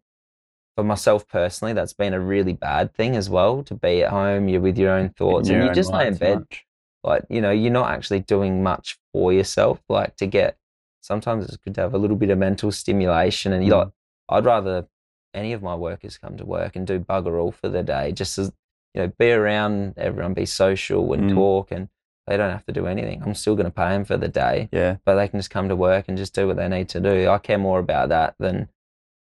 for 0.76 0.84
myself 0.84 1.28
personally, 1.28 1.74
that's 1.74 1.94
been 1.94 2.14
a 2.14 2.20
really 2.20 2.54
bad 2.54 2.94
thing 2.94 3.16
as 3.16 3.30
well 3.30 3.62
to 3.64 3.76
be 3.76 4.04
at 4.04 4.10
home, 4.10 4.48
you're 4.48 4.62
with 4.62 4.78
your 4.78 4.92
own 4.92 5.10
thoughts 5.10 5.50
in 5.50 5.56
and 5.56 5.66
you 5.68 5.74
just 5.74 5.94
lay 5.94 6.08
in 6.08 6.16
bed. 6.18 6.40
much. 6.40 6.66
like 7.04 7.26
you 7.30 7.42
know 7.42 7.52
you're 7.52 7.72
not 7.72 7.92
actually 7.92 8.22
doing 8.22 8.64
much 8.64 8.98
for 9.12 9.32
yourself 9.34 9.82
like 9.90 10.16
to 10.16 10.26
get 10.26 10.58
sometimes 11.02 11.44
it's 11.46 11.58
good 11.58 11.76
to 11.76 11.82
have 11.82 11.94
a 11.94 11.98
little 11.98 12.16
bit 12.16 12.30
of 12.30 12.38
mental 12.38 12.72
stimulation 12.72 13.52
and 13.54 13.66
you 13.66 13.72
Mm. 13.74 13.78
like 13.80 13.90
i'd 14.30 14.46
rather 14.46 14.88
any 15.34 15.54
of 15.54 15.62
my 15.62 15.76
workers 15.76 16.18
come 16.18 16.38
to 16.38 16.46
work 16.46 16.76
and 16.76 16.86
do 16.88 17.00
bugger 17.00 17.42
all 17.42 17.52
for 17.52 17.70
the 17.70 17.84
day 17.84 18.12
just 18.12 18.38
as 18.38 18.52
you 18.94 19.02
know 19.02 19.12
be 19.18 19.32
around 19.32 19.94
everyone 19.98 20.34
be 20.34 20.46
social 20.46 21.14
and 21.14 21.32
Mm. 21.32 21.34
talk 21.36 21.72
and 21.72 21.90
they 22.28 22.38
don't 22.38 22.52
have 22.52 22.66
to 22.66 22.72
do 22.74 22.86
anything 22.88 23.22
i'm 23.24 23.34
still 23.36 23.56
going 23.56 23.66
to 23.66 23.72
pay 23.72 23.90
them 23.90 24.06
for 24.06 24.18
the 24.18 24.28
day 24.28 24.70
Yeah, 24.72 24.98
but 25.06 25.16
they 25.16 25.28
can 25.28 25.40
just 25.40 25.50
come 25.50 25.68
to 25.70 25.76
work 25.76 26.06
and 26.08 26.18
just 26.18 26.34
do 26.36 26.48
what 26.48 26.56
they 26.58 26.68
need 26.68 26.90
to 26.90 27.00
do 27.00 27.28
i 27.30 27.38
care 27.38 27.58
more 27.58 27.80
about 27.80 28.10
that 28.10 28.36
than 28.40 28.70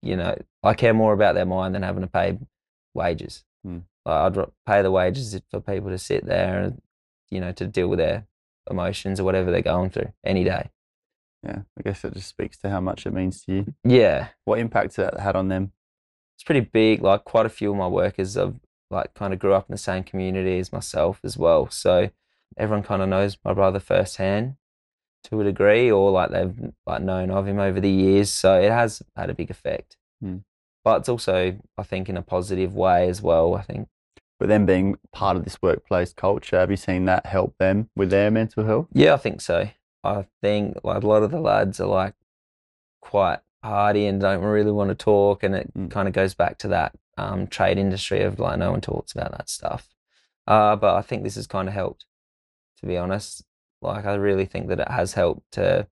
you 0.02 0.16
know 0.16 0.36
i 0.64 0.74
care 0.74 0.94
more 0.94 1.14
about 1.14 1.36
their 1.36 1.46
mind 1.46 1.76
than 1.76 1.84
having 1.84 2.02
to 2.02 2.08
pay 2.08 2.38
wages 2.94 3.44
Hmm. 3.66 3.80
Like 4.06 4.38
I'd 4.38 4.46
pay 4.66 4.82
the 4.84 4.92
wages 4.92 5.38
for 5.52 5.60
people 5.60 5.90
to 5.90 5.98
sit 5.98 6.26
there 6.26 6.62
and 6.62 6.82
you 7.30 7.42
know 7.42 7.52
to 7.54 7.66
deal 7.68 7.88
with 7.90 8.00
their 8.00 8.26
emotions 8.70 9.20
or 9.20 9.24
whatever 9.24 9.52
they're 9.52 9.62
going 9.62 9.90
through 9.90 10.14
any 10.24 10.44
day. 10.44 10.70
Yeah, 11.44 11.60
I 11.78 11.82
guess 11.84 12.04
it 12.06 12.14
just 12.14 12.28
speaks 12.30 12.58
to 12.60 12.70
how 12.70 12.80
much 12.80 13.06
it 13.06 13.14
means 13.14 13.44
to 13.46 13.52
you. 13.54 13.74
Yeah, 13.84 14.30
What 14.46 14.60
impact 14.60 14.96
that 14.98 15.20
had 15.20 15.36
on 15.36 15.48
them? 15.50 15.72
It's 16.38 16.44
pretty 16.44 16.62
big. 16.62 17.02
Like 17.02 17.24
quite 17.24 17.48
a 17.48 17.50
few 17.50 17.72
of 17.72 17.78
my 17.78 17.88
workers 17.88 18.36
have 18.36 18.56
like 18.92 19.14
kind 19.16 19.34
of 19.34 19.40
grew 19.40 19.54
up 19.54 19.68
in 19.68 19.74
the 19.74 19.78
same 19.80 20.04
community 20.04 20.60
as 20.60 20.72
myself 20.72 21.20
as 21.24 21.36
well. 21.36 21.68
So 21.72 22.12
everyone 22.56 22.84
kind 22.84 23.02
of 23.02 23.10
knows 23.10 23.38
my 23.44 23.54
brother 23.54 23.80
firsthand 23.80 24.56
to 25.26 25.42
a 25.42 25.44
degree, 25.44 25.92
or 25.92 26.12
like 26.12 26.30
they've 26.30 26.72
like 26.86 27.02
known 27.02 27.32
of 27.32 27.48
him 27.48 27.60
over 27.60 27.80
the 27.80 27.90
years. 27.90 28.30
So 28.30 28.62
it 28.62 28.72
has 28.72 29.02
had 29.16 29.32
a 29.32 29.34
big 29.34 29.50
effect. 29.50 29.98
Hmm. 30.22 30.38
But 30.86 31.00
it's 31.00 31.10
also, 31.10 31.58
I 31.78 31.84
think, 31.84 32.08
in 32.08 32.18
a 32.18 32.22
positive 32.22 32.76
way 32.76 33.10
as 33.10 33.22
well. 33.22 33.56
I 33.56 33.64
think. 33.64 33.88
But 34.40 34.50
then 34.50 34.68
being 34.68 34.98
part 35.12 35.38
of 35.38 35.44
this 35.44 35.60
workplace 35.60 36.14
culture, 36.14 36.60
have 36.60 36.70
you 36.70 36.78
seen 36.78 37.06
that 37.06 37.26
help 37.26 37.56
them 37.58 37.90
with 37.96 38.12
their 38.12 38.30
mental 38.30 38.64
health? 38.64 38.88
Yeah, 38.94 39.16
I 39.16 39.18
think 39.18 39.42
so. 39.42 39.70
I 40.04 40.28
think 40.44 40.78
like 40.84 41.02
a 41.02 41.08
lot 41.08 41.24
of 41.24 41.32
the 41.32 41.42
lads 41.42 41.80
are 41.80 41.88
like 41.88 42.14
quite 43.02 43.40
hardy 43.68 44.06
and 44.08 44.20
don't 44.20 44.42
really 44.44 44.72
want 44.72 44.90
to 44.90 44.96
talk, 44.96 45.44
and 45.44 45.56
it 45.56 45.72
Mm. 45.76 45.92
kind 45.92 46.08
of 46.08 46.14
goes 46.14 46.34
back 46.34 46.58
to 46.60 46.68
that 46.70 46.94
um, 47.18 47.48
trade 47.48 47.78
industry 47.78 48.22
of 48.24 48.40
like 48.40 48.58
no 48.60 48.72
one 48.72 48.82
talks 48.82 49.12
about 49.14 49.32
that 49.32 49.50
stuff. 49.50 49.90
Uh, 50.46 50.76
but 50.76 50.96
I 50.96 51.02
think 51.02 51.24
this 51.24 51.36
has 51.36 51.48
kind 51.48 51.68
of 51.68 51.74
helped, 51.74 52.06
to 52.80 52.86
be 52.86 52.98
honest. 52.98 53.44
Like 53.82 54.06
I 54.06 54.16
really 54.16 54.46
think 54.46 54.68
that 54.70 54.80
it 54.80 54.88
has 54.90 55.14
helped 55.14 55.52
to 55.54 55.88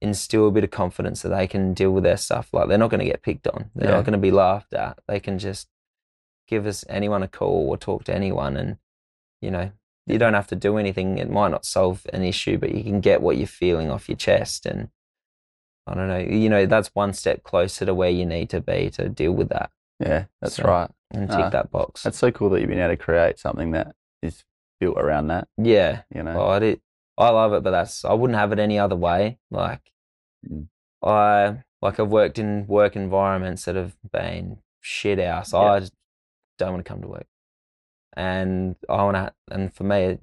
instill 0.00 0.48
a 0.48 0.50
bit 0.52 0.64
of 0.64 0.70
confidence 0.70 1.22
that 1.22 1.30
they 1.30 1.46
can 1.46 1.74
deal 1.74 1.90
with 1.90 2.04
their 2.04 2.16
stuff. 2.16 2.48
Like 2.52 2.68
they're 2.68 2.78
not 2.78 2.90
going 2.90 3.00
to 3.00 3.06
get 3.12 3.22
picked 3.22 3.46
on. 3.48 3.70
They're 3.74 3.90
Yeah. 3.90 3.96
not 3.96 4.04
going 4.04 4.12
to 4.12 4.18
be 4.18 4.30
laughed 4.30 4.72
at. 4.72 4.98
They 5.08 5.20
can 5.20 5.38
just 5.38 5.68
give 6.46 6.66
us 6.66 6.84
anyone 6.88 7.22
a 7.22 7.28
call 7.28 7.68
or 7.68 7.76
talk 7.76 8.04
to 8.04 8.14
anyone, 8.14 8.56
and 8.56 8.78
you 9.40 9.50
know 9.50 9.70
you 10.06 10.18
don't 10.18 10.34
have 10.34 10.46
to 10.48 10.56
do 10.56 10.78
anything. 10.78 11.18
It 11.18 11.28
might 11.30 11.50
not 11.50 11.66
solve 11.66 12.06
an 12.12 12.22
issue, 12.22 12.56
but 12.58 12.74
you 12.74 12.82
can 12.82 13.00
get 13.00 13.20
what 13.20 13.36
you're 13.36 13.46
feeling 13.46 13.90
off 13.90 14.08
your 14.08 14.16
chest. 14.16 14.64
And 14.64 14.88
I 15.88 15.94
don't 15.94 16.08
know, 16.08 16.18
you 16.18 16.48
know, 16.48 16.66
that's 16.66 16.88
one 16.94 17.12
step 17.12 17.42
closer 17.42 17.86
to 17.86 17.94
where 17.94 18.10
you 18.10 18.26
need 18.26 18.50
to 18.50 18.60
be 18.60 18.90
to 18.90 19.08
deal 19.08 19.32
with 19.32 19.48
that 19.50 19.70
Yeah, 20.00 20.24
that's 20.40 20.56
So- 20.56 20.64
right. 20.64 20.90
and 21.10 21.28
tick 21.28 21.38
Ah, 21.38 21.50
that 21.50 21.70
box. 21.70 22.02
That's 22.02 22.18
so 22.18 22.30
cool 22.30 22.50
that 22.50 22.60
you've 22.60 22.68
been 22.68 22.78
able 22.78 22.94
to 22.96 23.02
create 23.02 23.38
something 23.38 23.70
that 23.72 23.94
is 24.22 24.44
built 24.80 24.98
around 24.98 25.28
that. 25.28 25.48
yeah. 25.56 26.02
You 26.14 26.22
know, 26.22 26.40
Oh, 26.42 26.48
I 26.48 26.58
did. 26.58 26.80
I 27.16 27.30
love 27.30 27.52
it, 27.52 27.62
but 27.64 27.70
that's 27.72 28.04
I 28.04 28.12
wouldn't 28.12 28.38
have 28.38 28.52
it 28.52 28.58
any 28.60 28.78
other 28.78 28.94
way. 28.96 29.38
Like 29.50 29.92
Mm. 30.48 30.68
I 31.02 31.64
like 31.82 31.98
I've 31.98 32.10
worked 32.10 32.38
in 32.38 32.66
work 32.68 32.94
environments 32.94 33.64
that 33.64 33.74
have 33.76 33.96
been 34.12 34.58
shit 34.80 35.18
house. 35.18 35.52
Yeah. 35.52 35.60
I 35.60 35.80
just 35.80 35.94
don't 36.58 36.72
want 36.74 36.84
to 36.84 36.88
come 36.88 37.00
to 37.02 37.08
work, 37.08 37.26
and 38.16 38.76
I 38.88 39.02
want 39.04 39.16
to. 39.16 39.34
And 39.50 39.72
for 39.74 39.84
me, 39.84 40.18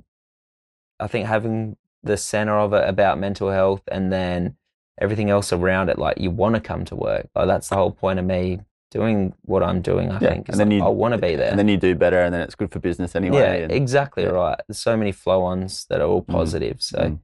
I 1.00 1.08
think 1.08 1.28
having 1.28 1.78
the 2.04 2.18
center 2.18 2.58
of 2.58 2.74
it 2.74 2.88
about 2.88 3.18
mental 3.20 3.50
health, 3.52 3.84
and 3.92 4.12
then 4.12 4.56
everything 5.00 5.30
else 5.30 5.52
around 5.54 5.90
it, 5.90 5.98
like 6.00 6.18
you 6.20 6.32
want 6.32 6.56
to 6.56 6.62
come 6.62 6.86
to 6.86 6.96
work. 6.96 7.28
Like 7.36 7.48
that's 7.48 7.70
the 7.70 7.76
whole 7.76 7.92
point 7.92 8.20
of 8.20 8.26
me 8.26 8.62
doing 8.92 9.34
what 9.44 9.62
I'm 9.64 9.82
doing. 9.82 10.10
I 10.12 10.20
Yeah, 10.20 10.30
think, 10.30 10.50
and 10.50 10.58
then 10.60 10.70
like, 10.70 10.78
you- 10.78 10.84
I 10.86 10.90
want 10.90 11.14
to 11.14 11.18
be 11.18 11.36
there. 11.36 11.50
and 11.50 11.60
then 11.60 11.68
you 11.68 11.78
do 11.78 11.96
better, 11.96 12.20
and 12.22 12.34
then 12.34 12.42
it's 12.42 12.56
good 12.56 12.72
for 12.72 12.80
business 12.80 13.16
anyway. 13.16 13.40
Yeah, 13.40 13.54
and- 13.64 13.72
exactly 13.72 14.24
yeah. 14.24 14.30
right. 14.30 14.60
There's 14.68 14.80
so 14.80 14.96
many 14.96 15.12
flow-ons 15.12 15.86
that 15.90 16.00
are 16.02 16.08
all 16.08 16.22
Mm, 16.24 16.28
positive. 16.32 16.82
So 16.82 16.98
mm. 17.00 17.20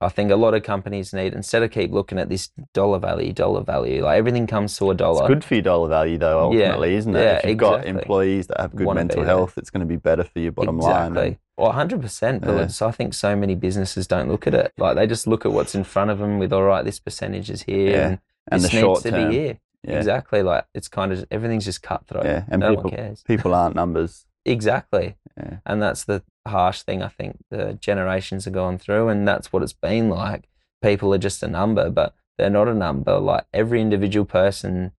I 0.00 0.08
think 0.10 0.30
a 0.30 0.36
lot 0.36 0.54
of 0.54 0.62
companies 0.62 1.12
need 1.12 1.32
instead 1.34 1.64
of 1.64 1.72
keep 1.72 1.90
looking 1.90 2.20
at 2.20 2.28
this 2.28 2.50
dollar 2.72 3.00
value, 3.00 3.32
dollar 3.32 3.62
value, 3.64 4.04
like 4.04 4.16
everything 4.16 4.46
comes 4.46 4.76
to 4.78 4.92
a 4.92 4.94
dollar. 4.94 5.22
It's 5.24 5.28
good 5.28 5.42
for 5.42 5.54
your 5.56 5.62
dollar 5.62 5.88
value, 5.88 6.18
though. 6.18 6.52
Yeah, 6.52 6.66
Ultimately, 6.66 6.94
isn't 6.94 7.16
it? 7.16 7.20
yeah, 7.20 7.38
if 7.38 7.46
you've 7.46 7.58
got 7.58 7.84
employees 7.84 8.46
that 8.46 8.60
have 8.60 8.76
good 8.76 8.86
Wanna 8.86 9.00
mental 9.00 9.24
health, 9.24 9.58
it's 9.58 9.70
going 9.70 9.80
to 9.80 9.86
be 9.86 9.96
better 9.96 10.22
for 10.22 10.38
your 10.38 10.52
bottom 10.52 10.78
line. 10.78 11.06
exactly. 11.08 11.38
Well, 11.58 11.72
hundred 11.72 12.00
percent. 12.00 12.42
But 12.42 12.50
Yeah. 12.52 12.56
it's- 12.62 12.80
I 12.82 12.90
think 12.92 13.14
so 13.14 13.34
many 13.36 13.54
businesses 13.54 14.06
don't 14.06 14.28
look 14.28 14.46
at 14.46 14.54
it. 14.54 14.72
Like 14.78 14.96
they 14.96 15.06
just 15.06 15.26
look 15.26 15.44
at 15.44 15.52
what's 15.52 15.74
in 15.74 15.84
front 15.84 16.10
of 16.10 16.18
them. 16.18 16.38
With 16.38 16.52
all 16.52 16.62
right, 16.62 16.84
this 16.84 17.00
percentage 17.00 17.50
is 17.50 17.62
here, 17.62 17.90
Yeah, 17.90 18.06
and, 18.08 18.18
and 18.52 18.62
this 18.62 18.70
the 18.70 18.76
needs 18.76 18.84
short 18.86 19.02
to 19.02 19.10
term. 19.10 19.28
be 19.30 19.36
here. 19.36 19.58
Yeah, 19.84 19.96
Exactly. 19.98 20.42
Like 20.42 20.66
it's 20.74 20.88
kind 20.88 21.12
of 21.12 21.26
everything's 21.30 21.64
just 21.64 21.82
cutthroat. 21.82 22.24
yeah, 22.24 22.44
and 22.48 22.60
no 22.60 22.70
people 22.70 22.84
one 22.84 22.92
cares. 22.94 23.22
people 23.22 23.54
aren't 23.54 23.74
numbers. 23.76 24.24
Exactly. 24.44 25.16
Yeah. 25.36 25.58
And 25.66 25.82
that's 25.82 26.04
the 26.04 26.22
harsh 26.46 26.82
thing 26.82 27.02
I 27.02 27.08
think 27.08 27.38
the 27.50 27.74
generations 27.74 28.46
are 28.46 28.50
going 28.50 28.78
through. 28.78 29.08
And 29.08 29.26
that's 29.28 29.52
what 29.52 29.62
it's 29.62 29.72
been 29.74 30.08
like. 30.08 30.48
People 30.82 31.12
are 31.12 31.18
just 31.18 31.42
a 31.42 31.48
number, 31.48 31.90
but 31.90 32.14
they're 32.38 32.48
not 32.50 32.66
a 32.68 32.74
number. 32.74 33.18
Like 33.18 33.44
every 33.52 33.80
individual 33.80 34.24
person 34.24 34.92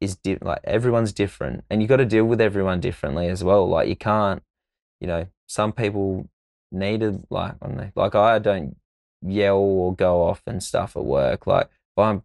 is 0.00 0.16
di- 0.16 0.38
like 0.40 0.60
everyone's 0.64 1.12
different. 1.12 1.64
And 1.70 1.80
you've 1.82 1.88
got 1.88 1.96
to 1.98 2.04
deal 2.06 2.24
with 2.24 2.40
everyone 2.40 2.80
differently 2.80 3.28
as 3.28 3.42
well. 3.44 3.68
Like 3.68 3.88
you 3.88 3.96
can't, 3.96 4.42
you 5.00 5.06
know, 5.06 5.26
some 5.46 5.72
people 5.72 6.28
need 6.72 7.00
to, 7.00 7.20
like, 7.30 7.54
I 7.62 7.66
don't 7.66 7.96
like 7.96 8.14
I 8.14 8.38
don't 8.38 8.76
yell 9.22 9.58
or 9.58 9.94
go 9.94 10.22
off 10.22 10.42
and 10.46 10.62
stuff 10.62 10.96
at 10.96 11.04
work. 11.04 11.46
Like 11.46 11.66
if 11.66 11.98
I'm 11.98 12.22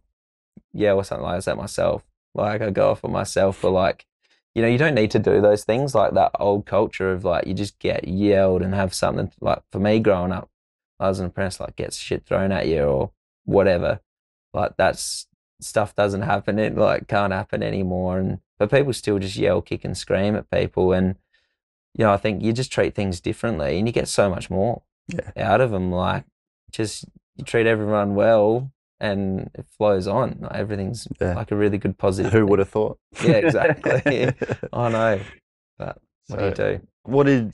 yell 0.72 0.98
or 0.98 1.04
something 1.04 1.24
like 1.24 1.42
that 1.44 1.56
myself, 1.56 2.04
like 2.34 2.62
I 2.62 2.70
go 2.70 2.90
off 2.90 3.04
on 3.04 3.12
myself 3.12 3.56
for 3.56 3.70
like, 3.70 4.06
you 4.54 4.62
know, 4.62 4.68
you 4.68 4.78
don't 4.78 4.94
need 4.94 5.10
to 5.12 5.18
do 5.18 5.40
those 5.40 5.64
things 5.64 5.94
like 5.94 6.14
that 6.14 6.32
old 6.38 6.66
culture 6.66 7.12
of 7.12 7.24
like 7.24 7.46
you 7.46 7.54
just 7.54 7.78
get 7.78 8.06
yelled 8.06 8.62
and 8.62 8.74
have 8.74 8.94
something 8.94 9.32
like 9.40 9.62
for 9.70 9.78
me 9.78 9.98
growing 9.98 10.32
up, 10.32 10.50
I 11.00 11.08
was 11.08 11.20
an 11.20 11.26
apprentice, 11.26 11.60
like 11.60 11.76
gets 11.76 11.96
shit 11.96 12.24
thrown 12.26 12.52
at 12.52 12.68
you 12.68 12.82
or 12.82 13.10
whatever. 13.44 14.00
Like 14.52 14.76
that's 14.76 15.26
stuff 15.60 15.94
doesn't 15.94 16.22
happen. 16.22 16.58
It 16.58 16.76
like 16.76 17.08
can't 17.08 17.32
happen 17.32 17.62
anymore. 17.62 18.18
And 18.18 18.40
but 18.58 18.70
people 18.70 18.92
still 18.92 19.18
just 19.18 19.36
yell, 19.36 19.62
kick, 19.62 19.84
and 19.84 19.96
scream 19.96 20.36
at 20.36 20.50
people. 20.50 20.92
And 20.92 21.16
you 21.94 22.04
know, 22.04 22.12
I 22.12 22.16
think 22.16 22.42
you 22.42 22.52
just 22.52 22.72
treat 22.72 22.94
things 22.94 23.20
differently, 23.20 23.78
and 23.78 23.86
you 23.86 23.92
get 23.92 24.08
so 24.08 24.28
much 24.30 24.50
more 24.50 24.82
Yeah. 25.08 25.30
out 25.36 25.60
of 25.60 25.70
them. 25.70 25.90
Like 25.90 26.24
just 26.70 27.04
you 27.36 27.44
treat 27.44 27.66
everyone 27.66 28.14
well, 28.14 28.70
and 29.00 29.50
it 29.54 29.66
flows 29.76 30.06
on. 30.06 30.38
Like, 30.40 30.54
everything's 30.54 31.08
Yeah. 31.20 31.34
like 31.34 31.50
a 31.50 31.56
really 31.56 31.78
good 31.78 31.98
positive. 31.98 32.32
Who 32.32 32.40
thing. 32.40 32.48
would 32.48 32.58
have 32.60 32.68
thought? 32.70 32.98
Yeah, 33.22 33.30
exactly. 33.44 34.32
I 34.72 34.88
know. 34.88 35.20
But 35.78 35.98
what 36.28 36.38
do 36.38 36.44
you 36.46 36.54
do? 36.54 36.80
What 37.04 37.24
did 37.26 37.52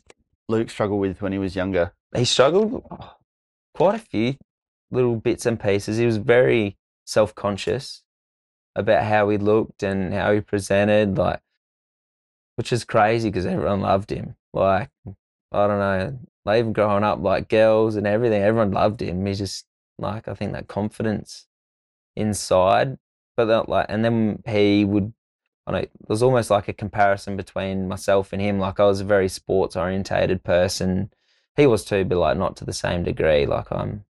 Luke 0.49 0.71
struggle 0.71 0.99
with 0.99 1.21
when 1.23 1.33
he 1.33 1.39
was 1.39 1.57
younger? 1.57 1.93
He 2.17 2.25
struggled 2.25 2.85
oh, 2.91 3.15
quite 3.75 3.95
a 3.95 3.99
few 3.99 4.37
little 4.91 5.17
bits 5.17 5.47
and 5.47 5.59
pieces. 5.61 5.97
He 5.99 6.07
was 6.07 6.17
very 6.19 6.77
self 7.07 7.35
conscious 7.35 8.03
about 8.77 9.05
how 9.05 9.29
he 9.31 9.39
looked 9.39 9.83
and 9.83 10.13
how 10.15 10.33
he 10.33 10.41
presented, 10.41 11.17
like, 11.19 11.41
which 12.59 12.73
is 12.73 12.85
crazy 12.85 13.29
because 13.31 13.47
everyone 13.47 13.81
loved 13.81 14.11
him. 14.11 14.35
Like, 14.53 14.91
I 15.53 15.67
don't 15.69 15.79
know, 15.79 16.19
like 16.45 16.59
even 16.59 16.73
growing 16.73 17.05
up, 17.05 17.21
like 17.23 17.49
girls 17.49 17.95
and 17.95 18.05
everything, 18.05 18.43
everyone 18.43 18.73
loved 18.73 19.01
him. 19.01 19.25
He 19.25 19.35
just 19.35 19.65
like 19.97 20.27
I 20.27 20.35
think 20.35 20.53
that 20.53 20.67
confidence 20.67 21.47
inside, 22.17 22.99
but 23.37 23.45
that 23.45 23.69
like, 23.69 23.87
and 23.89 24.05
then 24.05 24.43
he 24.45 24.85
would. 24.85 25.13
I 25.69 25.71
know 25.71 25.87
there's 26.09 26.23
almost 26.23 26.51
like 26.51 26.67
a 26.67 26.73
comparison 26.73 27.37
between 27.37 27.87
myself 27.87 28.33
and 28.33 28.43
him. 28.43 28.59
Like 28.59 28.81
I 28.81 28.87
was 28.87 29.01
a 29.01 29.05
very 29.05 29.29
sports 29.29 29.77
orientated 29.77 30.43
person. 30.43 31.13
He 31.57 31.65
was 31.69 31.85
too, 31.85 32.05
but 32.05 32.19
like 32.19 32.39
not 32.39 32.57
to 32.57 32.65
the 32.65 32.73
same 32.73 33.05
degree. 33.05 33.47
Like 33.47 33.71
I'm 33.71 34.05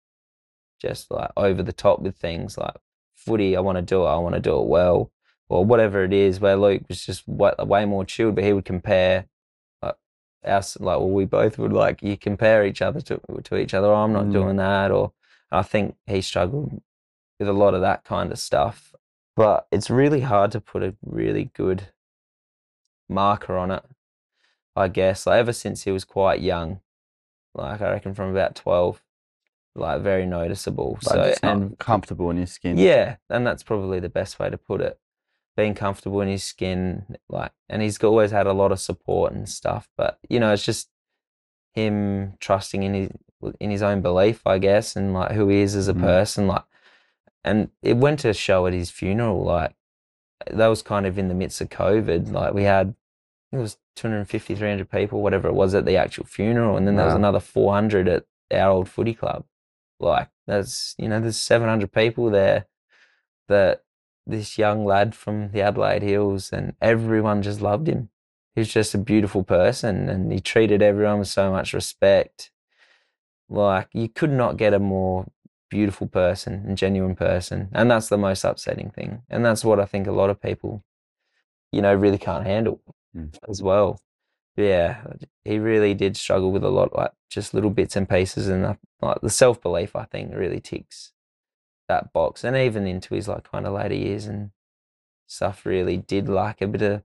just 0.80 1.10
like 1.10 1.32
over 1.36 1.62
the 1.62 1.74
top 1.74 2.00
with 2.00 2.16
things 2.16 2.56
like 2.56 2.76
footy. 3.14 3.58
I 3.58 3.60
want 3.60 3.76
to 3.76 3.82
do 3.82 4.04
it. 4.04 4.08
I 4.08 4.16
want 4.16 4.36
to 4.36 4.40
do 4.40 4.58
it 4.58 4.68
well, 4.68 5.12
or 5.48 5.64
whatever 5.64 6.04
it 6.04 6.12
is. 6.12 6.40
Where 6.40 6.56
Luke 6.56 6.82
was 6.88 7.04
just 7.04 7.26
way, 7.28 7.52
way 7.58 7.84
more 7.84 8.04
chilled, 8.04 8.34
but 8.34 8.44
he 8.44 8.52
would 8.52 8.64
compare 8.64 9.26
like 9.82 9.96
us. 10.44 10.78
Like 10.80 10.98
well, 10.98 11.10
we 11.10 11.24
both 11.24 11.58
would 11.58 11.72
like 11.72 12.02
you 12.02 12.16
compare 12.16 12.64
each 12.66 12.82
other 12.82 13.00
to 13.02 13.20
to 13.44 13.56
each 13.56 13.74
other. 13.74 13.92
I'm 13.92 14.12
not 14.12 14.26
Mm. 14.26 14.32
doing 14.32 14.56
that, 14.56 14.90
or 14.90 15.12
I 15.50 15.62
think 15.62 15.96
he 16.06 16.20
struggled 16.20 16.82
with 17.38 17.48
a 17.48 17.52
lot 17.52 17.74
of 17.74 17.80
that 17.82 18.04
kind 18.04 18.32
of 18.32 18.38
stuff. 18.38 18.94
But 19.36 19.66
it's 19.70 19.88
really 19.88 20.20
hard 20.22 20.50
to 20.52 20.60
put 20.60 20.82
a 20.82 20.96
really 21.04 21.50
good 21.54 21.88
marker 23.08 23.56
on 23.56 23.70
it. 23.70 23.84
I 24.76 24.88
guess 24.88 25.26
like 25.26 25.38
ever 25.38 25.52
since 25.52 25.82
he 25.84 25.90
was 25.90 26.04
quite 26.04 26.40
young, 26.40 26.80
like 27.54 27.80
I 27.80 27.90
reckon 27.90 28.14
from 28.14 28.30
about 28.30 28.54
twelve, 28.54 29.02
like 29.74 30.02
very 30.02 30.24
noticeable. 30.26 30.98
Like, 31.04 31.34
so 31.34 31.38
and 31.42 31.78
comfortable 31.78 32.30
in 32.30 32.36
your 32.36 32.46
skin. 32.46 32.78
yeah, 32.78 33.16
and 33.28 33.46
that's 33.46 33.62
probably 33.62 33.98
the 34.00 34.08
best 34.08 34.38
way 34.38 34.50
to 34.50 34.58
put 34.58 34.80
it. 34.80 34.98
Being 35.58 35.74
comfortable 35.74 36.20
in 36.20 36.28
his 36.28 36.44
skin, 36.44 37.16
like, 37.28 37.50
and 37.68 37.82
he's 37.82 37.98
always 38.04 38.30
had 38.30 38.46
a 38.46 38.52
lot 38.52 38.70
of 38.70 38.78
support 38.78 39.32
and 39.32 39.48
stuff. 39.48 39.88
But 39.96 40.18
you 40.28 40.38
know, 40.38 40.52
it's 40.52 40.64
just 40.64 40.88
him 41.74 42.34
trusting 42.38 42.84
in 42.84 42.94
his 42.94 43.10
in 43.58 43.70
his 43.70 43.82
own 43.82 44.00
belief, 44.00 44.46
I 44.46 44.58
guess, 44.58 44.94
and 44.94 45.12
like 45.12 45.32
who 45.32 45.48
he 45.48 45.58
is 45.58 45.74
as 45.74 45.88
a 45.88 45.94
Mhm. 45.94 46.00
person. 46.00 46.46
Like, 46.46 46.62
and 47.42 47.70
it 47.82 47.96
went 47.96 48.20
to 48.20 48.32
show 48.34 48.66
at 48.68 48.72
his 48.72 48.90
funeral. 48.90 49.42
Like, 49.42 49.74
that 50.48 50.68
was 50.68 50.80
kind 50.82 51.06
of 51.06 51.18
in 51.18 51.26
the 51.26 51.34
midst 51.34 51.60
of 51.60 51.70
COVID. 51.70 52.30
Like, 52.32 52.54
we 52.54 52.62
had 52.62 52.94
it 53.50 53.56
was 53.56 53.78
250, 53.96 54.54
300 54.54 54.88
people, 54.88 55.22
whatever 55.22 55.48
it 55.48 55.54
was, 55.54 55.74
at 55.74 55.86
the 55.86 55.96
actual 55.96 56.24
funeral, 56.24 56.76
and 56.76 56.86
then 56.86 56.94
there 56.94 57.06
was 57.06 57.14
another 57.14 57.40
400 57.40 58.06
at 58.06 58.26
our 58.52 58.70
old 58.70 58.88
footy 58.88 59.14
club. 59.14 59.44
Like, 59.98 60.28
there's 60.46 60.94
you 60.98 61.08
know, 61.08 61.20
there's 61.20 61.36
700 61.40 61.90
people 61.92 62.30
there 62.30 62.66
that 63.48 63.82
this 64.28 64.58
young 64.58 64.84
lad 64.84 65.14
from 65.14 65.50
the 65.52 65.62
Adelaide 65.62 66.02
Hills 66.02 66.52
and 66.52 66.74
everyone 66.80 67.42
just 67.42 67.60
loved 67.60 67.88
him. 67.88 68.10
he 68.54 68.60
was 68.60 68.72
just 68.72 68.94
a 68.94 68.98
beautiful 68.98 69.42
person 69.44 70.08
and 70.08 70.32
he 70.32 70.40
treated 70.40 70.82
everyone 70.82 71.18
with 71.20 71.28
so 71.28 71.50
much 71.50 71.72
respect. 71.72 72.50
Like 73.48 73.88
you 73.92 74.08
could 74.08 74.30
not 74.30 74.56
get 74.56 74.74
a 74.74 74.78
more 74.78 75.26
beautiful 75.70 76.06
person 76.06 76.64
and 76.66 76.76
genuine 76.76 77.14
person. 77.14 77.68
And 77.72 77.90
that's 77.90 78.08
the 78.08 78.18
most 78.18 78.44
upsetting 78.44 78.90
thing. 78.90 79.22
And 79.30 79.44
that's 79.44 79.64
what 79.64 79.80
I 79.80 79.84
think 79.84 80.06
a 80.06 80.12
lot 80.12 80.30
of 80.30 80.40
people, 80.40 80.84
you 81.72 81.82
know, 81.82 81.94
really 81.94 82.18
can't 82.18 82.46
handle 82.46 82.80
Mm. 83.16 83.34
as 83.48 83.62
well. 83.62 84.00
Yeah, 84.56 85.02
he 85.44 85.58
really 85.58 85.94
did 85.94 86.16
struggle 86.16 86.52
with 86.52 86.64
a 86.64 86.68
lot, 86.68 86.94
like 86.94 87.12
just 87.30 87.54
little 87.54 87.70
bits 87.70 87.96
and 87.96 88.08
pieces, 88.08 88.48
and 88.48 88.76
like 89.00 89.20
the 89.22 89.30
self 89.30 89.62
belief. 89.62 89.96
I 89.96 90.04
think 90.04 90.34
really 90.34 90.60
ticks 90.60 91.12
that 91.88 92.12
box, 92.12 92.44
and 92.44 92.56
even 92.56 92.86
into 92.86 93.14
his 93.14 93.28
like 93.28 93.50
kind 93.50 93.66
of 93.66 93.74
later 93.74 93.94
years 93.94 94.26
and 94.26 94.50
stuff, 95.26 95.66
really 95.66 95.96
did 95.96 96.28
like 96.28 96.60
a 96.60 96.66
bit 96.66 96.82
of 96.82 97.02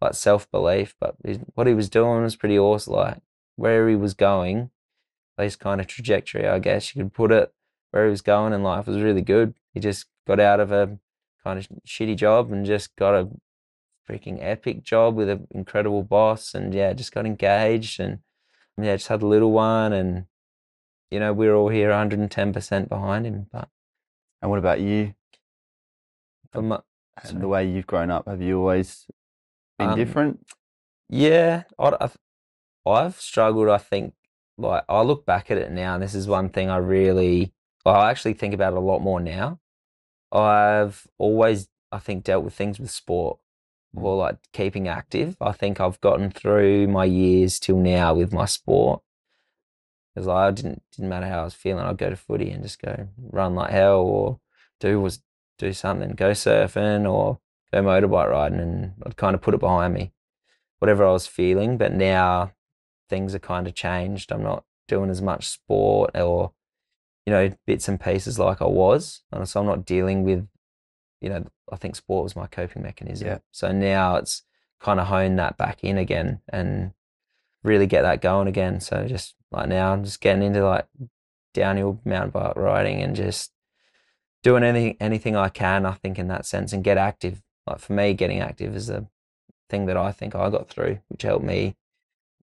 like 0.00 0.14
self 0.14 0.50
belief. 0.50 0.94
But 1.00 1.16
what 1.54 1.66
he 1.66 1.74
was 1.74 1.88
doing 1.88 2.22
was 2.22 2.36
pretty 2.36 2.58
awesome. 2.58 2.94
Like 2.94 3.22
where 3.56 3.88
he 3.88 3.96
was 3.96 4.14
going, 4.14 4.70
his 5.38 5.56
kind 5.56 5.80
of 5.80 5.86
trajectory, 5.86 6.46
I 6.46 6.58
guess 6.58 6.94
you 6.94 7.02
could 7.02 7.14
put 7.14 7.32
it, 7.32 7.52
where 7.90 8.04
he 8.04 8.10
was 8.10 8.22
going 8.22 8.52
in 8.52 8.62
life 8.62 8.86
was 8.86 9.00
really 9.02 9.22
good. 9.22 9.54
He 9.74 9.80
just 9.80 10.06
got 10.26 10.40
out 10.40 10.60
of 10.60 10.72
a 10.72 10.98
kind 11.42 11.58
of 11.58 11.68
shitty 11.86 12.16
job 12.16 12.52
and 12.52 12.66
just 12.66 12.94
got 12.96 13.14
a 13.14 13.28
freaking 14.08 14.38
epic 14.40 14.82
job 14.82 15.14
with 15.14 15.28
an 15.28 15.46
incredible 15.52 16.02
boss 16.02 16.54
and 16.54 16.74
yeah 16.74 16.92
just 16.92 17.12
got 17.12 17.26
engaged 17.26 18.00
and 18.00 18.18
yeah 18.76 18.96
just 18.96 19.08
had 19.08 19.22
a 19.22 19.26
little 19.26 19.52
one 19.52 19.92
and 19.92 20.26
you 21.10 21.20
know 21.20 21.32
we're 21.32 21.54
all 21.54 21.68
here 21.68 21.90
110% 21.90 22.88
behind 22.88 23.26
him 23.26 23.46
but 23.52 23.68
And 24.42 24.50
what 24.50 24.58
about 24.58 24.80
you? 24.80 25.14
And 26.54 27.40
the 27.40 27.48
way 27.48 27.68
you've 27.68 27.86
grown 27.86 28.10
up, 28.10 28.26
have 28.26 28.40
you 28.42 28.58
always 28.58 29.06
been 29.78 29.90
Um, 29.90 29.98
different? 29.98 30.46
yeah 31.08 31.64
I, 31.78 31.96
I've, 32.00 32.16
I've 32.86 33.20
struggled 33.20 33.68
i 33.68 33.78
think 33.78 34.14
like 34.56 34.84
i 34.88 35.02
look 35.02 35.26
back 35.26 35.50
at 35.50 35.58
it 35.58 35.72
now 35.72 35.94
and 35.94 36.02
this 36.02 36.14
is 36.14 36.28
one 36.28 36.48
thing 36.50 36.70
i 36.70 36.76
really 36.76 37.52
well, 37.84 37.96
i 37.96 38.10
actually 38.10 38.34
think 38.34 38.54
about 38.54 38.74
it 38.74 38.76
a 38.76 38.80
lot 38.80 39.00
more 39.00 39.18
now 39.18 39.58
i've 40.30 41.08
always 41.18 41.68
i 41.90 41.98
think 41.98 42.22
dealt 42.22 42.44
with 42.44 42.54
things 42.54 42.78
with 42.78 42.90
sport 42.92 43.38
Mm. 43.96 44.02
or 44.04 44.16
like 44.18 44.36
keeping 44.52 44.86
active. 44.86 45.36
I 45.40 45.50
think 45.50 45.80
I've 45.80 46.00
gotten 46.00 46.30
through 46.30 46.86
my 46.86 47.04
years 47.06 47.58
till 47.58 47.78
now 47.78 48.14
with 48.14 48.32
my 48.32 48.44
sport. 48.44 49.02
Because 50.20 50.28
I 50.28 50.50
didn't 50.50 50.82
didn't 50.92 51.08
matter 51.08 51.26
how 51.26 51.40
I 51.40 51.44
was 51.44 51.54
feeling, 51.54 51.84
I'd 51.84 51.96
go 51.96 52.10
to 52.10 52.16
footy 52.16 52.50
and 52.50 52.62
just 52.62 52.80
go 52.80 53.08
run 53.18 53.54
like 53.54 53.70
hell 53.70 54.00
or 54.00 54.40
do 54.78 55.00
was 55.00 55.22
do 55.58 55.72
something, 55.72 56.10
go 56.10 56.32
surfing 56.32 57.10
or 57.10 57.38
go 57.72 57.82
motorbike 57.82 58.28
riding 58.28 58.60
and 58.60 58.92
I'd 59.04 59.16
kind 59.16 59.34
of 59.34 59.40
put 59.40 59.54
it 59.54 59.60
behind 59.60 59.94
me. 59.94 60.12
Whatever 60.78 61.06
I 61.06 61.12
was 61.12 61.26
feeling. 61.26 61.78
But 61.78 61.92
now 61.92 62.52
things 63.08 63.34
are 63.34 63.38
kind 63.38 63.66
of 63.66 63.74
changed. 63.74 64.30
I'm 64.30 64.42
not 64.42 64.64
doing 64.88 65.10
as 65.10 65.22
much 65.22 65.48
sport 65.48 66.10
or, 66.14 66.52
you 67.24 67.32
know, 67.32 67.52
bits 67.66 67.88
and 67.88 68.00
pieces 68.00 68.38
like 68.38 68.60
I 68.60 68.66
was. 68.66 69.22
And 69.32 69.48
so 69.48 69.60
I'm 69.60 69.66
not 69.66 69.86
dealing 69.86 70.24
with 70.24 70.46
you 71.20 71.28
know, 71.28 71.44
I 71.70 71.76
think 71.76 71.96
sport 71.96 72.24
was 72.24 72.36
my 72.36 72.46
coping 72.46 72.82
mechanism. 72.82 73.28
Yeah. 73.28 73.38
So 73.52 73.72
now 73.72 74.16
it's 74.16 74.42
kind 74.80 74.98
of 74.98 75.06
hone 75.06 75.36
that 75.36 75.56
back 75.56 75.84
in 75.84 75.98
again 75.98 76.40
and 76.48 76.92
really 77.62 77.86
get 77.86 78.02
that 78.02 78.22
going 78.22 78.48
again. 78.48 78.80
So 78.80 79.06
just 79.06 79.34
like 79.52 79.68
now 79.68 79.92
I'm 79.92 80.04
just 80.04 80.20
getting 80.20 80.42
into 80.42 80.64
like 80.64 80.86
downhill 81.54 82.00
mountain 82.04 82.30
bike 82.30 82.56
riding 82.56 83.02
and 83.02 83.16
just 83.16 83.52
doing 84.42 84.62
anything 84.62 84.96
anything 85.00 85.36
I 85.36 85.48
can, 85.48 85.86
I 85.86 85.92
think, 85.92 86.18
in 86.18 86.28
that 86.28 86.46
sense 86.46 86.72
and 86.72 86.84
get 86.84 86.98
active. 86.98 87.42
Like 87.66 87.80
for 87.80 87.92
me, 87.92 88.14
getting 88.14 88.40
active 88.40 88.74
is 88.74 88.88
a 88.90 89.06
thing 89.68 89.86
that 89.86 89.96
I 89.96 90.12
think 90.12 90.34
I 90.34 90.50
got 90.50 90.68
through, 90.68 90.98
which 91.08 91.22
helped 91.22 91.44
me 91.44 91.76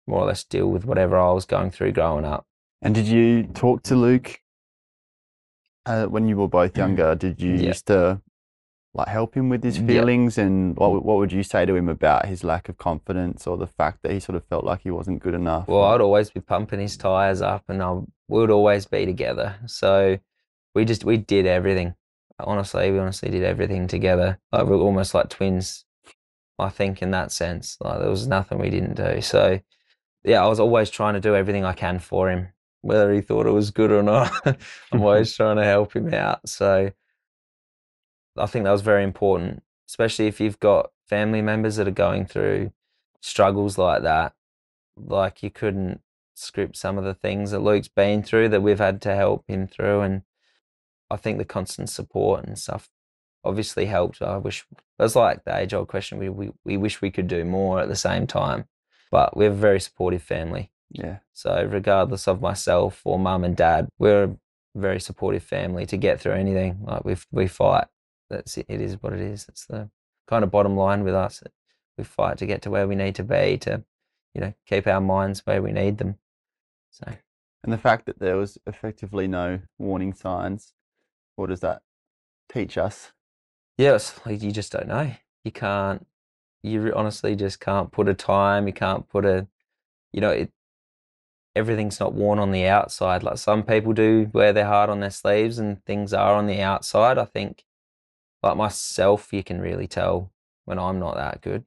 more 0.08 0.22
or 0.22 0.26
less 0.26 0.44
deal 0.44 0.68
with 0.68 0.86
whatever 0.86 1.18
I 1.18 1.32
was 1.32 1.46
going 1.46 1.72
through 1.72 1.92
growing 1.94 2.26
up. 2.26 2.46
And 2.82 2.96
did 2.96 3.08
you 3.08 3.44
talk 3.44 3.84
to 3.84 3.96
Luke 3.96 4.40
uh, 5.86 6.06
when 6.06 6.28
you 6.28 6.38
were 6.38 6.48
both 6.48 6.78
younger? 6.78 7.16
Did 7.16 7.42
you 7.42 7.54
Yeah. 7.54 7.68
used 7.68 7.88
to 7.88 8.22
like 8.94 9.08
help 9.08 9.36
him 9.36 9.50
with 9.50 9.64
his 9.64 9.78
Yeah. 9.78 9.88
feelings? 9.88 10.38
And 10.38 10.76
what 10.78 11.04
what 11.06 11.18
would 11.18 11.32
you 11.32 11.44
say 11.44 11.66
to 11.66 11.76
him 11.76 11.90
about 11.90 12.26
his 12.26 12.44
lack 12.44 12.70
of 12.70 12.78
confidence 12.78 13.48
or 13.48 13.58
the 13.58 13.68
fact 13.68 14.02
that 14.04 14.12
he 14.12 14.20
sort 14.20 14.36
of 14.36 14.44
felt 14.46 14.64
like 14.66 14.82
he 14.82 14.92
wasn't 14.92 15.22
good 15.22 15.34
enough? 15.34 15.68
Well, 15.68 15.84
I'd 15.84 16.02
always 16.02 16.30
be 16.30 16.42
pumping 16.42 16.80
his 16.80 16.98
tires 16.98 17.42
up, 17.42 17.64
and 17.70 17.82
I 17.82 17.92
we 17.94 18.40
would 18.40 18.52
always 18.52 18.86
be 18.86 19.06
together. 19.06 19.56
So 19.68 20.20
we 20.76 20.86
just 20.86 21.06
we 21.06 21.18
did 21.18 21.46
everything. 21.46 21.96
Honestly, 22.40 22.92
we 22.92 23.00
honestly 23.00 23.30
did 23.30 23.44
everything 23.44 23.88
together. 23.88 24.40
Like 24.52 24.66
we're 24.66 24.78
almost 24.78 25.14
like 25.14 25.30
twins. 25.30 25.86
I 26.60 26.70
think 26.70 27.02
in 27.02 27.12
that 27.12 27.32
sense, 27.32 27.78
like 27.82 28.00
there 28.00 28.10
was 28.10 28.28
nothing 28.28 28.60
we 28.60 28.70
didn't 28.70 28.96
do. 28.96 29.22
So 29.22 29.60
yeah, 30.24 30.44
I 30.44 30.48
was 30.48 30.60
always 30.60 30.90
trying 30.90 31.16
to 31.16 31.20
do 31.20 31.36
everything 31.36 31.66
I 31.66 31.74
can 31.74 32.00
for 32.00 32.30
him, 32.30 32.50
whether 32.82 33.12
he 33.14 33.22
thought 33.22 33.48
it 33.48 33.52
was 33.52 33.72
good 33.72 33.92
or 33.92 34.04
not. 34.04 34.32
I'm 34.92 35.02
always 35.02 35.34
trying 35.36 35.58
to 35.58 35.64
help 35.64 35.96
him 35.96 36.14
out. 36.14 36.48
So 36.48 36.92
I 38.38 38.46
think 38.46 38.66
that 38.66 38.72
was 38.72 38.82
very 38.82 39.04
important, 39.04 39.64
especially 39.90 40.28
if 40.28 40.40
you've 40.40 40.60
got 40.60 40.92
family 41.08 41.42
members 41.42 41.76
that 41.76 41.88
are 41.88 41.92
going 41.92 42.26
through 42.26 42.72
struggles 43.22 43.78
like 43.78 44.04
that. 44.04 44.34
Like 44.98 45.44
you 45.44 45.50
couldn't 45.50 46.02
script 46.36 46.76
some 46.76 46.98
of 46.98 47.04
the 47.04 47.14
things 47.14 47.52
that 47.52 47.60
Luke's 47.60 47.88
been 47.88 48.24
through 48.24 48.50
that 48.50 48.62
we've 48.62 48.80
had 48.80 49.02
to 49.02 49.16
help 49.16 49.44
him 49.48 49.68
through. 49.68 50.02
And 50.02 50.22
I 51.10 51.18
think 51.18 51.38
the 51.38 51.46
constant 51.46 51.90
support 51.90 52.46
and 52.46 52.58
stuff 52.58 52.90
obviously 53.44 53.86
helped. 53.86 54.22
I 54.22 54.38
wish 54.38 54.66
that's 54.98 55.16
like 55.16 55.44
the 55.44 55.58
age 55.58 55.74
old 55.74 55.88
question. 55.88 56.18
We, 56.18 56.30
we, 56.30 56.52
we 56.64 56.78
wish 56.78 57.02
we 57.02 57.12
could 57.12 57.28
do 57.28 57.44
more 57.44 57.80
at 57.80 57.90
the 57.90 57.96
same 57.96 58.28
time, 58.28 58.66
but 59.12 59.36
we 59.36 59.46
have 59.46 59.54
a 59.54 59.58
very 59.58 59.80
supportive 59.80 60.24
family. 60.24 60.72
yeah. 60.92 61.18
So 61.34 61.68
regardless 61.70 62.28
of 62.28 62.42
myself 62.42 63.02
or 63.04 63.18
mum 63.18 63.44
and 63.44 63.56
dad, 63.56 63.90
we're 63.98 64.24
a 64.24 64.36
very 64.76 65.00
supportive 65.00 65.44
family 65.44 65.86
to 65.88 65.98
get 65.98 66.22
through 66.22 66.34
anything. 66.34 66.80
Like 66.84 67.04
we 67.04 67.16
we 67.32 67.48
fight. 67.48 67.88
That's 68.32 68.58
it. 68.58 68.66
It 68.70 68.82
is 68.82 69.02
what 69.02 69.14
it 69.14 69.20
is. 69.20 69.48
It's 69.50 69.66
the 69.66 69.90
kind 70.28 70.44
of 70.44 70.52
bottom 70.52 70.76
line 70.76 71.04
with 71.04 71.14
us. 71.14 71.44
We 71.98 72.04
fight 72.04 72.38
to 72.38 72.46
get 72.46 72.62
to 72.64 72.72
where 72.72 72.88
we 72.88 72.96
need 72.96 73.16
to 73.16 73.24
be 73.24 73.58
to, 73.60 73.84
you 74.34 74.42
know, 74.42 74.54
keep 74.66 74.88
our 74.88 75.02
minds 75.02 75.46
where 75.46 75.62
we 75.62 75.72
need 75.72 75.98
them. 75.98 76.18
So 76.90 77.06
And 77.64 77.74
the 77.74 77.78
fact 77.78 78.06
that 78.06 78.20
there 78.20 78.38
was 78.38 78.58
effectively 78.66 79.28
no 79.28 79.60
warning 79.78 80.14
signs, 80.14 80.74
what 81.36 81.50
does 81.50 81.60
that 81.60 81.82
teach 82.52 82.78
us? 82.78 83.12
yes, 83.78 84.20
like 84.26 84.42
you 84.42 84.52
just 84.52 84.72
don't 84.72 84.88
know. 84.88 85.12
You 85.44 85.52
can't. 85.52 86.06
You 86.64 86.94
honestly 86.96 87.36
just 87.36 87.60
can't 87.60 87.92
put 87.92 88.08
a 88.08 88.14
time. 88.14 88.68
You 88.68 88.74
can't 88.74 89.10
put 89.10 89.26
a, 89.26 89.48
you 90.14 90.22
know, 90.22 90.30
it. 90.32 90.52
Everything's 91.56 92.00
not 92.00 92.14
worn 92.14 92.40
on 92.40 92.52
the 92.52 92.68
outside. 92.68 93.24
Like 93.24 93.38
some 93.38 93.64
people 93.64 93.92
do 93.92 94.30
wear 94.32 94.54
their 94.54 94.68
heart 94.68 94.90
on 94.90 95.00
their 95.02 95.10
sleeves, 95.10 95.58
and 95.60 95.84
things 95.86 96.14
are 96.14 96.36
on 96.36 96.48
the 96.48 96.62
outside. 96.62 97.18
I 97.18 97.26
think, 97.26 97.66
like 98.44 98.58
myself, 98.58 99.32
you 99.32 99.44
can 99.44 99.62
really 99.62 99.88
tell 99.88 100.32
when 100.66 100.80
I'm 100.80 101.00
not 101.00 101.16
that 101.16 101.42
good. 101.42 101.66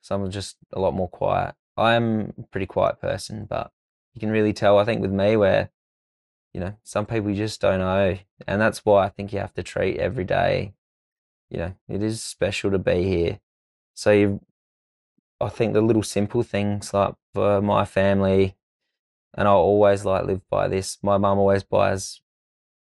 Some 0.00 0.22
are 0.22 0.28
just 0.28 0.56
a 0.72 0.80
lot 0.80 0.94
more 0.94 1.08
quiet. 1.08 1.54
I'm 1.76 2.32
a 2.38 2.42
pretty 2.50 2.66
quiet 2.66 3.00
person, 3.00 3.46
but 3.48 3.70
you 4.14 4.20
can 4.20 4.30
really 4.30 4.52
tell. 4.52 4.78
I 4.78 4.84
think 4.84 5.00
with 5.00 5.12
me, 5.12 5.36
where, 5.36 5.70
you 6.52 6.60
know, 6.60 6.76
some 6.82 7.06
people 7.06 7.30
you 7.30 7.36
just 7.36 7.60
don't 7.60 7.80
know, 7.80 8.18
and 8.46 8.60
that's 8.60 8.84
why 8.84 9.04
I 9.04 9.08
think 9.08 9.32
you 9.32 9.38
have 9.38 9.54
to 9.54 9.62
treat 9.62 9.98
every 9.98 10.24
day 10.24 10.74
you 11.50 11.58
know, 11.58 11.74
it 11.88 12.02
is 12.02 12.22
special 12.22 12.70
to 12.70 12.78
be 12.78 13.04
here. 13.04 13.40
So 13.94 14.10
you, 14.10 14.40
I 15.40 15.48
think 15.48 15.72
the 15.72 15.80
little 15.80 16.02
simple 16.02 16.42
things 16.42 16.92
like 16.92 17.14
for 17.34 17.62
my 17.62 17.84
family, 17.84 18.56
and 19.34 19.48
I 19.48 19.52
always 19.52 20.04
like 20.04 20.24
live 20.24 20.42
by 20.50 20.68
this. 20.68 20.98
My 21.02 21.16
mum 21.16 21.38
always 21.38 21.62
buys 21.62 22.20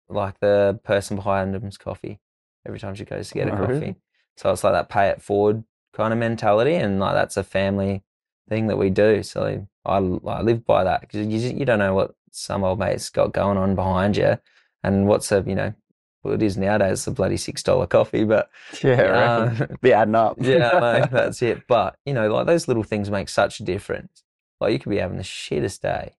like 0.08 0.40
the 0.40 0.80
person 0.84 1.16
behind 1.16 1.54
them's 1.54 1.76
coffee 1.76 2.20
every 2.68 2.78
time 2.78 2.94
she 2.94 3.04
goes 3.04 3.28
to 3.28 3.34
get 3.34 3.48
a 3.48 3.52
Oh, 3.52 3.56
coffee. 3.56 3.72
really? 3.72 3.96
So 4.36 4.52
it's 4.52 4.62
like 4.62 4.72
that 4.74 4.88
pay 4.88 5.08
it 5.08 5.20
forward 5.20 5.64
kind 5.94 6.12
of 6.12 6.18
mentality, 6.18 6.74
and 6.74 7.00
like 7.00 7.14
that's 7.14 7.36
a 7.36 7.42
family 7.42 8.04
thing 8.48 8.68
that 8.68 8.76
we 8.78 8.90
do. 8.90 9.22
So 9.22 9.66
I, 9.84 9.96
I 9.96 10.42
live 10.42 10.64
by 10.64 10.84
that 10.84 11.00
because 11.00 11.26
you 11.26 11.50
you 11.58 11.64
don't 11.64 11.80
know 11.80 11.94
what 11.94 12.14
some 12.30 12.62
old 12.62 12.78
mate's 12.78 13.10
got 13.10 13.32
going 13.32 13.58
on 13.58 13.74
behind 13.74 14.16
you, 14.16 14.38
and 14.84 15.08
what's 15.08 15.32
a 15.32 15.42
you 15.46 15.54
know 15.56 15.74
well 16.22 16.34
it 16.34 16.42
is 16.42 16.56
nowadays 16.56 17.06
a 17.06 17.10
bloody 17.10 17.36
six 17.36 17.62
dollar 17.62 17.86
coffee, 17.86 18.24
but 18.24 18.50
Yeah, 18.84 19.50
uh, 19.58 19.66
be 19.82 19.92
adding 19.92 20.14
up. 20.14 20.36
yeah, 20.40 20.58
know, 20.80 21.06
that's 21.10 21.42
it. 21.42 21.66
But 21.66 21.96
you 22.06 22.14
know, 22.14 22.32
like 22.32 22.46
those 22.46 22.68
little 22.68 22.84
things 22.84 23.10
make 23.10 23.28
such 23.28 23.60
a 23.60 23.64
difference. 23.64 24.22
Like 24.60 24.72
you 24.72 24.78
could 24.78 24.90
be 24.90 24.98
having 24.98 25.16
the 25.16 25.22
shittest 25.24 25.80
day 25.80 26.14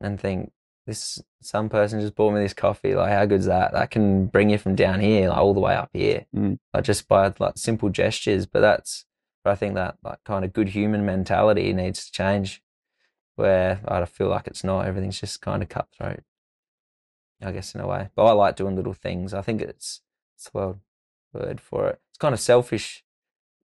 and 0.00 0.20
think 0.20 0.52
this 0.88 1.22
some 1.42 1.68
person 1.68 2.00
just 2.00 2.14
bought 2.16 2.32
me 2.32 2.40
this 2.40 2.54
coffee. 2.54 2.94
Like 2.94 3.12
how 3.12 3.26
good's 3.26 3.44
that? 3.46 3.72
That 3.72 3.90
can 3.90 4.26
bring 4.26 4.50
you 4.50 4.58
from 4.58 4.74
down 4.74 5.00
here 5.00 5.28
like 5.28 5.38
all 5.38 5.54
the 5.54 5.60
way 5.60 5.74
up 5.76 5.90
here, 5.92 6.26
Mm. 6.34 6.58
like 6.74 6.84
just 6.84 7.06
by 7.06 7.32
like 7.38 7.56
simple 7.58 7.90
gestures. 7.90 8.46
But 8.46 8.60
that's 8.60 9.04
but 9.44 9.50
I 9.50 9.54
think 9.54 9.74
that 9.74 9.98
like 10.02 10.24
kind 10.24 10.44
of 10.44 10.52
good 10.52 10.70
human 10.70 11.04
mentality 11.06 11.72
needs 11.72 12.06
to 12.06 12.12
change. 12.12 12.62
Where 13.36 13.80
I 13.86 14.04
feel 14.06 14.28
like 14.28 14.48
it's 14.48 14.64
not. 14.64 14.86
Everything's 14.86 15.20
just 15.20 15.40
kind 15.40 15.62
of 15.62 15.68
cutthroat. 15.68 16.24
I 17.40 17.52
guess 17.52 17.72
in 17.74 17.80
a 17.80 17.86
way, 17.86 18.08
but 18.16 18.24
I 18.24 18.32
like 18.32 18.56
doing 18.56 18.74
little 18.74 18.94
things. 18.94 19.32
I 19.32 19.42
think 19.42 19.60
it's 19.62 20.00
it's 20.34 20.50
the 20.50 20.58
word 20.58 20.78
word 21.32 21.60
for 21.60 21.88
it. 21.90 22.00
It's 22.08 22.18
kind 22.18 22.32
of 22.34 22.40
selfish 22.40 23.04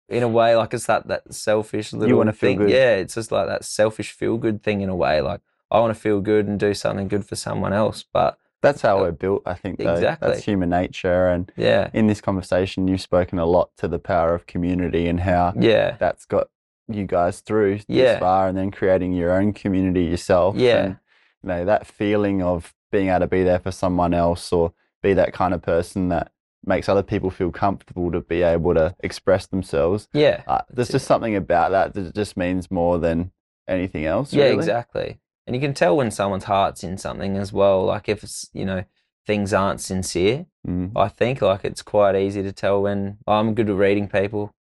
in 0.07 0.21
a 0.21 0.27
way, 0.27 0.55
like 0.55 0.73
it's 0.75 0.85
that 0.85 1.07
that 1.07 1.33
selfish 1.33 1.91
little 1.93 2.09
you 2.09 2.17
wanna 2.17 2.33
feel 2.33 2.49
thing. 2.51 2.57
good. 2.59 2.69
Yeah, 2.69 2.95
it's 2.97 3.15
just 3.15 3.31
like 3.31 3.47
that 3.47 3.65
selfish 3.65 4.11
feel 4.11 4.37
good 4.37 4.61
thing 4.61 4.81
in 4.81 4.89
a 4.89 4.95
way. 4.95 5.19
Like 5.21 5.41
I 5.75 5.79
want 5.79 5.93
to 5.93 5.99
feel 5.99 6.21
good 6.21 6.47
and 6.47 6.59
do 6.59 6.73
something 6.73 7.07
good 7.07 7.25
for 7.25 7.35
someone 7.35 7.73
else. 7.73 8.03
But 8.13 8.37
That's 8.61 8.81
how 8.81 9.01
we're 9.01 9.11
built, 9.11 9.43
I 9.45 9.53
think. 9.53 9.77
Though. 9.79 9.93
Exactly. 9.93 10.27
That's 10.29 10.43
human 10.43 10.69
nature. 10.69 11.27
And 11.27 11.51
yeah, 11.55 11.89
in 11.93 12.07
this 12.07 12.21
conversation, 12.21 12.87
you've 12.87 13.01
spoken 13.01 13.37
a 13.39 13.45
lot 13.45 13.69
to 13.77 13.87
the 13.87 13.99
power 13.99 14.33
of 14.33 14.45
community 14.47 15.07
and 15.07 15.19
how 15.19 15.53
yeah, 15.59 15.97
that's 15.99 16.25
got 16.25 16.47
you 16.87 17.05
guys 17.05 17.41
through 17.41 17.75
this 17.77 17.85
Yeah. 17.87 18.19
far, 18.19 18.47
and 18.47 18.57
then 18.57 18.71
creating 18.71 19.13
your 19.13 19.31
own 19.31 19.53
community 19.53 20.03
yourself. 20.05 20.55
Yeah. 20.55 20.77
And, 20.83 20.97
you 21.43 21.49
know 21.49 21.65
that 21.65 21.85
feeling 21.85 22.41
of 22.41 22.73
being 22.91 23.09
able 23.09 23.19
to 23.21 23.27
be 23.27 23.43
there 23.43 23.59
for 23.59 23.71
someone 23.71 24.13
else, 24.13 24.51
or 24.53 24.71
be 25.03 25.13
that 25.13 25.33
kind 25.33 25.53
of 25.53 25.61
person 25.61 26.09
that 26.09 26.31
makes 26.65 26.89
other 26.89 27.03
people 27.03 27.29
feel 27.29 27.51
comfortable 27.51 28.11
to 28.11 28.21
be 28.21 28.41
able 28.41 28.73
to 28.73 28.95
express 29.01 29.45
themselves. 29.45 30.07
yeah. 30.13 30.41
Uh, 30.47 30.61
there's 30.71 30.89
just 30.89 31.05
something 31.05 31.35
about 31.35 31.69
that 31.71 31.93
that 31.93 32.15
just 32.15 32.35
means 32.37 32.71
more 32.71 32.97
than 32.97 33.31
anything 33.67 34.05
else. 34.05 34.33
Yeah, 34.33 34.45
really. 34.45 34.55
exactly. 34.55 35.19
And 35.47 35.55
you 35.55 35.61
can 35.61 35.73
tell 35.73 35.95
when 35.95 36.09
someone's 36.11 36.45
heart's 36.45 36.83
in 36.83 36.97
something 36.97 37.37
as 37.37 37.53
well. 37.53 37.85
Like 37.85 38.09
if 38.09 38.23
it's, 38.23 38.49
you 38.53 38.65
know, 38.65 38.83
things 39.27 39.53
aren't 39.53 39.81
sincere. 39.81 40.45
Mm. 40.67 40.91
I 40.95 41.07
think 41.07 41.41
like 41.41 41.63
it's 41.63 41.81
quite 41.81 42.15
easy 42.15 42.41
to 42.43 42.51
tell 42.51 42.81
when 42.81 43.17
I'm 43.27 43.53
good 43.53 43.69
at 43.69 43.75
reading 43.75 44.07
people. 44.07 44.53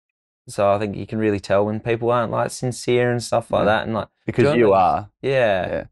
So 0.49 0.73
I 0.73 0.79
think 0.81 0.97
you 0.97 1.07
can 1.07 1.19
really 1.21 1.39
tell 1.39 1.65
when 1.65 1.79
people 1.79 2.11
aren't 2.11 2.33
like 2.33 2.51
sincere 2.51 3.13
and 3.13 3.23
stuff 3.23 3.51
like 3.53 3.61
Yeah. 3.61 3.65
that. 3.67 3.85
And 3.85 3.95
like, 3.95 4.09
Because 4.27 4.57
you 4.57 4.69
what 4.71 4.77
are. 4.81 5.11
yeah. 5.23 5.69
Yeah. 5.69 5.85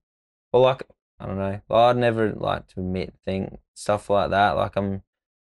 Well, 0.53 0.63
like, 0.63 0.83
I 1.21 1.27
don't 1.27 1.39
know. 1.39 1.61
I'd 1.71 1.97
never 1.97 2.33
like 2.33 2.67
to 2.69 2.81
admit 2.81 3.15
think 3.25 3.59
stuff 3.75 4.11
like 4.11 4.31
that. 4.31 4.53
Like 4.57 4.75
I'm 4.77 5.03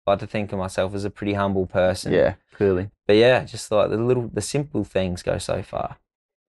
like 0.06 0.18
to 0.18 0.26
think 0.26 0.52
of 0.52 0.58
myself 0.58 0.94
as 0.94 1.04
a 1.04 1.10
pretty 1.10 1.32
humble 1.34 1.66
person. 1.66 2.12
Yeah, 2.12 2.34
clearly. 2.54 2.90
But 3.06 3.16
yeah, 3.16 3.44
just 3.44 3.70
like 3.72 3.88
the 3.88 3.96
little, 3.96 4.28
the 4.28 4.42
simple 4.42 4.84
things 4.84 5.22
go 5.22 5.38
so 5.38 5.62
far. 5.62 5.96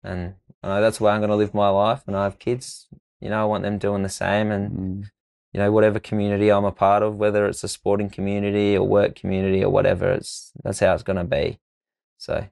And 0.03 0.35
I 0.63 0.69
know 0.69 0.81
that's 0.81 1.01
where 1.01 1.13
I'm 1.13 1.21
going 1.21 1.31
to 1.31 1.37
live 1.37 1.55
my 1.55 1.69
life. 1.71 2.03
And 2.07 2.17
I 2.17 2.25
have 2.25 2.39
kids, 2.39 2.87
you 3.21 3.31
know, 3.31 3.41
I 3.41 3.45
want 3.45 3.63
them 3.65 3.79
doing 3.79 4.03
the 4.03 4.09
same. 4.09 4.51
And, 4.51 4.71
Mm. 4.71 5.11
you 5.53 5.59
know, 5.61 5.73
whatever 5.73 5.99
community 5.99 6.51
I'm 6.51 6.65
a 6.65 6.73
part 6.73 7.03
of, 7.03 7.17
whether 7.17 7.47
it's 7.47 7.65
a 7.65 7.69
sporting 7.69 8.11
community 8.11 8.77
or 8.77 8.87
work 8.87 9.15
community 9.17 9.65
or 9.65 9.71
whatever, 9.71 10.13
it's, 10.13 10.53
that's 10.63 10.81
how 10.81 10.95
it's 10.95 11.03
going 11.03 11.17
to 11.17 11.25
be. 11.25 11.59
So, 12.19 12.47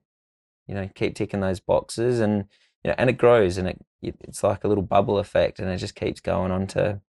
you 0.67 0.75
know, 0.75 0.89
keep 0.95 1.15
ticking 1.15 1.41
those 1.41 1.61
boxes 1.61 2.19
and, 2.21 2.47
you 2.83 2.89
know, 2.91 2.95
and 2.99 3.11
it 3.11 3.19
grows 3.19 3.57
and 3.59 3.69
it, 3.69 3.79
it 4.03 4.17
it's 4.21 4.43
like 4.43 4.65
a 4.65 4.69
little 4.69 4.83
bubble 4.83 5.19
effect 5.19 5.59
and 5.59 5.69
it 5.69 5.77
just 5.79 5.95
keeps 5.95 6.21
going 6.21 6.51
on 6.51 6.67
to, 6.69 7.01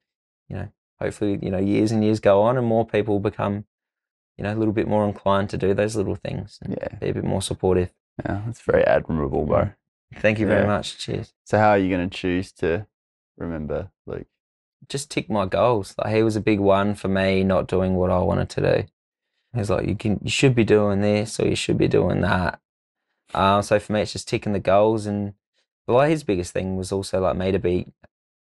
you 0.47 0.56
know, 0.58 0.68
hopefully, 1.00 1.39
you 1.41 1.50
know, 1.50 1.58
years 1.60 1.91
and 1.91 2.04
years 2.04 2.20
go 2.20 2.41
on 2.41 2.58
and 2.58 2.68
more 2.68 2.86
people 2.86 3.20
become, 3.20 3.66
you 4.38 4.43
know, 4.43 4.54
a 4.54 4.56
little 4.58 4.74
bit 4.74 4.88
more 4.88 5.06
inclined 5.08 5.50
to 5.52 5.58
do 5.58 5.74
those 5.74 5.95
little 5.95 6.16
things 6.16 6.60
and 6.62 6.78
Yeah. 6.80 6.97
be 7.00 7.10
a 7.10 7.14
bit 7.14 7.24
more 7.24 7.41
supportive. 7.41 7.91
Yeah, 8.26 8.41
that's 8.45 8.62
very 8.62 8.84
admirable, 8.86 9.45
bro. 9.45 9.72
Thank 10.16 10.39
you 10.39 10.47
very 10.47 10.62
Yeah. 10.62 10.68
much. 10.68 10.97
Cheers. 10.97 11.34
So 11.45 11.57
how 11.57 11.70
are 11.70 11.78
you 11.78 11.89
going 11.89 12.10
to 12.10 12.18
choose 12.18 12.51
to 12.53 12.88
remember 13.38 13.91
Luke? 14.05 14.28
Just 14.88 15.12
tick 15.12 15.30
my 15.30 15.45
goals. 15.45 15.93
Like 15.97 16.16
he 16.16 16.24
was 16.24 16.36
a 16.36 16.41
big 16.41 16.60
one 16.60 16.95
for 16.95 17.07
me, 17.07 17.43
not 17.43 17.68
doing 17.68 17.95
what 17.95 18.10
I 18.10 18.20
wanted 18.20 18.49
to 18.51 18.62
do. 18.62 18.88
He's 19.55 19.70
like, 19.70 19.88
you 19.88 19.95
can, 19.95 20.20
you 20.24 20.30
should 20.30 20.55
be 20.55 20.64
doing 20.64 21.01
this 21.01 21.39
or 21.39 21.47
you 21.47 21.55
should 21.55 21.78
be 21.78 21.88
doing 21.88 22.22
that. 22.22 22.60
Um, 23.34 23.62
so 23.62 23.80
for 23.80 23.93
me, 23.93 24.01
it's 24.01 24.14
just 24.14 24.28
ticking 24.28 24.53
the 24.53 24.60
goals. 24.60 25.05
And 25.05 25.34
like 25.88 26.10
his 26.10 26.24
biggest 26.24 26.53
thing 26.53 26.76
was 26.76 26.91
also 26.91 27.20
like 27.20 27.36
me 27.36 27.51
to 27.51 27.60
be 27.60 27.88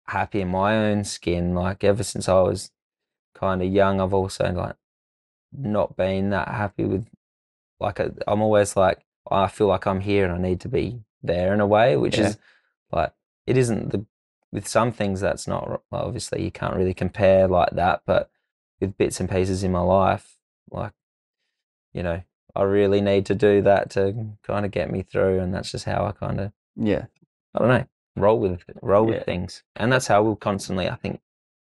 happy 0.07 0.41
in 0.41 0.49
my 0.49 0.75
own 0.75 1.03
skin. 1.03 1.53
Like 1.53 1.83
ever 1.83 2.03
since 2.03 2.27
I 2.29 2.41
was 2.41 2.71
kind 3.35 3.61
of 3.61 3.71
young, 3.71 4.01
I've 4.01 4.13
also 4.13 4.51
like 4.51 4.75
not 5.51 5.95
been 5.95 6.29
that 6.31 6.47
happy 6.47 6.85
with. 6.85 7.07
Like 7.79 7.99
I'm 8.27 8.41
always 8.41 8.75
like 8.75 8.99
I 9.29 9.47
feel 9.47 9.67
like 9.67 9.87
I'm 9.87 10.01
here 10.01 10.25
and 10.25 10.33
I 10.33 10.49
need 10.49 10.59
to 10.61 10.67
be 10.67 11.01
there 11.23 11.53
in 11.53 11.59
a 11.61 11.67
way, 11.67 11.95
which 11.97 12.17
Yeah. 12.17 12.27
is 12.29 12.37
like 12.91 13.13
it 13.45 13.57
isn't 13.57 13.91
the 13.91 14.05
with 14.51 14.67
some 14.67 14.91
things 14.91 15.21
that's 15.21 15.47
not 15.47 15.81
obviously 15.91 16.43
you 16.43 16.51
can't 16.51 16.75
really 16.75 16.93
compare 16.93 17.47
like 17.47 17.69
that, 17.71 18.01
but 18.05 18.31
with 18.79 18.97
bits 18.97 19.19
and 19.19 19.29
pieces 19.29 19.63
in 19.63 19.71
my 19.71 19.81
life, 19.81 20.37
like 20.71 20.93
you 21.93 22.03
know, 22.03 22.21
I 22.55 22.63
really 22.63 23.01
need 23.01 23.25
to 23.27 23.35
do 23.35 23.61
that 23.63 23.89
to 23.91 24.27
kind 24.43 24.65
of 24.65 24.71
get 24.71 24.91
me 24.91 25.01
through, 25.03 25.39
and 25.39 25.53
that's 25.53 25.71
just 25.71 25.85
how 25.85 26.05
I 26.05 26.11
kind 26.11 26.39
of 26.39 26.51
Yeah. 26.75 27.05
I 27.55 27.59
don't 27.59 27.67
know 27.69 27.85
roll 28.15 28.39
with 28.39 28.63
roll 28.81 29.07
Yeah. 29.09 29.17
with 29.17 29.25
things, 29.25 29.63
and 29.75 29.91
that's 29.91 30.07
how 30.07 30.23
we'll 30.23 30.35
constantly 30.35 30.89
I 30.89 30.95
think 30.95 31.21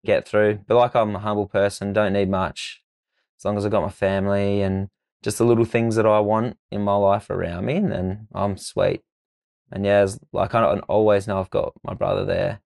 get 0.05 0.27
through. 0.27 0.59
But 0.67 0.75
like 0.77 0.95
I'm 0.95 1.15
a 1.15 1.19
humble 1.19 1.47
person, 1.47 1.93
don't 1.93 2.13
need 2.13 2.29
much, 2.29 2.83
as 3.37 3.43
long 3.45 3.57
as 3.57 3.65
I 3.65 3.69
got 3.69 3.81
my 3.83 3.89
family 3.89 4.61
and 4.61 4.89
just 5.23 5.39
the 5.39 5.43
little 5.45 5.65
things 5.65 5.95
that 5.95 6.05
I 6.05 6.19
want 6.19 6.57
in 6.71 6.83
my 6.83 6.95
life 6.95 7.29
around 7.29 7.65
me, 7.65 7.75
and 7.77 7.91
then 7.91 8.27
I'm 8.33 8.55
sweet. 8.57 9.01
And 9.71 9.85
yeah, 9.85 9.99
as, 9.99 10.19
like 10.31 10.55
I 10.55 10.61
don't- 10.61 10.79
always 10.87 11.27
know 11.27 11.39
I've 11.39 11.49
got 11.49 11.73
my 11.83 11.93
brother 11.93 12.23
there 12.25 12.61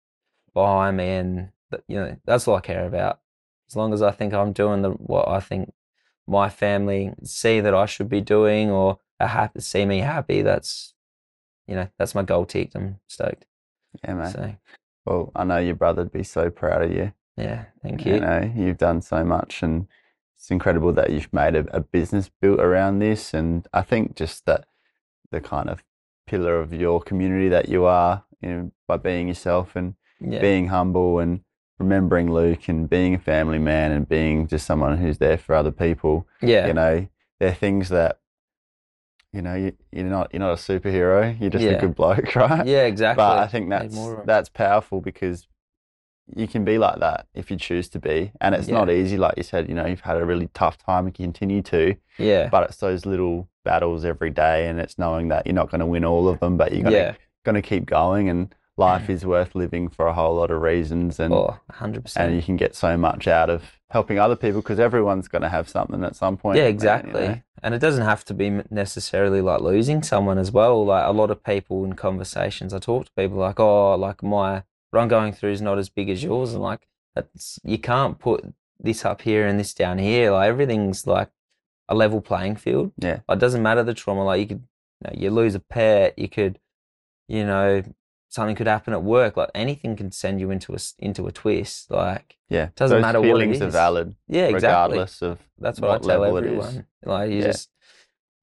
behind 0.54 0.98
me, 0.98 1.10
and 1.10 1.50
you 1.88 1.98
know 1.98 2.18
that's 2.26 2.48
all 2.48 2.56
I 2.56 2.62
care 2.62 2.86
about. 2.86 3.20
As 3.70 3.76
long 3.76 3.94
as 3.94 4.02
I 4.02 4.12
think 4.12 4.34
I'm 4.34 4.54
doing 4.54 4.82
the 4.82 4.92
what 4.92 5.28
I 5.28 5.40
think 5.40 5.74
my 6.26 6.50
family 6.50 7.14
see 7.24 7.60
that 7.60 7.74
I 7.76 7.86
should 7.86 8.10
be 8.10 8.22
doing, 8.22 8.70
or 8.72 9.00
are 9.20 9.28
happy 9.28 9.60
see 9.60 9.86
me 9.86 10.00
happy, 10.00 10.42
that's 10.42 10.94
you 11.68 11.76
know 11.76 11.88
that's 11.98 12.16
my 12.16 12.24
goal 12.24 12.46
ticked. 12.46 12.76
I'm 12.76 13.00
stoked. 13.08 13.46
Yeah, 14.04 14.14
man. 14.16 14.32
So 14.32 14.56
Well, 15.06 15.32
I 15.36 15.44
know 15.44 15.58
your 15.58 15.76
brother'd 15.76 16.12
be 16.12 16.24
so 16.24 16.50
proud 16.50 16.82
of 16.84 16.92
you. 16.92 17.14
yeah, 17.38 17.66
thank 17.82 18.06
You 18.06 18.16
you. 18.16 18.20
know, 18.22 18.52
you've 18.56 18.78
done 18.78 19.02
so 19.02 19.24
much, 19.24 19.62
and 19.64 19.88
it's 20.36 20.50
incredible 20.52 20.94
that 20.94 21.10
you've 21.12 21.32
made 21.34 21.56
a, 21.56 21.66
a 21.76 21.80
business 21.82 22.30
built 22.42 22.60
around 22.60 23.00
this. 23.00 23.34
And 23.34 23.68
I 23.74 23.82
think 23.82 24.16
just 24.16 24.46
that 24.46 24.66
the 25.32 25.42
kind 25.42 25.70
of 25.70 25.84
pillar 26.28 26.60
of 26.60 26.72
your 26.74 27.02
community 27.02 27.50
that 27.50 27.68
you 27.70 27.86
are, 27.86 28.24
you 28.42 28.50
know, 28.50 28.72
by 28.88 28.98
being 28.98 29.28
yourself 29.28 29.76
and 29.76 29.96
Yeah, 30.20 30.42
being 30.42 30.68
humble 30.68 31.20
and 31.20 31.42
remembering 31.80 32.32
Luke 32.32 32.68
and 32.70 32.90
being 32.90 33.16
a 33.16 33.20
family 33.20 33.60
man 33.60 33.92
and 33.92 34.08
being 34.08 34.48
just 34.48 34.66
someone 34.66 34.98
who's 34.98 35.18
there 35.18 35.38
for 35.38 35.56
other 35.56 35.72
people. 35.72 36.28
yeah, 36.42 36.68
You 36.68 36.74
know, 36.74 37.08
they're 37.40 37.54
things 37.54 37.90
that, 37.90 38.20
you 39.34 39.42
know, 39.42 39.56
you, 39.56 39.74
you're 39.92 40.06
not 40.06 40.34
you're 40.34 40.40
not 40.40 40.54
a 40.54 40.56
superhero. 40.56 41.40
You're 41.40 41.50
just 41.50 41.66
a 41.66 41.82
good 41.82 41.96
bloke, 41.96 42.36
right? 42.44 42.66
yeah, 42.66 42.84
exactly. 42.86 43.24
But 43.24 43.40
I 43.40 43.48
think 43.48 43.70
that's 43.70 43.96
more 43.96 44.24
that's 44.26 44.50
powerful 44.50 45.02
because 45.02 45.48
you 46.36 46.48
can 46.48 46.66
be 46.66 46.78
like 46.78 47.00
that 47.00 47.28
if 47.34 47.50
you 47.50 47.58
choose 47.58 47.88
to 47.90 48.00
be, 48.00 48.32
and 48.42 48.54
it's 48.56 48.68
Yeah. 48.68 48.76
not 48.76 48.90
easy. 48.90 49.18
Like 49.18 49.36
you 49.38 49.44
said, 49.44 49.70
you 49.70 49.76
know, 49.76 49.86
you've 49.86 50.02
had 50.02 50.18
a 50.18 50.26
really 50.26 50.50
tough 50.54 50.78
time 50.78 51.06
and 51.06 51.14
continue 51.16 51.62
to, 51.64 51.96
yeah, 52.18 52.50
but 52.50 52.64
it's 52.70 52.78
those 52.78 53.06
little 53.06 53.48
battles 53.64 54.04
every 54.06 54.30
day, 54.30 54.68
and 54.68 54.80
it's 54.80 54.98
knowing 54.98 55.30
that 55.30 55.46
you're 55.46 55.56
not 55.56 55.70
going 55.70 55.80
to 55.80 55.86
win 55.86 56.06
all 56.06 56.28
of 56.28 56.40
them, 56.40 56.58
but 56.58 56.74
you're 56.74 56.84
gonna 56.84 56.96
yeah. 56.96 57.14
going 57.46 57.56
to 57.56 57.62
keep 57.62 57.86
going, 57.86 58.30
and 58.30 58.54
life 58.78 59.10
is 59.10 59.26
worth 59.26 59.56
living 59.56 59.90
for 59.90 60.06
a 60.08 60.14
whole 60.14 60.36
lot 60.36 60.52
of 60.52 60.62
reasons, 60.62 61.20
and 61.20 61.34
Oh, 61.34 61.58
100 61.68 62.12
and 62.16 62.36
you 62.36 62.42
can 62.42 62.58
get 62.58 62.76
so 62.76 62.96
much 62.98 63.28
out 63.28 63.50
of 63.50 63.64
helping 63.90 64.20
other 64.20 64.36
people 64.36 64.62
because 64.62 64.80
everyone's 64.80 65.28
going 65.28 65.42
to 65.42 65.50
have 65.50 65.68
something 65.70 66.04
at 66.04 66.16
some 66.16 66.38
point. 66.38 66.58
Yeah, 66.58 66.64
man, 66.64 66.70
you 66.70 66.74
exactly. 66.76 67.28
know? 67.28 67.42
And 67.64 67.74
it 67.74 67.80
doesn't 67.80 68.04
have 68.04 68.24
to 68.26 68.34
be 68.36 68.62
necessarily 68.70 69.42
like 69.42 69.62
losing 69.62 70.04
someone 70.04 70.38
as 70.38 70.52
well. 70.52 70.86
Like 70.86 71.06
a 71.08 71.12
lot 71.12 71.32
of 71.32 71.44
people 71.44 71.84
in 71.86 71.94
conversations, 71.94 72.74
I 72.74 72.80
talk 72.80 73.06
to 73.06 73.12
people 73.14 73.38
like, 73.38 73.60
oh, 73.60 73.96
like 73.96 74.22
my 74.22 74.64
what 74.92 75.02
I'm 75.02 75.08
going 75.08 75.34
through 75.34 75.52
is 75.52 75.62
not 75.62 75.78
as 75.78 75.90
big 75.90 76.10
as 76.10 76.24
yours, 76.24 76.54
and 76.54 76.62
like 76.62 76.88
that's 77.16 77.60
you 77.64 77.78
can't 77.78 78.20
put 78.20 78.54
this 78.80 79.06
up 79.06 79.22
here 79.22 79.46
and 79.48 79.60
this 79.60 79.74
down 79.74 79.98
here. 79.98 80.32
Like 80.32 80.50
everything's 80.50 81.08
like 81.08 81.30
a 81.90 81.96
level 81.96 82.22
playing 82.22 82.58
field. 82.58 82.92
Yeah. 82.98 83.20
It 83.30 83.40
doesn't 83.40 83.64
matter 83.64 83.84
the 83.84 83.94
trauma. 83.94 84.24
Like 84.24 84.42
you 84.42 84.48
could, 84.48 84.64
you, 85.02 85.10
know, 85.10 85.22
you 85.22 85.30
lose 85.32 85.56
a 85.56 85.60
pet, 85.60 86.18
you 86.18 86.30
could, 86.30 86.60
you 87.28 87.46
know, 87.46 87.84
something 88.30 88.56
could 88.56 88.68
happen 88.68 88.94
at 88.94 89.04
work. 89.04 89.38
Like 89.38 89.50
anything 89.56 89.96
can 89.96 90.12
send 90.12 90.40
you 90.40 90.52
into 90.52 90.74
a 90.74 90.80
into 91.00 91.28
a 91.28 91.32
twist. 91.32 91.90
Like 91.92 92.38
Yeah, 92.50 92.66
It 92.66 92.76
Doesn't 92.76 92.98
Those 92.98 93.02
matter 93.02 93.20
what 93.20 93.28
it 93.28 93.32
feelings 93.32 93.62
are 93.62 93.70
valid 93.70 94.16
yeah, 94.28 94.46
exactly. 94.48 94.68
regardless 94.68 95.22
of 95.22 95.40
That's 95.58 95.80
what, 95.80 96.02
what 96.02 96.12
I 96.12 96.16
tell 96.16 96.26
everyone. 96.38 96.86
Like 97.04 97.32
you 97.32 97.38
Yeah. 97.38 97.46
just 97.46 97.70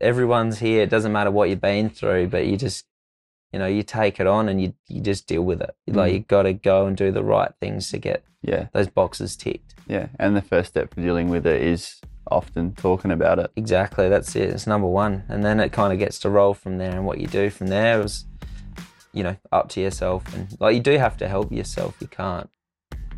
everyone's 0.00 0.58
here. 0.58 0.82
It 0.82 0.90
doesn't 0.90 1.12
matter 1.12 1.30
what 1.30 1.48
you've 1.48 1.60
been 1.60 1.90
through, 1.90 2.28
but 2.28 2.46
you 2.46 2.56
just 2.56 2.86
you 3.54 3.60
know, 3.60 3.66
you 3.68 3.84
take 3.84 4.18
it 4.18 4.26
on 4.26 4.48
and 4.48 4.60
you 4.60 4.74
you 4.88 5.00
just 5.00 5.28
deal 5.28 5.42
with 5.50 5.60
it. 5.62 5.74
Like 5.86 6.10
Mm. 6.10 6.14
you 6.14 6.20
gotta 6.36 6.52
go 6.52 6.86
and 6.86 6.96
do 6.96 7.12
the 7.12 7.22
right 7.22 7.52
things 7.60 7.88
to 7.92 7.98
get 7.98 8.24
yeah, 8.42 8.66
those 8.72 8.88
boxes 8.88 9.36
ticked. 9.36 9.74
yeah. 9.86 10.06
And 10.18 10.36
the 10.36 10.42
first 10.42 10.68
step 10.70 10.92
for 10.92 11.00
dealing 11.00 11.28
with 11.30 11.46
it 11.46 11.62
is 11.62 12.00
often 12.38 12.74
talking 12.74 13.12
about 13.12 13.38
it. 13.38 13.50
Exactly, 13.56 14.08
that's 14.08 14.34
it. 14.34 14.48
It's 14.54 14.66
number 14.66 14.88
one. 14.88 15.22
And 15.28 15.44
then 15.44 15.60
it 15.60 15.70
kind 15.72 15.92
of 15.92 15.98
gets 16.00 16.18
to 16.20 16.28
roll 16.30 16.52
from 16.62 16.78
there 16.78 16.90
and 16.96 17.06
what 17.06 17.20
you 17.20 17.28
do 17.28 17.48
from 17.48 17.68
there 17.68 18.00
is 18.02 18.24
you 19.12 19.22
know, 19.22 19.36
up 19.52 19.68
to 19.68 19.80
yourself 19.80 20.22
and 20.34 20.48
like 20.58 20.74
you 20.74 20.80
do 20.82 20.98
have 20.98 21.16
to 21.18 21.28
help 21.28 21.52
yourself. 21.52 21.92
You 22.00 22.08
can't 22.08 22.50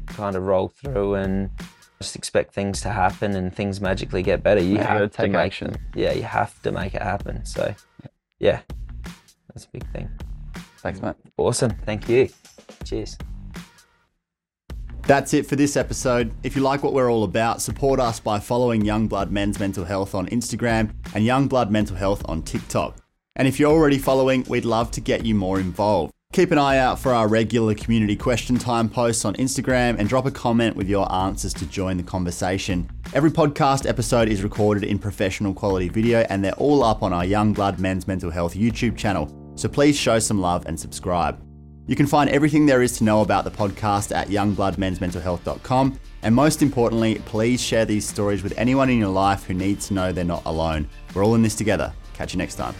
kind 0.06 0.36
of 0.36 0.42
roll 0.52 0.68
through 0.68 1.14
and 1.14 1.48
just 2.02 2.14
expect 2.14 2.52
things 2.52 2.82
to 2.82 2.90
happen 2.90 3.34
and 3.34 3.54
things 3.54 3.80
magically 3.80 4.22
get 4.22 4.42
better. 4.42 4.60
You 4.62 4.76
have 4.76 5.00
to 5.00 5.08
take 5.08 5.30
make 5.32 5.46
action. 5.46 5.76
Yeah, 5.94 6.12
you 6.12 6.24
have 6.24 6.60
to 6.64 6.70
make 6.72 6.92
it 6.94 7.00
happen. 7.02 7.46
So, 7.46 7.74
yeah, 8.38 8.60
that's 9.48 9.64
a 9.64 9.70
big 9.72 9.86
thing. 9.94 10.10
Thanks, 10.86 11.02
mate. 11.02 11.16
Awesome. 11.36 11.72
Thank 11.84 12.08
you. 12.08 12.28
Cheers. 12.84 13.18
That's 15.02 15.34
it 15.34 15.44
for 15.44 15.56
this 15.56 15.76
episode. 15.76 16.32
If 16.44 16.54
you 16.54 16.62
like 16.62 16.84
what 16.84 16.92
we're 16.92 17.10
all 17.10 17.24
about, 17.24 17.60
support 17.60 17.98
us 17.98 18.20
by 18.20 18.38
following 18.38 18.82
Youngblood 18.82 19.30
Men's 19.30 19.58
Mental 19.58 19.84
Health 19.84 20.14
on 20.14 20.28
Instagram 20.28 20.94
and 21.12 21.26
Youngblood 21.26 21.70
Mental 21.70 21.96
Health 21.96 22.22
on 22.26 22.40
TikTok. 22.42 22.98
And 23.34 23.48
if 23.48 23.58
you're 23.58 23.72
already 23.72 23.98
following, 23.98 24.44
we'd 24.48 24.64
love 24.64 24.92
to 24.92 25.00
get 25.00 25.26
you 25.26 25.34
more 25.34 25.58
involved. 25.58 26.12
Keep 26.32 26.52
an 26.52 26.58
eye 26.58 26.78
out 26.78 27.00
for 27.00 27.12
our 27.12 27.26
regular 27.26 27.74
community 27.74 28.14
question 28.14 28.56
time 28.56 28.88
posts 28.88 29.24
on 29.24 29.34
Instagram 29.34 29.98
and 29.98 30.08
drop 30.08 30.26
a 30.26 30.30
comment 30.30 30.76
with 30.76 30.88
your 30.88 31.10
answers 31.12 31.52
to 31.54 31.66
join 31.66 31.96
the 31.96 32.02
conversation. 32.04 32.88
Every 33.12 33.32
podcast 33.32 33.88
episode 33.88 34.28
is 34.28 34.44
recorded 34.44 34.84
in 34.84 35.00
professional 35.00 35.52
quality 35.52 35.88
video 35.88 36.20
and 36.28 36.44
they're 36.44 36.52
all 36.52 36.84
up 36.84 37.02
on 37.02 37.12
our 37.12 37.24
Youngblood 37.24 37.80
Men's 37.80 38.06
Mental 38.06 38.30
Health 38.30 38.54
YouTube 38.54 38.96
channel, 38.96 39.26
so 39.56 39.68
please 39.68 39.96
show 39.96 40.18
some 40.18 40.40
love 40.40 40.66
and 40.66 40.78
subscribe. 40.78 41.42
You 41.88 41.96
can 41.96 42.06
find 42.06 42.28
everything 42.30 42.66
there 42.66 42.82
is 42.82 42.98
to 42.98 43.04
know 43.04 43.20
about 43.20 43.44
the 43.44 43.50
podcast 43.50 44.14
at 44.14 44.28
youngbloodmensmentalhealth.com. 44.28 46.00
And 46.22 46.34
most 46.34 46.62
importantly, 46.62 47.16
please 47.26 47.60
share 47.62 47.84
these 47.84 48.06
stories 48.06 48.42
with 48.42 48.56
anyone 48.58 48.90
in 48.90 48.98
your 48.98 49.10
life 49.10 49.44
who 49.44 49.54
needs 49.54 49.88
to 49.88 49.94
know 49.94 50.12
they're 50.12 50.24
not 50.24 50.44
alone. 50.46 50.88
We're 51.14 51.24
all 51.24 51.36
in 51.36 51.42
this 51.42 51.54
together. 51.54 51.92
Catch 52.14 52.34
you 52.34 52.38
next 52.38 52.56
time. 52.56 52.74